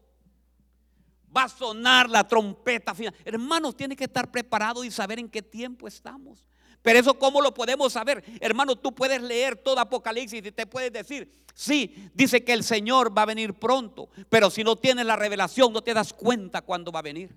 va 1.35 1.43
a 1.43 1.49
sonar 1.49 2.09
la 2.09 2.27
trompeta 2.27 2.95
final. 2.95 3.13
Hermanos, 3.23 3.77
tiene 3.77 3.95
que 3.95 4.05
estar 4.05 4.31
preparado 4.31 4.83
y 4.83 4.89
saber 4.89 5.19
en 5.19 5.29
qué 5.29 5.43
tiempo 5.43 5.87
estamos. 5.87 6.43
Pero 6.81 6.97
eso, 6.97 7.19
¿cómo 7.19 7.41
lo 7.41 7.53
podemos 7.53 7.93
saber? 7.93 8.23
Hermano, 8.41 8.75
tú 8.75 8.95
puedes 8.95 9.21
leer 9.21 9.55
todo 9.55 9.79
Apocalipsis 9.79 10.43
y 10.43 10.51
te 10.51 10.65
puedes 10.65 10.91
decir, 10.91 11.31
sí, 11.53 12.09
dice 12.15 12.43
que 12.43 12.53
el 12.53 12.63
Señor 12.63 13.15
va 13.15 13.21
a 13.21 13.27
venir 13.27 13.53
pronto. 13.53 14.09
Pero 14.29 14.49
si 14.49 14.63
no 14.63 14.75
tienes 14.75 15.05
la 15.05 15.15
revelación, 15.15 15.71
no 15.71 15.83
te 15.83 15.93
das 15.93 16.11
cuenta 16.11 16.63
cuándo 16.63 16.91
va 16.91 16.99
a 16.99 17.03
venir. 17.03 17.35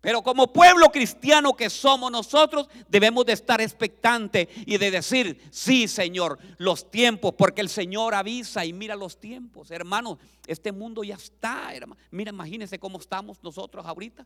Pero 0.00 0.22
como 0.22 0.52
pueblo 0.52 0.90
cristiano 0.90 1.54
que 1.54 1.68
somos 1.68 2.10
nosotros, 2.12 2.68
debemos 2.88 3.26
de 3.26 3.32
estar 3.32 3.60
expectantes 3.60 4.46
y 4.64 4.78
de 4.78 4.92
decir, 4.92 5.40
sí 5.50 5.88
Señor, 5.88 6.38
los 6.56 6.90
tiempos, 6.90 7.34
porque 7.36 7.60
el 7.60 7.68
Señor 7.68 8.14
avisa 8.14 8.64
y 8.64 8.72
mira 8.72 8.94
los 8.94 9.18
tiempos. 9.18 9.72
Hermanos, 9.72 10.18
este 10.46 10.70
mundo 10.70 11.02
ya 11.02 11.16
está. 11.16 11.74
hermano. 11.74 12.00
Mira, 12.12 12.30
imagínense 12.30 12.78
cómo 12.78 12.98
estamos 12.98 13.42
nosotros 13.42 13.84
ahorita. 13.84 14.24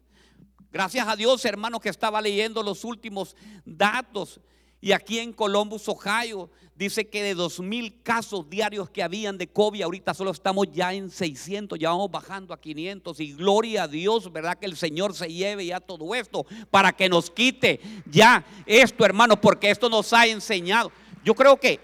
Gracias 0.70 1.06
a 1.08 1.16
Dios, 1.16 1.44
hermano, 1.44 1.80
que 1.80 1.88
estaba 1.88 2.20
leyendo 2.20 2.62
los 2.62 2.84
últimos 2.84 3.34
datos. 3.64 4.40
Y 4.84 4.90
aquí 4.90 5.20
en 5.20 5.32
Columbus, 5.32 5.88
Ohio, 5.88 6.50
dice 6.74 7.08
que 7.08 7.22
de 7.22 7.36
dos 7.36 7.60
mil 7.60 8.02
casos 8.02 8.50
diarios 8.50 8.90
que 8.90 9.00
habían 9.00 9.38
de 9.38 9.46
COVID, 9.46 9.80
ahorita 9.80 10.12
solo 10.12 10.32
estamos 10.32 10.66
ya 10.72 10.92
en 10.92 11.08
600, 11.08 11.78
ya 11.78 11.90
vamos 11.90 12.10
bajando 12.10 12.52
a 12.52 12.60
500. 12.60 13.20
Y 13.20 13.32
gloria 13.34 13.84
a 13.84 13.88
Dios, 13.88 14.32
¿verdad? 14.32 14.58
Que 14.58 14.66
el 14.66 14.76
Señor 14.76 15.14
se 15.14 15.32
lleve 15.32 15.66
ya 15.66 15.78
todo 15.78 16.16
esto 16.16 16.44
para 16.68 16.92
que 16.92 17.08
nos 17.08 17.30
quite 17.30 17.78
ya 18.10 18.44
esto, 18.66 19.04
hermano, 19.04 19.40
porque 19.40 19.70
esto 19.70 19.88
nos 19.88 20.12
ha 20.12 20.26
enseñado. 20.26 20.90
Yo 21.24 21.36
creo 21.36 21.56
que 21.56 21.78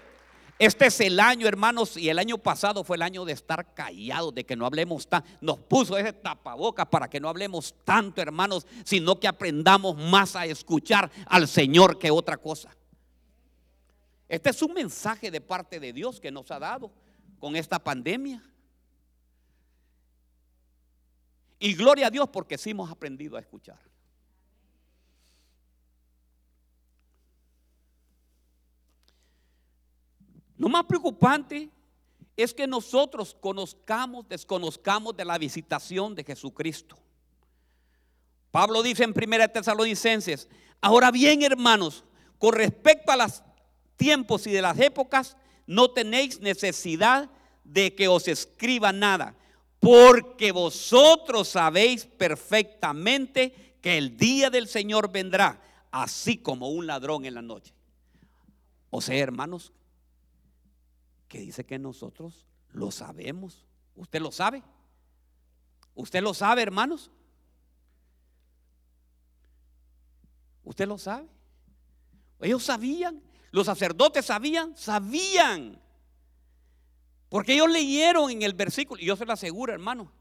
Este 0.59 0.87
es 0.87 0.99
el 0.99 1.21
año, 1.21 1.47
hermanos, 1.47 1.95
y 1.95 2.09
el 2.09 2.19
año 2.19 2.37
pasado 2.37 2.83
fue 2.83 2.97
el 2.97 3.01
año 3.01 3.23
de 3.23 3.31
estar 3.31 3.73
callados, 3.73 4.35
de 4.35 4.43
que 4.43 4.57
no 4.57 4.65
hablemos 4.65 5.07
tanto. 5.07 5.29
Nos 5.39 5.57
puso 5.57 5.97
ese 5.97 6.11
tapabocas 6.11 6.85
para 6.87 7.09
que 7.09 7.21
no 7.21 7.29
hablemos 7.29 7.73
tanto, 7.85 8.21
hermanos, 8.21 8.67
sino 8.83 9.17
que 9.17 9.29
aprendamos 9.29 9.95
más 9.95 10.35
a 10.35 10.45
escuchar 10.45 11.09
al 11.27 11.47
Señor 11.47 11.97
que 11.97 12.11
otra 12.11 12.35
cosa. 12.35 12.75
Este 14.29 14.51
es 14.51 14.61
un 14.61 14.73
mensaje 14.73 15.31
de 15.31 15.41
parte 15.41 15.79
de 15.79 15.91
Dios 15.91 16.19
que 16.19 16.31
nos 16.31 16.51
ha 16.51 16.59
dado 16.59 16.91
con 17.39 17.55
esta 17.55 17.79
pandemia. 17.79 18.43
Y 21.57 21.73
gloria 21.73 22.07
a 22.07 22.11
Dios 22.11 22.29
porque 22.29 22.57
sí 22.57 22.69
hemos 22.69 22.89
aprendido 22.91 23.35
a 23.35 23.39
escuchar. 23.39 23.79
Lo 30.57 30.69
más 30.69 30.85
preocupante 30.85 31.69
es 32.37 32.53
que 32.53 32.67
nosotros 32.67 33.35
conozcamos, 33.41 34.27
desconozcamos 34.29 35.17
de 35.17 35.25
la 35.25 35.37
visitación 35.37 36.13
de 36.13 36.23
Jesucristo. 36.23 36.97
Pablo 38.51 38.83
dice 38.83 39.03
en 39.03 39.11
1 39.11 39.49
Tesalonicenses, 39.49 40.47
ahora 40.81 41.11
bien 41.11 41.41
hermanos, 41.41 42.03
con 42.37 42.53
respecto 42.53 43.11
a 43.11 43.17
los 43.17 43.43
tiempos 43.99 44.47
y 44.47 44.51
de 44.51 44.63
las 44.63 44.79
épocas, 44.79 45.37
no 45.67 45.91
tenéis 45.91 46.39
necesidad 46.39 47.29
de 47.63 47.93
que 47.93 48.07
os 48.07 48.27
escriba 48.27 48.91
nada, 48.91 49.35
porque 49.79 50.51
vosotros 50.51 51.49
sabéis 51.49 52.05
perfectamente 52.05 53.75
que 53.81 53.99
el 53.99 54.17
día 54.17 54.49
del 54.49 54.67
Señor 54.67 55.11
vendrá, 55.11 55.61
así 55.91 56.37
como 56.37 56.69
un 56.69 56.87
ladrón 56.87 57.25
en 57.25 57.35
la 57.35 57.41
noche. 57.41 57.73
O 58.89 59.01
sea, 59.01 59.17
hermanos, 59.17 59.71
que 61.27 61.39
dice 61.39 61.65
que 61.65 61.77
nosotros 61.77 62.47
lo 62.71 62.89
sabemos. 62.89 63.65
¿Usted 63.95 64.21
lo 64.21 64.31
sabe? 64.31 64.63
¿Usted 65.93 66.23
lo 66.23 66.33
sabe, 66.33 66.63
hermanos? 66.63 67.11
¿Usted 70.63 70.87
lo 70.87 70.97
sabe? 70.97 71.27
Ellos 72.41 72.63
sabían, 72.63 73.21
los 73.51 73.65
sacerdotes 73.65 74.25
sabían, 74.25 74.75
sabían. 74.75 75.81
Porque 77.29 77.53
ellos 77.53 77.69
leyeron 77.69 78.31
en 78.31 78.41
el 78.41 78.53
versículo, 78.53 79.01
y 79.01 79.05
yo 79.05 79.15
se 79.15 79.25
lo 79.25 79.33
aseguro, 79.33 79.73
hermano, 79.73 80.11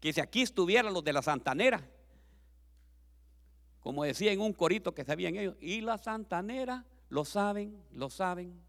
que 0.00 0.12
si 0.12 0.20
aquí 0.20 0.42
estuvieran 0.42 0.92
los 0.92 1.04
de 1.04 1.12
la 1.12 1.22
Santanera, 1.22 1.88
como 3.80 4.04
decía 4.04 4.32
en 4.32 4.40
un 4.40 4.52
corito 4.52 4.94
que 4.94 5.04
sabían 5.04 5.36
ellos, 5.36 5.56
y 5.60 5.80
la 5.80 5.98
Santanera 5.98 6.84
lo 7.10 7.24
saben, 7.24 7.82
lo 7.92 8.08
saben, 8.08 8.64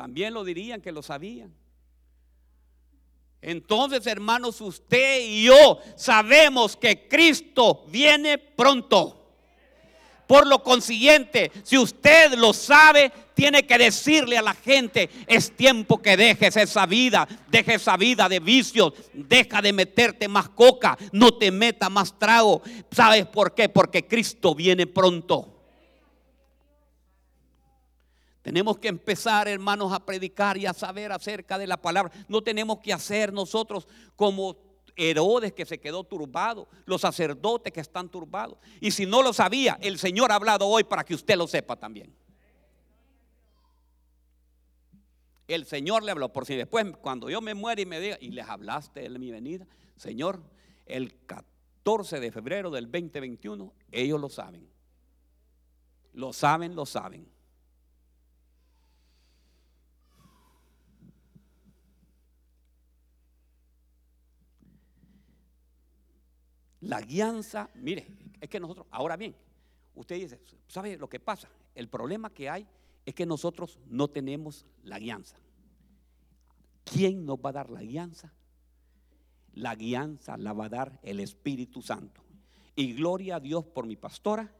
También 0.00 0.32
lo 0.32 0.44
dirían 0.44 0.80
que 0.80 0.92
lo 0.92 1.02
sabían. 1.02 1.54
Entonces, 3.42 4.06
hermanos, 4.06 4.62
usted 4.62 5.20
y 5.20 5.44
yo 5.44 5.78
sabemos 5.94 6.74
que 6.74 7.06
Cristo 7.06 7.84
viene 7.88 8.38
pronto. 8.38 9.19
Por 10.30 10.46
lo 10.46 10.62
consiguiente, 10.62 11.50
si 11.64 11.76
usted 11.76 12.34
lo 12.34 12.52
sabe, 12.52 13.10
tiene 13.34 13.66
que 13.66 13.76
decirle 13.76 14.38
a 14.38 14.42
la 14.42 14.54
gente, 14.54 15.10
es 15.26 15.56
tiempo 15.56 16.00
que 16.00 16.16
dejes 16.16 16.56
esa 16.56 16.86
vida, 16.86 17.26
deje 17.48 17.74
esa 17.74 17.96
vida 17.96 18.28
de 18.28 18.38
vicios, 18.38 18.92
deja 19.12 19.60
de 19.60 19.72
meterte 19.72 20.28
más 20.28 20.48
coca, 20.50 20.96
no 21.10 21.34
te 21.34 21.50
meta 21.50 21.88
más 21.88 22.16
trago. 22.16 22.62
¿Sabes 22.92 23.26
por 23.26 23.56
qué? 23.56 23.68
Porque 23.68 24.06
Cristo 24.06 24.54
viene 24.54 24.86
pronto. 24.86 25.48
Tenemos 28.42 28.78
que 28.78 28.86
empezar, 28.86 29.48
hermanos, 29.48 29.92
a 29.92 30.06
predicar 30.06 30.56
y 30.56 30.64
a 30.64 30.72
saber 30.72 31.10
acerca 31.10 31.58
de 31.58 31.66
la 31.66 31.76
palabra. 31.76 32.12
No 32.28 32.40
tenemos 32.40 32.78
que 32.78 32.92
hacer 32.92 33.32
nosotros 33.32 33.88
como 34.14 34.69
Herodes 35.00 35.52
que 35.52 35.64
se 35.64 35.80
quedó 35.80 36.04
turbado, 36.04 36.68
los 36.84 37.00
sacerdotes 37.00 37.72
que 37.72 37.80
están 37.80 38.08
turbados. 38.08 38.58
Y 38.80 38.90
si 38.90 39.06
no 39.06 39.22
lo 39.22 39.32
sabía, 39.32 39.78
el 39.80 39.98
Señor 39.98 40.30
ha 40.30 40.34
hablado 40.34 40.66
hoy 40.66 40.84
para 40.84 41.04
que 41.04 41.14
usted 41.14 41.36
lo 41.36 41.46
sepa 41.46 41.76
también. 41.76 42.14
El 45.48 45.64
Señor 45.64 46.04
le 46.04 46.12
habló, 46.12 46.32
por 46.32 46.46
si 46.46 46.54
después 46.54 46.86
cuando 47.00 47.28
yo 47.28 47.40
me 47.40 47.54
muera 47.54 47.80
y 47.80 47.86
me 47.86 47.98
diga, 47.98 48.18
y 48.20 48.30
les 48.30 48.48
hablaste 48.48 49.08
de 49.08 49.18
mi 49.18 49.30
venida, 49.30 49.66
Señor, 49.96 50.42
el 50.86 51.24
14 51.26 52.20
de 52.20 52.30
febrero 52.30 52.70
del 52.70 52.84
2021, 52.84 53.72
ellos 53.90 54.20
lo 54.20 54.28
saben. 54.28 54.68
Lo 56.12 56.32
saben, 56.32 56.74
lo 56.74 56.86
saben. 56.86 57.26
La 66.80 67.00
guianza, 67.02 67.70
mire, 67.74 68.06
es 68.40 68.48
que 68.48 68.58
nosotros, 68.58 68.86
ahora 68.90 69.16
bien, 69.16 69.34
usted 69.94 70.16
dice, 70.16 70.40
¿sabe 70.66 70.96
lo 70.96 71.08
que 71.08 71.20
pasa? 71.20 71.48
El 71.74 71.88
problema 71.88 72.30
que 72.30 72.48
hay 72.48 72.66
es 73.04 73.14
que 73.14 73.26
nosotros 73.26 73.78
no 73.86 74.08
tenemos 74.08 74.66
la 74.82 74.98
guianza. 74.98 75.36
¿Quién 76.84 77.24
nos 77.26 77.38
va 77.38 77.50
a 77.50 77.54
dar 77.54 77.70
la 77.70 77.82
guianza? 77.82 78.32
La 79.54 79.74
guianza 79.74 80.36
la 80.36 80.52
va 80.52 80.66
a 80.66 80.70
dar 80.70 81.00
el 81.02 81.20
Espíritu 81.20 81.82
Santo. 81.82 82.22
Y 82.74 82.94
gloria 82.94 83.36
a 83.36 83.40
Dios 83.40 83.64
por 83.64 83.86
mi 83.86 83.96
pastora, 83.96 84.54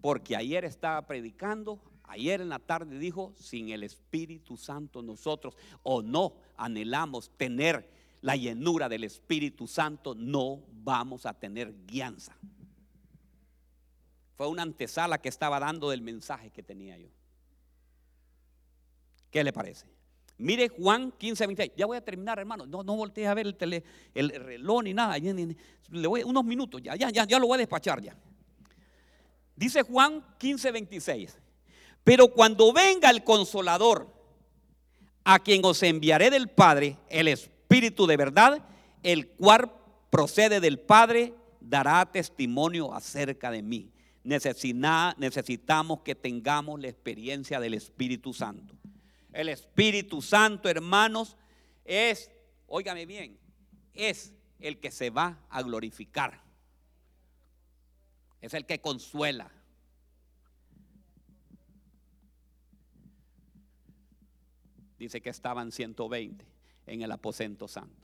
porque 0.00 0.36
ayer 0.36 0.64
estaba 0.64 1.06
predicando, 1.06 1.80
ayer 2.04 2.40
en 2.40 2.48
la 2.50 2.58
tarde 2.58 2.98
dijo, 2.98 3.32
sin 3.36 3.70
el 3.70 3.82
Espíritu 3.82 4.56
Santo 4.56 5.02
nosotros 5.02 5.56
o 5.82 6.02
no 6.02 6.34
anhelamos 6.56 7.30
tener 7.36 7.88
la 8.22 8.36
llenura 8.36 8.88
del 8.88 9.04
Espíritu 9.04 9.66
Santo, 9.66 10.14
no 10.14 10.62
vamos 10.72 11.26
a 11.26 11.34
tener 11.34 11.74
guianza. 11.86 12.36
Fue 14.36 14.48
una 14.48 14.62
antesala 14.62 15.18
que 15.18 15.28
estaba 15.28 15.60
dando 15.60 15.90
del 15.90 16.02
mensaje 16.02 16.50
que 16.50 16.62
tenía 16.62 16.96
yo. 16.96 17.08
¿Qué 19.30 19.42
le 19.44 19.52
parece? 19.52 19.86
Mire 20.38 20.68
Juan 20.68 21.12
15, 21.12 21.46
26. 21.46 21.72
Ya 21.76 21.86
voy 21.86 21.96
a 21.96 22.04
terminar, 22.04 22.38
hermano. 22.38 22.64
No, 22.64 22.82
no 22.82 22.96
volteé 22.96 23.26
a 23.26 23.34
ver 23.34 23.46
el, 23.46 23.56
tele, 23.56 23.84
el 24.14 24.30
reloj 24.30 24.84
ni 24.84 24.94
nada. 24.94 25.18
Le 25.18 26.06
voy 26.06 26.22
unos 26.22 26.44
minutos, 26.44 26.80
ya, 26.82 26.96
ya, 26.96 27.10
ya, 27.10 27.24
ya 27.24 27.38
lo 27.38 27.46
voy 27.46 27.56
a 27.56 27.58
despachar 27.58 28.00
ya. 28.00 28.16
Dice 29.56 29.82
Juan 29.82 30.24
15, 30.38 30.70
26. 30.70 31.38
Pero 32.04 32.28
cuando 32.28 32.72
venga 32.72 33.10
el 33.10 33.22
consolador, 33.24 34.12
a 35.24 35.38
quien 35.38 35.64
os 35.64 35.82
enviaré 35.82 36.30
del 36.30 36.48
Padre, 36.48 36.98
el 37.08 37.28
Espíritu 37.28 37.51
Espíritu 37.72 38.06
de 38.06 38.18
verdad, 38.18 38.62
el 39.02 39.30
cual 39.30 39.72
procede 40.10 40.60
del 40.60 40.78
Padre, 40.78 41.32
dará 41.58 42.04
testimonio 42.04 42.92
acerca 42.92 43.50
de 43.50 43.62
mí. 43.62 43.90
necesitamos 44.24 46.00
que 46.02 46.14
tengamos 46.14 46.78
la 46.78 46.88
experiencia 46.88 47.58
del 47.60 47.72
Espíritu 47.72 48.34
Santo. 48.34 48.74
El 49.32 49.48
Espíritu 49.48 50.20
Santo, 50.20 50.68
hermanos, 50.68 51.38
es, 51.86 52.30
óigame 52.66 53.06
bien, 53.06 53.38
es 53.94 54.34
el 54.60 54.78
que 54.78 54.90
se 54.90 55.08
va 55.08 55.40
a 55.48 55.62
glorificar. 55.62 56.42
Es 58.42 58.52
el 58.52 58.66
que 58.66 58.82
consuela. 58.82 59.50
Dice 64.98 65.22
que 65.22 65.30
estaban 65.30 65.72
120 65.72 66.51
en 66.86 67.02
el 67.02 67.12
aposento 67.12 67.68
santo. 67.68 68.02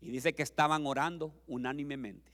Y 0.00 0.10
dice 0.10 0.32
que 0.34 0.42
estaban 0.42 0.86
orando 0.86 1.34
unánimemente, 1.46 2.32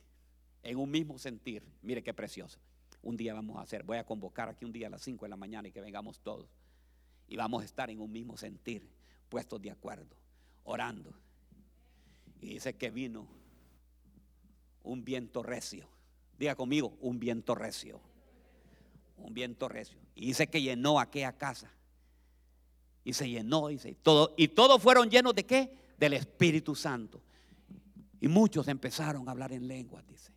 en 0.62 0.78
un 0.78 0.90
mismo 0.90 1.18
sentir. 1.18 1.62
Mire 1.82 2.02
qué 2.02 2.12
precioso. 2.12 2.58
Un 3.02 3.16
día 3.16 3.34
vamos 3.34 3.56
a 3.56 3.62
hacer, 3.62 3.82
voy 3.82 3.98
a 3.98 4.04
convocar 4.04 4.48
aquí 4.48 4.64
un 4.64 4.72
día 4.72 4.86
a 4.86 4.90
las 4.90 5.02
5 5.02 5.24
de 5.24 5.28
la 5.28 5.36
mañana 5.36 5.68
y 5.68 5.72
que 5.72 5.80
vengamos 5.80 6.20
todos. 6.20 6.48
Y 7.28 7.36
vamos 7.36 7.62
a 7.62 7.64
estar 7.64 7.90
en 7.90 8.00
un 8.00 8.12
mismo 8.12 8.36
sentir, 8.36 8.88
puestos 9.28 9.60
de 9.60 9.70
acuerdo, 9.70 10.16
orando. 10.64 11.14
Y 12.40 12.54
dice 12.54 12.74
que 12.76 12.90
vino 12.90 13.26
un 14.82 15.04
viento 15.04 15.42
recio. 15.42 15.88
Diga 16.38 16.54
conmigo, 16.54 16.96
un 17.00 17.18
viento 17.18 17.54
recio. 17.54 18.00
Un 19.16 19.32
viento 19.32 19.68
recio. 19.68 19.98
Y 20.14 20.26
dice 20.26 20.48
que 20.48 20.60
llenó 20.60 21.00
aquella 21.00 21.32
casa 21.32 21.70
y 23.04 23.12
se 23.12 23.28
llenó 23.28 23.70
y, 23.70 23.78
todo, 24.02 24.34
y 24.36 24.48
todos 24.48 24.82
fueron 24.82 25.10
llenos 25.10 25.34
de 25.34 25.44
qué? 25.44 25.70
Del 25.98 26.14
Espíritu 26.14 26.74
Santo. 26.74 27.20
Y 28.20 28.28
muchos 28.28 28.66
empezaron 28.68 29.28
a 29.28 29.32
hablar 29.32 29.52
en 29.52 29.68
lenguas, 29.68 30.06
dice. 30.08 30.32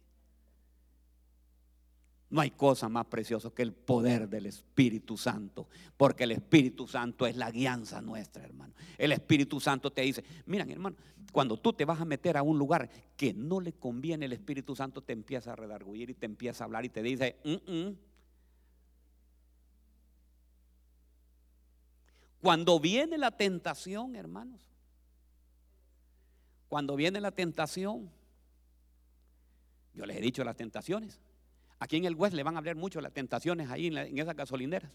No 2.30 2.42
hay 2.42 2.52
cosa 2.52 2.90
más 2.90 3.06
preciosa 3.06 3.50
que 3.52 3.62
el 3.62 3.72
poder 3.72 4.28
del 4.28 4.48
Espíritu 4.48 5.16
Santo, 5.16 5.70
porque 5.96 6.26
el 6.26 6.34
Espíritu 6.34 6.86
Santo 6.86 7.26
es 7.26 7.38
la 7.38 7.50
guianza 7.52 8.02
nuestra, 8.02 8.44
hermano. 8.44 8.74
El 8.98 9.14
Espíritu 9.14 9.62
Santo 9.62 9.92
te 9.92 10.02
dice, 10.02 10.26
miren, 10.46 10.70
hermano, 10.70 10.98
cuando 11.32 11.58
tú 11.58 11.72
te 11.72 11.86
vas 11.86 12.02
a 12.02 12.06
meter 12.06 12.36
a 12.36 12.44
un 12.44 12.58
lugar 12.58 12.90
que 13.16 13.34
no 13.34 13.62
le 13.62 13.72
conviene, 13.72 14.26
el 14.26 14.34
Espíritu 14.34 14.76
Santo 14.76 15.02
te 15.02 15.14
empieza 15.14 15.54
a 15.54 15.56
redarguir 15.56 16.10
y 16.10 16.16
te 16.16 16.26
empieza 16.26 16.64
a 16.64 16.66
hablar 16.66 16.84
y 16.84 16.90
te 16.90 17.02
dice, 17.02 17.38
mm, 17.46 17.72
mm, 17.72 17.96
Cuando 22.42 22.80
viene 22.80 23.18
la 23.18 23.32
tentación, 23.32 24.16
hermanos, 24.16 24.62
cuando 26.68 26.96
viene 26.96 27.20
la 27.20 27.32
tentación, 27.32 28.12
yo 29.94 30.06
les 30.06 30.18
he 30.18 30.22
dicho 30.22 30.44
las 30.44 30.56
tentaciones. 30.56 31.20
Aquí 31.80 31.98
en 31.98 32.06
el 32.06 32.16
West 32.16 32.36
le 32.36 32.44
van 32.44 32.56
a 32.56 32.58
hablar 32.60 32.76
mucho 32.76 33.02
las 33.02 33.14
tentaciones 33.14 33.70
ahí 33.70 33.88
en, 33.88 34.20
esas 34.20 34.36
gasolineras. 34.36 34.92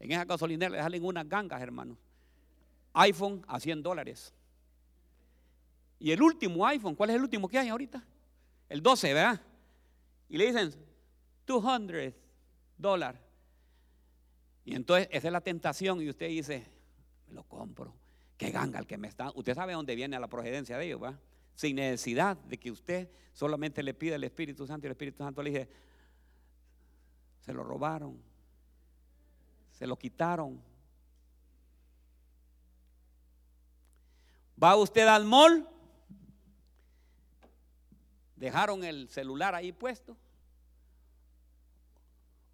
En 0.00 0.12
esas 0.12 0.26
gasolineras 0.26 0.72
le 0.72 0.78
salen 0.78 1.04
unas 1.04 1.28
gangas, 1.28 1.60
hermanos. 1.60 1.98
iPhone 2.94 3.44
a 3.46 3.60
100 3.60 3.82
dólares. 3.82 4.34
Y 5.98 6.10
el 6.10 6.20
último 6.20 6.66
iPhone, 6.66 6.94
¿cuál 6.94 7.10
es 7.10 7.16
el 7.16 7.22
último 7.22 7.48
que 7.48 7.58
hay 7.58 7.68
ahorita? 7.68 8.02
El 8.68 8.82
12, 8.82 9.14
¿verdad? 9.14 9.40
Y 10.28 10.36
le 10.36 10.46
dicen 10.46 10.74
200 11.46 12.12
dólares. 12.76 13.25
Y 14.66 14.74
entonces 14.74 15.08
esa 15.12 15.28
es 15.28 15.32
la 15.32 15.40
tentación 15.40 16.02
y 16.02 16.10
usted 16.10 16.26
dice, 16.26 16.66
me 17.28 17.34
lo 17.34 17.44
compro. 17.44 17.94
Qué 18.36 18.50
ganga 18.50 18.80
el 18.80 18.86
que 18.86 18.98
me 18.98 19.06
está. 19.06 19.30
Usted 19.36 19.54
sabe 19.54 19.74
dónde 19.74 19.94
viene 19.94 20.18
la 20.18 20.26
procedencia 20.26 20.76
de 20.76 20.86
ellos, 20.86 21.00
¿va? 21.00 21.18
Sin 21.54 21.76
necesidad 21.76 22.36
de 22.36 22.58
que 22.58 22.72
usted 22.72 23.08
solamente 23.32 23.80
le 23.84 23.94
pida 23.94 24.16
el 24.16 24.24
Espíritu 24.24 24.66
Santo 24.66 24.84
y 24.84 24.88
el 24.88 24.92
Espíritu 24.92 25.22
Santo 25.22 25.40
le 25.40 25.50
dice, 25.50 25.68
se 27.42 27.52
lo 27.52 27.62
robaron, 27.62 28.20
se 29.70 29.86
lo 29.86 29.96
quitaron. 29.96 30.60
Va 34.60 34.74
usted 34.74 35.06
al 35.06 35.24
mall, 35.24 35.64
dejaron 38.34 38.82
el 38.82 39.08
celular 39.10 39.54
ahí 39.54 39.70
puesto. 39.70 40.16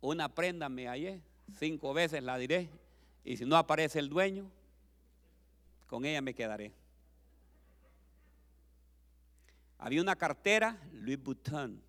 Una 0.03 0.29
prenda 0.29 0.69
me 0.69 0.87
hallé, 0.89 1.23
cinco 1.59 1.95
veces 1.95 2.23
la 2.23 2.39
diré, 2.39 2.69
y 3.25 3.37
si 3.37 3.45
no 3.45 3.57
aparece 3.57 3.99
el 3.99 4.09
dueño, 4.09 4.51
con 5.87 6.05
ella 6.05 6.21
me 6.21 6.35
quedaré. 6.35 6.73
Había 9.79 10.01
una 10.01 10.17
cartera 10.17 10.79
Louis 10.93 11.23
Vuitton. 11.23 11.83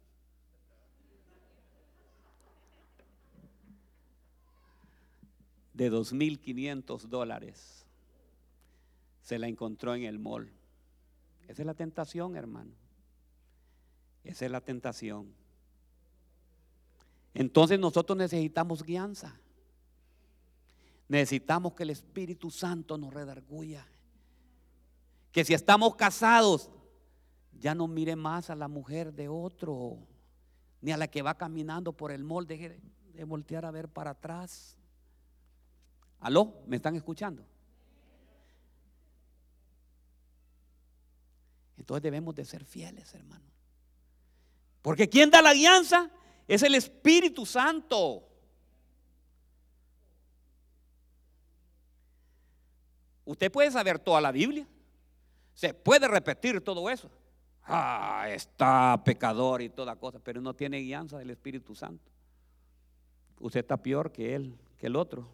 de 5.73 5.91
2.500 5.91 7.01
dólares. 7.07 7.85
Se 9.21 9.39
la 9.39 9.47
encontró 9.47 9.95
en 9.95 10.03
el 10.03 10.19
mall. 10.19 10.51
Esa 11.47 11.61
es 11.61 11.65
la 11.65 11.73
tentación, 11.73 12.35
hermano. 12.35 12.71
Esa 14.23 14.45
es 14.45 14.51
la 14.51 14.61
tentación. 14.61 15.33
Entonces 17.33 17.79
nosotros 17.79 18.17
necesitamos 18.17 18.83
guianza. 18.83 19.35
Necesitamos 21.13 21.75
que 21.75 21.83
el 21.83 21.91
Espíritu 21.91 22.49
Santo 22.49 22.97
nos 22.97 23.13
redarguya. 23.13 23.87
Que 25.31 25.45
si 25.45 25.53
estamos 25.53 25.95
casados, 25.95 26.71
ya 27.51 27.75
no 27.75 27.87
mire 27.87 28.15
más 28.15 28.49
a 28.49 28.55
la 28.55 28.67
mujer 28.67 29.13
de 29.13 29.27
otro, 29.27 29.99
ni 30.81 30.91
a 30.91 30.97
la 30.97 31.07
que 31.07 31.21
va 31.21 31.37
caminando 31.37 31.93
por 31.93 32.11
el 32.11 32.23
molde, 32.23 32.57
deje 32.57 32.81
de 33.13 33.23
voltear 33.25 33.63
a 33.63 33.69
ver 33.69 33.89
para 33.89 34.09
atrás. 34.09 34.75
¿Aló? 36.19 36.63
¿Me 36.65 36.77
están 36.77 36.95
escuchando? 36.95 37.45
Entonces 41.77 42.01
debemos 42.01 42.33
de 42.33 42.43
ser 42.43 42.65
fieles, 42.65 43.13
hermano. 43.13 43.45
Porque 44.81 45.07
quien 45.07 45.29
da 45.29 45.43
la 45.43 45.51
alianza 45.51 46.09
es 46.47 46.63
el 46.63 46.73
Espíritu 46.73 47.45
Santo. 47.45 48.32
Usted 53.25 53.51
puede 53.51 53.71
saber 53.71 53.99
toda 53.99 54.21
la 54.21 54.31
Biblia. 54.31 54.67
Se 55.53 55.73
puede 55.73 56.07
repetir 56.07 56.61
todo 56.61 56.89
eso. 56.89 57.09
Ah, 57.65 58.25
está 58.29 59.01
pecador 59.05 59.61
y 59.61 59.69
toda 59.69 59.95
cosa, 59.95 60.19
pero 60.19 60.41
no 60.41 60.53
tiene 60.53 60.79
guianza 60.79 61.17
del 61.17 61.29
Espíritu 61.29 61.75
Santo. 61.75 62.11
Usted 63.39 63.61
está 63.61 63.77
peor 63.77 64.11
que 64.11 64.35
él, 64.35 64.53
que 64.77 64.87
el 64.87 64.95
otro. 64.95 65.27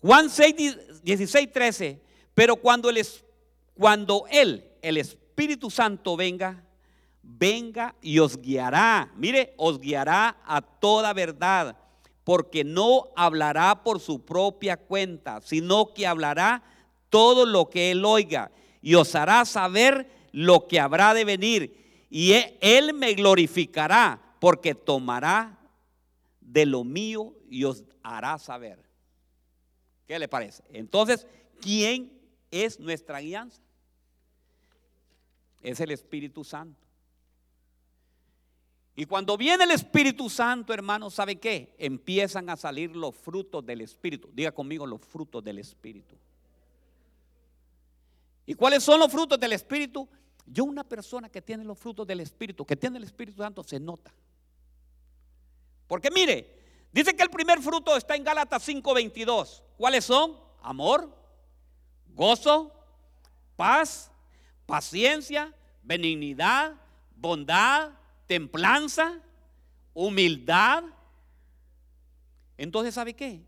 Juan 0.00 0.28
6, 0.28 1.02
16, 1.02 1.52
13. 1.52 2.00
Pero 2.34 2.56
cuando 2.56 2.90
él, 2.90 3.06
cuando 3.74 4.26
él, 4.30 4.68
el 4.82 4.96
Espíritu 4.96 5.70
Santo 5.70 6.16
venga, 6.16 6.62
venga 7.22 7.94
y 8.02 8.18
os 8.18 8.36
guiará. 8.36 9.12
Mire, 9.16 9.54
os 9.56 9.78
guiará 9.78 10.36
a 10.44 10.60
toda 10.60 11.12
verdad, 11.12 11.76
porque 12.24 12.64
no 12.64 13.10
hablará 13.14 13.82
por 13.84 14.00
su 14.00 14.24
propia 14.24 14.78
cuenta, 14.78 15.40
sino 15.42 15.92
que 15.92 16.06
hablará 16.06 16.62
todo 17.10 17.46
lo 17.46 17.68
que 17.70 17.90
él 17.90 18.04
oiga 18.04 18.50
y 18.80 18.94
os 18.94 19.14
hará 19.14 19.44
saber 19.44 20.10
lo 20.32 20.66
que 20.66 20.80
habrá 20.80 21.14
de 21.14 21.24
venir. 21.24 22.06
Y 22.10 22.32
e, 22.32 22.58
él 22.60 22.94
me 22.94 23.14
glorificará, 23.14 24.20
porque 24.40 24.74
tomará 24.74 25.58
de 26.40 26.66
lo 26.66 26.84
mío 26.84 27.34
y 27.48 27.64
os 27.64 27.84
hará 28.02 28.38
saber. 28.38 28.84
¿Qué 30.06 30.18
le 30.18 30.28
parece? 30.28 30.62
Entonces, 30.68 31.26
¿quién 31.60 32.12
es 32.50 32.78
nuestra 32.78 33.20
guianza? 33.20 33.62
Es 35.62 35.80
el 35.80 35.90
Espíritu 35.90 36.44
Santo. 36.44 36.83
Y 38.96 39.06
cuando 39.06 39.36
viene 39.36 39.64
el 39.64 39.72
Espíritu 39.72 40.30
Santo, 40.30 40.72
hermanos, 40.72 41.14
¿sabe 41.14 41.36
qué? 41.36 41.74
Empiezan 41.78 42.48
a 42.48 42.56
salir 42.56 42.94
los 42.94 43.14
frutos 43.14 43.66
del 43.66 43.80
Espíritu. 43.80 44.30
Diga 44.32 44.52
conmigo 44.52 44.86
los 44.86 45.00
frutos 45.00 45.42
del 45.42 45.58
Espíritu. 45.58 46.16
¿Y 48.46 48.54
cuáles 48.54 48.84
son 48.84 49.00
los 49.00 49.10
frutos 49.10 49.40
del 49.40 49.52
Espíritu? 49.52 50.08
Yo 50.46 50.64
una 50.64 50.84
persona 50.84 51.28
que 51.28 51.42
tiene 51.42 51.64
los 51.64 51.78
frutos 51.78 52.06
del 52.06 52.20
Espíritu, 52.20 52.64
que 52.64 52.76
tiene 52.76 52.98
el 52.98 53.04
Espíritu 53.04 53.42
Santo, 53.42 53.64
se 53.64 53.80
nota. 53.80 54.12
Porque 55.88 56.10
mire, 56.10 56.86
dice 56.92 57.16
que 57.16 57.22
el 57.22 57.30
primer 57.30 57.60
fruto 57.60 57.96
está 57.96 58.14
en 58.14 58.22
Gálatas 58.22 58.62
5:22. 58.62 59.62
¿Cuáles 59.76 60.04
son? 60.04 60.36
Amor, 60.62 61.10
gozo, 62.14 62.72
paz, 63.56 64.10
paciencia, 64.66 65.54
benignidad, 65.82 66.74
bondad, 67.16 67.92
templanza, 68.26 69.20
humildad. 69.92 70.84
Entonces, 72.56 72.94
¿sabe 72.94 73.14
qué? 73.14 73.42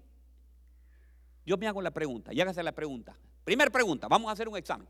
Yo 1.45 1.57
me 1.57 1.69
hago 1.69 1.81
la 1.81 1.93
pregunta, 1.93 2.33
y 2.33 2.41
hágase 2.41 2.63
la 2.63 2.73
pregunta. 2.73 3.17
Primera 3.45 3.71
pregunta, 3.71 4.09
vamos 4.09 4.29
a 4.29 4.33
hacer 4.33 4.49
un 4.49 4.57
examen. 4.57 4.89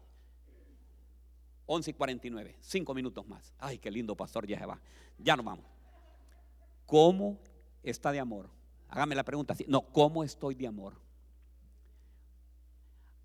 11 1.66 1.91
y 1.91 1.95
49, 1.95 2.57
cinco 2.61 2.95
minutos 2.95 3.26
más. 3.26 3.53
Ay, 3.59 3.78
qué 3.78 3.91
lindo 3.91 4.16
pastor, 4.16 4.47
ya 4.47 4.59
se 4.59 4.66
va. 4.66 4.80
Ya 5.18 5.37
nos 5.37 5.45
vamos. 5.45 5.66
¿Cómo 6.87 7.39
está 7.82 8.12
de 8.12 8.20
amor? 8.20 8.49
Hágame 8.89 9.14
la 9.14 9.24
pregunta. 9.24 9.55
No, 9.66 9.82
¿cómo 9.82 10.22
estoy 10.22 10.55
de 10.55 10.68
amor? 10.68 10.95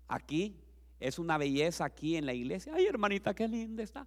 Aquí 0.08 0.56
es 1.02 1.18
una 1.18 1.36
belleza 1.36 1.84
aquí 1.84 2.16
en 2.16 2.26
la 2.26 2.32
iglesia. 2.32 2.72
Ay, 2.76 2.86
hermanita, 2.86 3.34
qué 3.34 3.48
linda 3.48 3.82
está. 3.82 4.06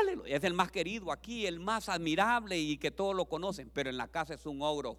Aleluya. 0.00 0.36
Es 0.36 0.44
el 0.44 0.54
más 0.54 0.70
querido 0.70 1.10
aquí, 1.10 1.44
el 1.44 1.58
más 1.58 1.88
admirable 1.88 2.56
y 2.56 2.78
que 2.78 2.92
todos 2.92 3.16
lo 3.16 3.24
conocen, 3.24 3.68
pero 3.74 3.90
en 3.90 3.96
la 3.96 4.06
casa 4.06 4.34
es 4.34 4.46
un 4.46 4.62
ogro. 4.62 4.96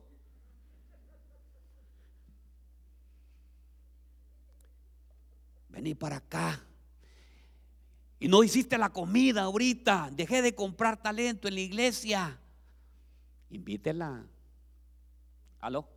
Vení 5.70 5.96
para 5.96 6.18
acá. 6.18 6.62
Y 8.20 8.28
no 8.28 8.44
hiciste 8.44 8.78
la 8.78 8.90
comida 8.90 9.44
ahorita. 9.44 10.10
Dejé 10.12 10.42
de 10.42 10.54
comprar 10.54 11.02
talento 11.02 11.48
en 11.48 11.56
la 11.56 11.62
iglesia. 11.62 12.38
Invítela. 13.52 14.26
¿Aló? 15.62 15.88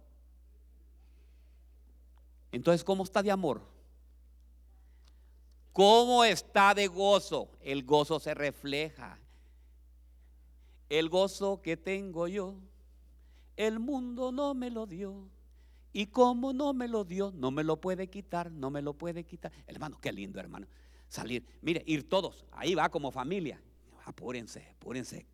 Entonces, 2.53 2.85
¿cómo 2.85 3.03
está 3.03 3.21
de 3.21 3.33
amor? 3.33 3.80
¿Cómo 5.81 6.25
está 6.25 6.75
de 6.75 6.89
gozo? 6.89 7.49
El 7.63 7.85
gozo 7.85 8.21
se 8.21 8.35
refleja. 8.35 9.19
El 10.91 11.09
gozo 11.09 11.63
que 11.63 11.79
tengo 11.79 12.29
yo, 12.29 12.61
el 13.57 13.79
mundo 13.79 14.31
no 14.31 14.53
me 14.53 14.69
lo 14.69 14.87
dio. 14.87 15.31
Y 15.95 16.09
como 16.09 16.53
no 16.53 16.75
me 16.75 16.87
lo 16.87 17.05
dio, 17.05 17.33
no 17.35 17.51
me 17.51 17.65
lo 17.65 17.81
puede 17.81 18.11
quitar, 18.11 18.53
no 18.53 18.71
me 18.71 18.83
lo 18.83 18.93
puede 18.93 19.25
quitar. 19.25 19.53
Hermano, 19.67 19.99
qué 20.03 20.13
lindo, 20.13 20.39
hermano. 20.39 20.67
Salir, 21.09 21.47
mire, 21.63 21.83
ir 21.87 22.07
todos, 22.11 22.45
ahí 22.53 22.75
va 22.75 22.91
como 22.91 23.11
familia. 23.11 23.59
Apúrense, 24.05 24.69
apúrense. 24.77 25.25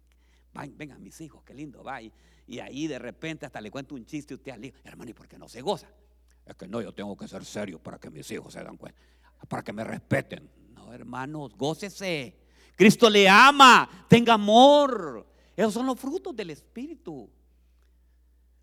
vengan 0.77 1.03
mis 1.03 1.21
hijos, 1.23 1.43
qué 1.43 1.55
lindo, 1.55 1.83
va. 1.83 2.01
Y, 2.01 2.13
ahí 2.61 2.87
de 2.87 3.01
repente 3.01 3.47
hasta 3.47 3.61
le 3.61 3.73
cuento 3.73 3.97
un 3.97 4.07
chiste 4.07 4.33
usted 4.33 4.53
al 4.53 4.65
hijo, 4.65 4.79
hermano, 4.85 5.11
¿y 5.11 5.15
por 5.15 5.27
qué 5.27 5.41
no 5.41 5.49
se 5.49 5.61
goza? 5.61 5.89
Es 6.45 6.55
que 6.55 6.69
no, 6.69 6.81
yo 6.81 6.95
tengo 6.95 7.17
que 7.17 7.27
ser 7.27 7.45
serio 7.45 7.81
para 7.83 7.99
que 7.99 8.09
mis 8.11 8.31
hijos 8.31 8.53
se 8.53 8.63
dan 8.63 8.77
cuenta 8.77 8.97
para 9.49 9.63
que 9.63 9.73
me 9.73 9.85
respeten. 9.85 10.51
No, 10.75 10.93
hermanos, 10.93 11.55
gócese. 11.57 12.37
Cristo 12.77 13.09
le 13.09 13.29
ama, 13.29 13.89
tenga 14.09 14.35
amor. 14.35 15.27
Esos 15.57 15.75
son 15.75 15.87
los 15.87 15.99
frutos 15.99 16.37
del 16.37 16.51
Espíritu. 16.51 17.31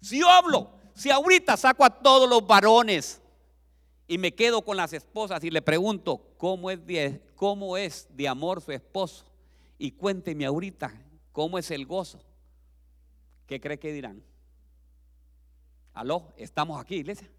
Si 0.02 0.20
yo 0.20 0.30
hablo, 0.30 0.72
si 0.94 1.10
ahorita 1.10 1.58
saco 1.58 1.84
a 1.84 1.90
todos 1.90 2.30
los 2.30 2.46
varones 2.46 3.22
y 4.08 4.18
me 4.18 4.36
quedo 4.36 4.62
con 4.62 4.78
las 4.78 4.94
esposas 4.94 5.44
y 5.44 5.50
le 5.50 5.62
pregunto, 5.62 6.34
¿cómo 6.38 6.70
es 6.70 6.86
de, 6.86 7.22
cómo 7.36 7.78
es 7.78 8.08
de 8.12 8.28
amor 8.28 8.62
su 8.62 8.72
esposo? 8.72 9.26
Y 9.78 9.92
cuénteme 9.92 10.46
ahorita, 10.46 10.94
¿cómo 11.32 11.58
es 11.58 11.72
el 11.72 11.86
gozo? 11.86 12.22
¿Qué 13.48 13.60
cree 13.60 13.80
que 13.80 13.92
dirán? 13.92 14.24
Aló, 15.94 16.34
estamos 16.38 16.80
aquí, 16.80 16.96
iglesia. 16.96 17.30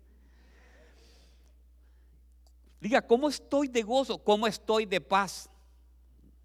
Diga, 2.85 3.01
¿cómo 3.01 3.31
estoy 3.31 3.69
de 3.69 3.83
gozo? 3.83 4.23
¿Cómo 4.23 4.47
estoy 4.47 4.85
de 4.85 5.01
paz? 5.01 5.49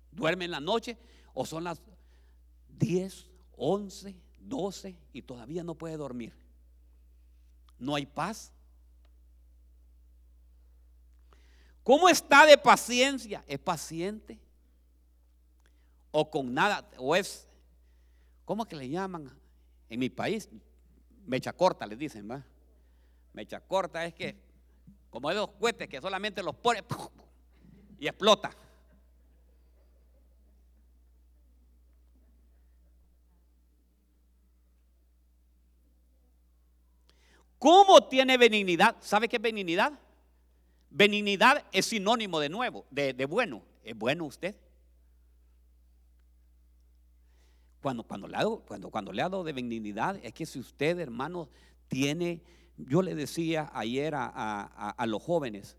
¿Duerme 0.10 0.46
en 0.46 0.52
la 0.52 0.62
noche? 0.62 0.98
¿O 1.34 1.46
son 1.46 1.66
las 1.66 1.82
10, 2.78 3.28
11, 3.58 4.16
12 4.40 4.96
y 5.12 5.22
todavía 5.22 5.66
no 5.66 5.76
puede 5.76 5.98
dormir? 5.98 6.34
¿No 7.78 7.94
hay 7.94 8.06
paz? 8.06 8.54
¿Cómo 11.84 12.08
está 12.08 12.46
de 12.46 12.58
paciencia? 12.58 13.44
¿Es 13.46 13.60
paciente? 13.60 14.40
¿O 16.10 16.32
con 16.32 16.54
nada? 16.54 16.90
¿O 17.00 17.18
es, 17.18 17.50
cómo 18.46 18.66
que 18.66 18.78
le 18.78 18.88
llaman 18.88 19.30
en 19.90 20.00
mi 20.00 20.10
país? 20.10 20.48
Mecha 21.26 21.52
corta, 21.52 21.86
les 21.86 22.00
dicen, 22.00 22.32
¿va? 22.32 22.46
Mecha 23.34 23.60
corta 23.60 24.06
es 24.06 24.14
que 24.14 24.49
como 25.10 25.32
esos 25.32 25.50
cohetes 25.52 25.88
que 25.88 26.02
solamente 26.02 26.44
los 26.44 26.56
pone 26.56 26.84
y 28.00 28.08
explota. 28.08 28.52
¿Cómo 37.58 38.08
tiene 38.08 38.38
benignidad? 38.38 38.96
¿Sabe 39.02 39.28
qué 39.28 39.36
es 39.36 39.42
benignidad? 39.42 39.92
Benignidad 40.90 41.66
es 41.74 41.88
sinónimo 41.88 42.40
de 42.40 42.50
nuevo, 42.50 42.86
de, 42.90 43.14
de 43.14 43.26
bueno. 43.26 43.62
¿Es 43.84 43.98
bueno 43.98 44.26
usted? 44.26 44.56
Cuando, 47.82 48.04
cuando, 48.04 48.28
le 48.28 48.38
hago, 48.38 48.62
cuando, 48.62 48.90
cuando 48.90 49.12
le 49.12 49.22
hablo 49.22 49.44
de 49.44 49.54
benignidad, 49.54 50.18
es 50.24 50.34
que 50.34 50.46
si 50.46 50.60
usted, 50.60 51.00
hermano, 51.00 51.50
tiene 51.88 52.42
yo 52.88 53.02
le 53.02 53.16
decía 53.16 53.70
ayer 53.74 54.14
a, 54.16 55.06
los 55.08 55.22
jóvenes, 55.22 55.78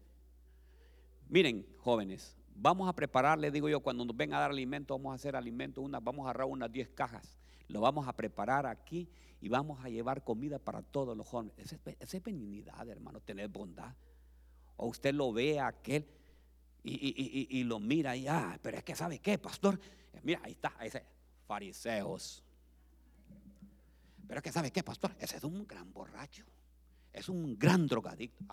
miren 1.29 1.67
jóvenes, 1.79 2.37
vamos 2.55 2.89
a 2.89 2.93
preparar, 2.95 3.39
le 3.39 3.51
digo 3.51 3.69
yo, 3.69 3.81
cuando 3.81 4.05
nos 4.05 4.17
vengan 4.17 4.39
a 4.39 4.41
dar 4.43 4.51
alimento, 4.51 4.97
vamos 4.97 5.13
a 5.13 5.15
hacer 5.15 5.37
alimento, 5.37 5.81
una, 5.81 6.01
vamos 6.01 6.27
a 6.27 6.31
agarrar 6.31 6.47
unas 6.47 6.71
10 6.71 6.91
cajas, 6.91 7.39
lo 7.69 7.81
vamos 7.81 8.07
a 8.07 8.13
preparar 8.13 8.67
aquí 8.67 9.09
y 9.41 9.49
vamos 9.49 9.83
a 9.85 9.89
llevar 9.89 10.23
comida 10.25 10.59
para 10.59 10.83
todos 10.83 11.17
los 11.17 11.27
jóvenes. 11.27 11.55
Esa 11.59 11.79
es, 11.99 12.23
benignidad, 12.23 12.87
hermano, 12.89 13.21
tener 13.21 13.49
bondad. 13.49 13.95
O 14.77 14.89
usted 14.89 15.15
lo 15.15 15.33
ve 15.33 15.59
a 15.59 15.69
aquel 15.69 16.07
y, 16.83 17.65
lo 17.65 17.79
mira 17.81 18.17
y, 18.17 18.27
ah, 18.27 18.59
pero 18.63 18.77
es 18.77 18.85
que 18.85 18.95
sabe 18.95 19.19
qué, 19.19 19.39
pastor, 19.39 19.79
mira, 20.23 20.41
ahí 20.43 20.53
está, 20.53 20.75
ese 20.83 21.05
fariseos. 21.47 22.45
Pero 24.27 24.39
es 24.39 24.43
que 24.43 24.53
sabe 24.53 24.71
qué, 24.71 24.83
pastor, 24.83 25.15
ese 25.19 25.39
es 25.39 25.45
un 25.45 25.67
gran 25.67 25.93
borracho. 25.93 26.45
Es 27.13 27.29
un 27.29 27.59
gran 27.59 27.87
drogadicto. 27.87 28.45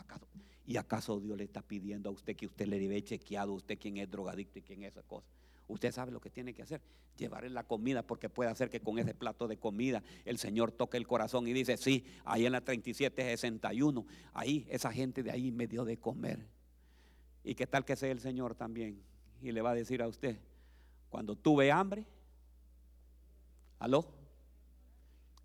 ¿Y 0.66 0.78
acaso 0.78 1.20
Dios 1.20 1.38
le 1.38 1.46
está 1.46 1.62
pidiendo 1.62 2.10
a 2.10 2.12
usted 2.12 2.36
que 2.36 2.46
usted 2.46 2.68
le 2.68 2.80
debe 2.80 3.02
chequeado 3.04 3.54
a 3.54 3.56
usted 3.56 3.78
quién 3.80 3.98
es 3.98 4.10
drogadicto 4.10 4.60
y 4.60 4.62
quién 4.62 4.84
es 4.84 4.94
esa 4.94 5.04
cosa? 5.04 5.28
Usted 5.68 5.92
sabe 5.92 6.12
lo 6.12 6.22
que 6.22 6.30
tiene 6.30 6.54
que 6.54 6.62
hacer, 6.62 6.82
llevarle 7.18 7.50
la 7.50 7.64
comida 7.64 8.02
porque 8.02 8.30
puede 8.30 8.50
hacer 8.50 8.70
que 8.70 8.80
con 8.80 9.00
ese 9.00 9.14
plato 9.14 9.48
de 9.48 9.58
comida 9.58 10.02
el 10.24 10.38
Señor 10.38 10.72
toque 10.72 10.98
el 10.98 11.08
corazón 11.08 11.48
y 11.48 11.54
dice, 11.54 11.78
sí, 11.78 12.06
ahí 12.24 12.46
en 12.46 12.54
la 12.54 12.62
3761, 12.62 14.06
ahí 14.34 14.66
esa 14.70 14.92
gente 14.92 15.24
de 15.24 15.32
ahí 15.32 15.52
me 15.52 15.68
dio 15.68 15.84
de 15.84 15.98
comer. 15.98 16.48
¿Y 17.44 17.56
qué 17.56 17.68
tal 17.68 17.86
que 17.86 17.96
sea 17.96 18.12
el 18.12 18.20
Señor 18.20 18.56
también? 18.56 19.02
Y 19.42 19.52
le 19.52 19.62
va 19.62 19.72
a 19.72 19.76
decir 19.76 20.02
a 20.02 20.08
usted, 20.08 20.38
cuando 21.10 21.36
tuve 21.36 21.72
hambre, 21.72 22.06
aló, 23.80 24.14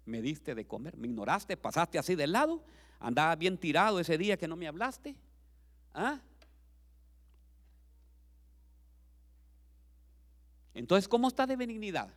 me 0.05 0.21
diste 0.21 0.55
de 0.55 0.67
comer, 0.67 0.97
me 0.97 1.07
ignoraste, 1.09 1.57
pasaste 1.57 1.99
así 1.99 2.15
de 2.15 2.27
lado, 2.27 2.65
andaba 3.03 3.35
bien 3.35 3.59
tirado 3.59 3.99
ese 3.99 4.17
día 4.17 4.37
que 4.37 4.47
no 4.47 4.57
me 4.57 4.69
hablaste. 4.69 5.15
¿Ah? 5.93 6.21
Entonces, 10.73 11.09
¿cómo 11.09 11.29
está 11.29 11.47
de 11.47 11.57
benignidad? 11.57 12.09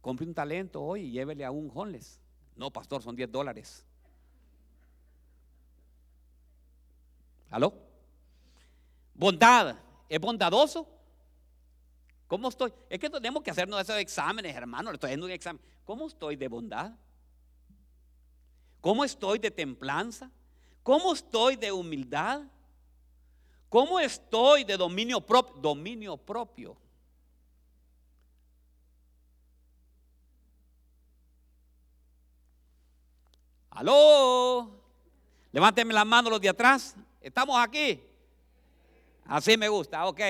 Compre 0.00 0.26
un 0.26 0.32
talento 0.32 0.80
hoy 0.80 1.02
y 1.02 1.10
llévele 1.10 1.44
a 1.44 1.50
un 1.50 1.70
homeless. 1.74 2.20
No, 2.56 2.70
pastor, 2.70 3.02
son 3.02 3.16
10 3.16 3.30
dólares. 3.30 3.84
¿Aló? 7.50 7.74
Bondad. 9.12 9.76
¿Es 10.08 10.20
bondadoso? 10.20 10.88
¿Cómo 12.28 12.48
estoy? 12.48 12.72
Es 12.88 12.98
que 12.98 13.10
tenemos 13.10 13.42
que 13.42 13.50
hacernos 13.50 13.80
esos 13.80 13.96
exámenes, 13.96 14.54
hermano. 14.54 14.92
Estoy 14.92 15.08
haciendo 15.08 15.26
un 15.26 15.32
examen. 15.32 15.60
¿Cómo 15.84 16.06
estoy 16.06 16.36
de 16.36 16.48
bondad? 16.48 16.92
¿Cómo 18.80 19.04
estoy 19.04 19.38
de 19.38 19.50
templanza? 19.50 20.30
¿Cómo 20.82 21.12
estoy 21.12 21.56
de 21.56 21.70
humildad? 21.70 22.42
¿Cómo 23.68 24.00
estoy 24.00 24.64
de 24.64 24.76
dominio 24.76 25.20
propio? 25.20 25.56
Dominio 25.60 26.16
propio. 26.16 26.76
Aló. 33.70 34.70
Levánteme 35.52 35.94
la 35.94 36.04
mano 36.04 36.30
los 36.30 36.40
de 36.40 36.48
atrás. 36.48 36.96
¿Estamos 37.20 37.56
aquí? 37.58 38.02
Así 39.26 39.56
me 39.56 39.68
gusta, 39.68 40.06
ok. 40.06 40.20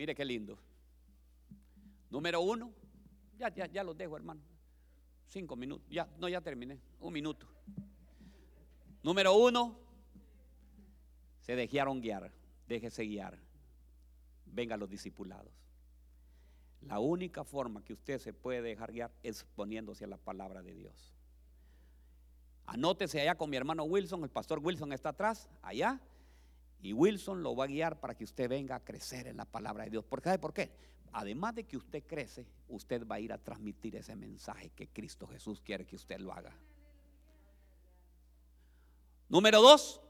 Mire 0.00 0.14
qué 0.14 0.24
lindo. 0.24 0.58
Número 2.08 2.40
uno, 2.40 2.72
ya, 3.36 3.54
ya, 3.54 3.66
ya 3.66 3.84
los 3.84 3.94
dejo, 3.98 4.16
hermano. 4.16 4.40
Cinco 5.26 5.56
minutos, 5.56 5.86
ya, 5.90 6.08
no, 6.18 6.26
ya 6.26 6.40
terminé. 6.40 6.80
Un 7.00 7.12
minuto. 7.12 7.46
Número 9.02 9.34
uno, 9.34 9.78
se 11.42 11.54
dejaron 11.54 12.00
guiar. 12.00 12.32
Déjese 12.66 13.02
guiar. 13.02 13.38
Venga 14.46 14.78
los 14.78 14.88
discipulados. 14.88 15.52
La 16.80 16.98
única 16.98 17.44
forma 17.44 17.84
que 17.84 17.92
usted 17.92 18.18
se 18.20 18.32
puede 18.32 18.62
dejar 18.62 18.92
guiar 18.92 19.12
es 19.22 19.44
poniéndose 19.54 20.04
a 20.04 20.08
la 20.08 20.16
palabra 20.16 20.62
de 20.62 20.72
Dios. 20.72 21.12
Anótese 22.64 23.20
allá 23.20 23.34
con 23.34 23.50
mi 23.50 23.58
hermano 23.58 23.84
Wilson, 23.84 24.22
el 24.22 24.30
pastor 24.30 24.60
Wilson 24.60 24.94
está 24.94 25.10
atrás, 25.10 25.46
allá. 25.60 26.00
Y 26.82 26.92
Wilson 26.92 27.42
lo 27.42 27.54
va 27.54 27.64
a 27.64 27.66
guiar 27.66 28.00
para 28.00 28.14
que 28.14 28.24
usted 28.24 28.48
venga 28.48 28.76
a 28.76 28.80
crecer 28.80 29.26
en 29.26 29.36
la 29.36 29.44
palabra 29.44 29.84
de 29.84 29.90
Dios. 29.90 30.04
¿Por 30.04 30.22
qué? 30.22 30.38
¿Por 30.38 30.54
qué? 30.54 30.70
Además 31.12 31.54
de 31.54 31.64
que 31.64 31.76
usted 31.76 32.04
crece, 32.06 32.46
usted 32.68 33.06
va 33.06 33.16
a 33.16 33.20
ir 33.20 33.32
a 33.32 33.38
transmitir 33.38 33.96
ese 33.96 34.16
mensaje 34.16 34.70
que 34.70 34.88
Cristo 34.88 35.26
Jesús 35.26 35.60
quiere 35.60 35.84
que 35.84 35.96
usted 35.96 36.18
lo 36.18 36.32
haga. 36.32 36.56
Número 39.28 39.60
dos, 39.60 40.00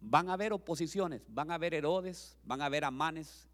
van 0.00 0.28
a 0.28 0.34
haber 0.34 0.52
oposiciones, 0.52 1.22
van 1.28 1.50
a 1.50 1.54
haber 1.54 1.74
Herodes, 1.74 2.38
van 2.44 2.62
a 2.62 2.66
haber 2.66 2.84
Amanes 2.84 3.48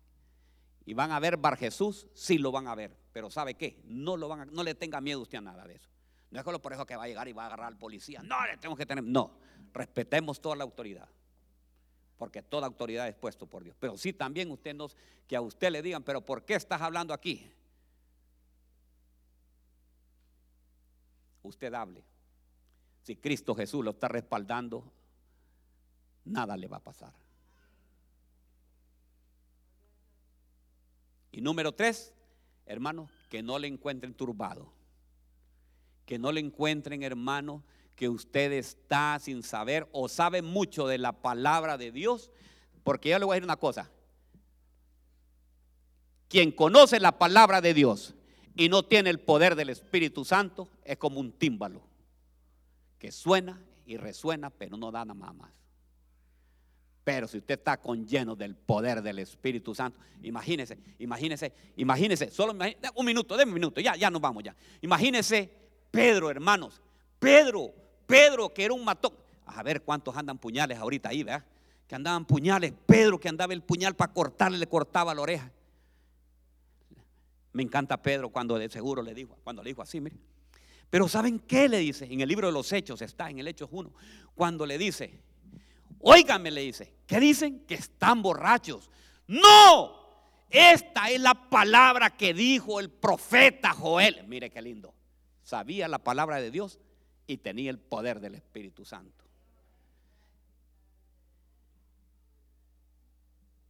y 0.84 0.94
van 0.94 1.12
a 1.12 1.16
haber 1.16 1.36
Bar 1.36 1.56
Jesús, 1.56 2.08
sí 2.14 2.38
lo 2.38 2.52
van 2.52 2.66
a 2.66 2.74
ver. 2.74 2.96
Pero 3.12 3.30
¿sabe 3.30 3.54
qué? 3.54 3.80
No, 3.84 4.16
lo 4.16 4.28
van 4.28 4.52
no 4.52 4.62
le 4.62 4.74
tenga 4.74 5.00
miedo 5.00 5.20
usted 5.20 5.38
a 5.38 5.42
nada 5.42 5.66
de 5.66 5.76
eso. 5.76 5.88
No 6.30 6.38
es 6.38 6.44
solo 6.44 6.61
por 6.61 6.72
eso 6.72 6.86
que 6.86 6.94
va 6.94 7.04
a 7.04 7.08
llegar 7.08 7.26
y 7.26 7.32
va 7.32 7.44
a 7.44 7.46
agarrar 7.46 7.66
al 7.68 7.78
policía. 7.78 8.22
No, 8.22 8.44
le 8.46 8.56
tengo 8.58 8.76
que 8.76 8.86
tener. 8.86 9.02
No, 9.02 9.38
respetemos 9.72 10.40
toda 10.40 10.54
la 10.54 10.64
autoridad 10.64 11.08
porque 12.21 12.43
toda 12.43 12.66
autoridad 12.66 13.09
es 13.09 13.14
puesto 13.14 13.47
por 13.47 13.64
Dios. 13.64 13.75
Pero 13.81 13.97
sí 13.97 14.12
también 14.12 14.51
usted 14.51 14.75
nos, 14.75 14.95
que 15.27 15.37
a 15.37 15.41
usted 15.41 15.71
le 15.71 15.81
digan, 15.81 16.03
pero 16.03 16.21
¿por 16.21 16.45
qué 16.45 16.53
estás 16.53 16.83
hablando 16.83 17.14
aquí? 17.14 17.51
Usted 21.43 21.73
hable. 21.73 22.05
Si 23.05 23.16
Cristo 23.16 23.55
Jesús 23.55 23.83
lo 23.83 23.93
está 23.93 24.09
respaldando, 24.09 24.85
nada 26.27 26.59
le 26.59 26.68
va 26.68 26.77
a 26.77 26.85
pasar. 26.85 27.14
Y 31.33 31.41
número 31.41 31.73
tres, 31.73 32.12
hermano, 32.66 33.09
que 33.31 33.43
no 33.43 33.59
le 33.59 33.66
encuentren 33.66 34.12
turbado. 34.12 34.71
Que 36.05 36.18
no 36.18 36.33
le 36.33 36.41
encuentren, 36.41 37.03
hermano, 37.03 37.64
que 38.01 38.09
usted 38.09 38.53
está 38.53 39.18
sin 39.20 39.42
saber 39.42 39.86
o 39.92 40.09
sabe 40.09 40.40
mucho 40.40 40.86
de 40.86 40.96
la 40.96 41.12
palabra 41.12 41.76
de 41.76 41.92
Dios, 41.92 42.30
porque 42.82 43.11
yo 43.11 43.18
le 43.18 43.26
voy 43.26 43.34
a 43.34 43.36
decir 43.36 43.44
una 43.44 43.59
cosa. 43.59 43.90
Quien 46.26 46.51
conoce 46.51 46.98
la 46.98 47.18
palabra 47.18 47.61
de 47.61 47.74
Dios 47.74 48.14
y 48.57 48.70
no 48.70 48.84
tiene 48.84 49.11
el 49.11 49.20
poder 49.20 49.55
del 49.55 49.68
Espíritu 49.68 50.24
Santo 50.24 50.70
es 50.82 50.96
como 50.96 51.20
un 51.20 51.30
tímbalo 51.32 51.82
que 52.98 53.12
suena 53.12 53.62
y 53.84 53.98
resuena, 53.98 54.48
pero 54.48 54.78
no 54.78 54.90
da 54.90 55.05
nada 55.05 55.34
más. 55.34 55.53
Pero 57.05 57.28
si 57.28 57.36
usted 57.36 57.59
está 57.59 57.78
con 57.78 58.07
lleno 58.07 58.34
del 58.34 58.57
poder 58.57 59.03
del 59.03 59.18
Espíritu 59.18 59.74
Santo, 59.74 60.01
imagínese, 60.22 60.78
imagínese, 61.01 61.53
imagínese, 61.76 62.30
solo 62.30 62.57
un 62.94 63.05
minuto, 63.05 63.36
déme 63.36 63.51
un 63.51 63.57
minuto, 63.57 63.78
ya, 63.78 63.94
ya 63.94 64.09
nos 64.09 64.22
vamos 64.22 64.42
ya. 64.42 64.57
Imagínese 64.80 65.53
Pedro, 65.90 66.30
hermanos, 66.30 66.80
Pedro, 67.18 67.74
Pedro 68.11 68.52
que 68.52 68.64
era 68.64 68.74
un 68.74 68.84
matón. 68.84 69.14
A 69.46 69.62
ver 69.62 69.82
cuántos 69.82 70.16
andan 70.16 70.36
puñales 70.36 70.78
ahorita 70.78 71.08
ahí, 71.08 71.22
¿verdad? 71.22 71.44
Que 71.86 71.94
andaban 71.94 72.24
puñales, 72.24 72.72
Pedro 72.86 73.18
que 73.18 73.28
andaba 73.28 73.52
el 73.52 73.62
puñal 73.62 73.94
para 73.94 74.12
cortarle, 74.12 74.58
le 74.58 74.66
cortaba 74.66 75.14
la 75.14 75.22
oreja. 75.22 75.50
Me 77.52 77.62
encanta 77.62 78.00
Pedro 78.02 78.30
cuando 78.30 78.58
de 78.58 78.68
seguro 78.68 79.02
le 79.02 79.14
dijo, 79.14 79.38
cuando 79.42 79.62
le 79.62 79.70
dijo 79.70 79.82
así, 79.82 80.00
mire. 80.00 80.16
Pero 80.88 81.08
¿saben 81.08 81.38
qué 81.38 81.68
le 81.68 81.78
dice? 81.78 82.04
En 82.04 82.20
el 82.20 82.28
libro 82.28 82.48
de 82.48 82.52
los 82.52 82.72
Hechos 82.72 83.00
está, 83.00 83.30
en 83.30 83.38
el 83.38 83.46
Hechos 83.46 83.68
1, 83.72 83.92
cuando 84.34 84.66
le 84.66 84.76
dice, 84.76 85.20
óigame, 86.00 86.50
le 86.50 86.62
dice, 86.62 86.94
¿qué 87.06 87.20
dicen? 87.20 87.61
Que 87.61 87.74
están 87.74 88.22
borrachos. 88.22 88.90
No, 89.28 90.00
esta 90.48 91.11
es 91.11 91.20
la 91.20 91.48
palabra 91.48 92.11
que 92.11 92.34
dijo 92.34 92.80
el 92.80 92.90
profeta 92.90 93.72
Joel. 93.72 94.26
Mire 94.26 94.50
qué 94.50 94.61
lindo. 94.61 94.94
Sabía 95.42 95.86
la 95.86 95.98
palabra 95.98 96.40
de 96.40 96.50
Dios 96.50 96.80
y 97.31 97.39
tenía 97.39 97.70
el 97.70 97.78
poder 97.78 98.18
del 98.18 98.35
Espíritu 98.35 98.85
Santo. 98.85 99.24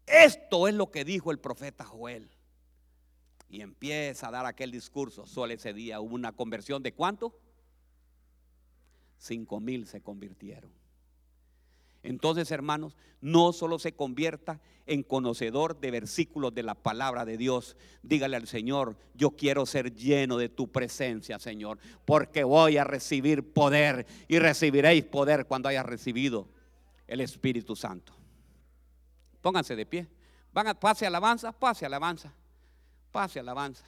Esto 0.06 0.66
es 0.66 0.74
lo 0.74 0.90
que 0.90 1.04
dijo 1.04 1.30
el 1.30 1.38
profeta 1.38 1.84
Joel 1.84 2.30
y 3.50 3.60
empieza 3.60 4.28
a 4.28 4.30
dar 4.30 4.46
aquel 4.46 4.70
discurso. 4.70 5.26
Solo 5.26 5.52
ese 5.52 5.74
día 5.74 6.00
hubo 6.00 6.14
una 6.14 6.32
conversión 6.32 6.82
de 6.82 6.94
cuánto? 6.94 7.38
Cinco 9.18 9.60
mil 9.60 9.86
se 9.86 10.00
convirtieron. 10.00 10.72
Entonces, 12.02 12.50
hermanos, 12.50 12.96
no 13.20 13.52
solo 13.52 13.78
se 13.78 13.92
convierta 13.92 14.60
en 14.86 15.02
conocedor 15.02 15.78
de 15.78 15.90
versículos 15.90 16.54
de 16.54 16.62
la 16.62 16.74
palabra 16.74 17.24
de 17.24 17.36
Dios. 17.36 17.76
Dígale 18.02 18.36
al 18.36 18.46
Señor, 18.46 18.96
yo 19.14 19.30
quiero 19.32 19.66
ser 19.66 19.94
lleno 19.94 20.38
de 20.38 20.48
tu 20.48 20.68
presencia, 20.68 21.38
Señor, 21.38 21.78
porque 22.04 22.42
voy 22.44 22.78
a 22.78 22.84
recibir 22.84 23.52
poder 23.52 24.06
y 24.28 24.38
recibiréis 24.38 25.04
poder 25.04 25.46
cuando 25.46 25.68
hayas 25.68 25.86
recibido 25.86 26.48
el 27.06 27.20
Espíritu 27.20 27.76
Santo. 27.76 28.14
Pónganse 29.42 29.76
de 29.76 29.86
pie. 29.86 30.08
Van 30.52 30.66
a 30.68 30.74
pase 30.74 31.06
alabanza, 31.06 31.52
pase 31.52 31.86
alabanza. 31.86 32.32
Pase 33.12 33.40
alabanza. 33.40 33.84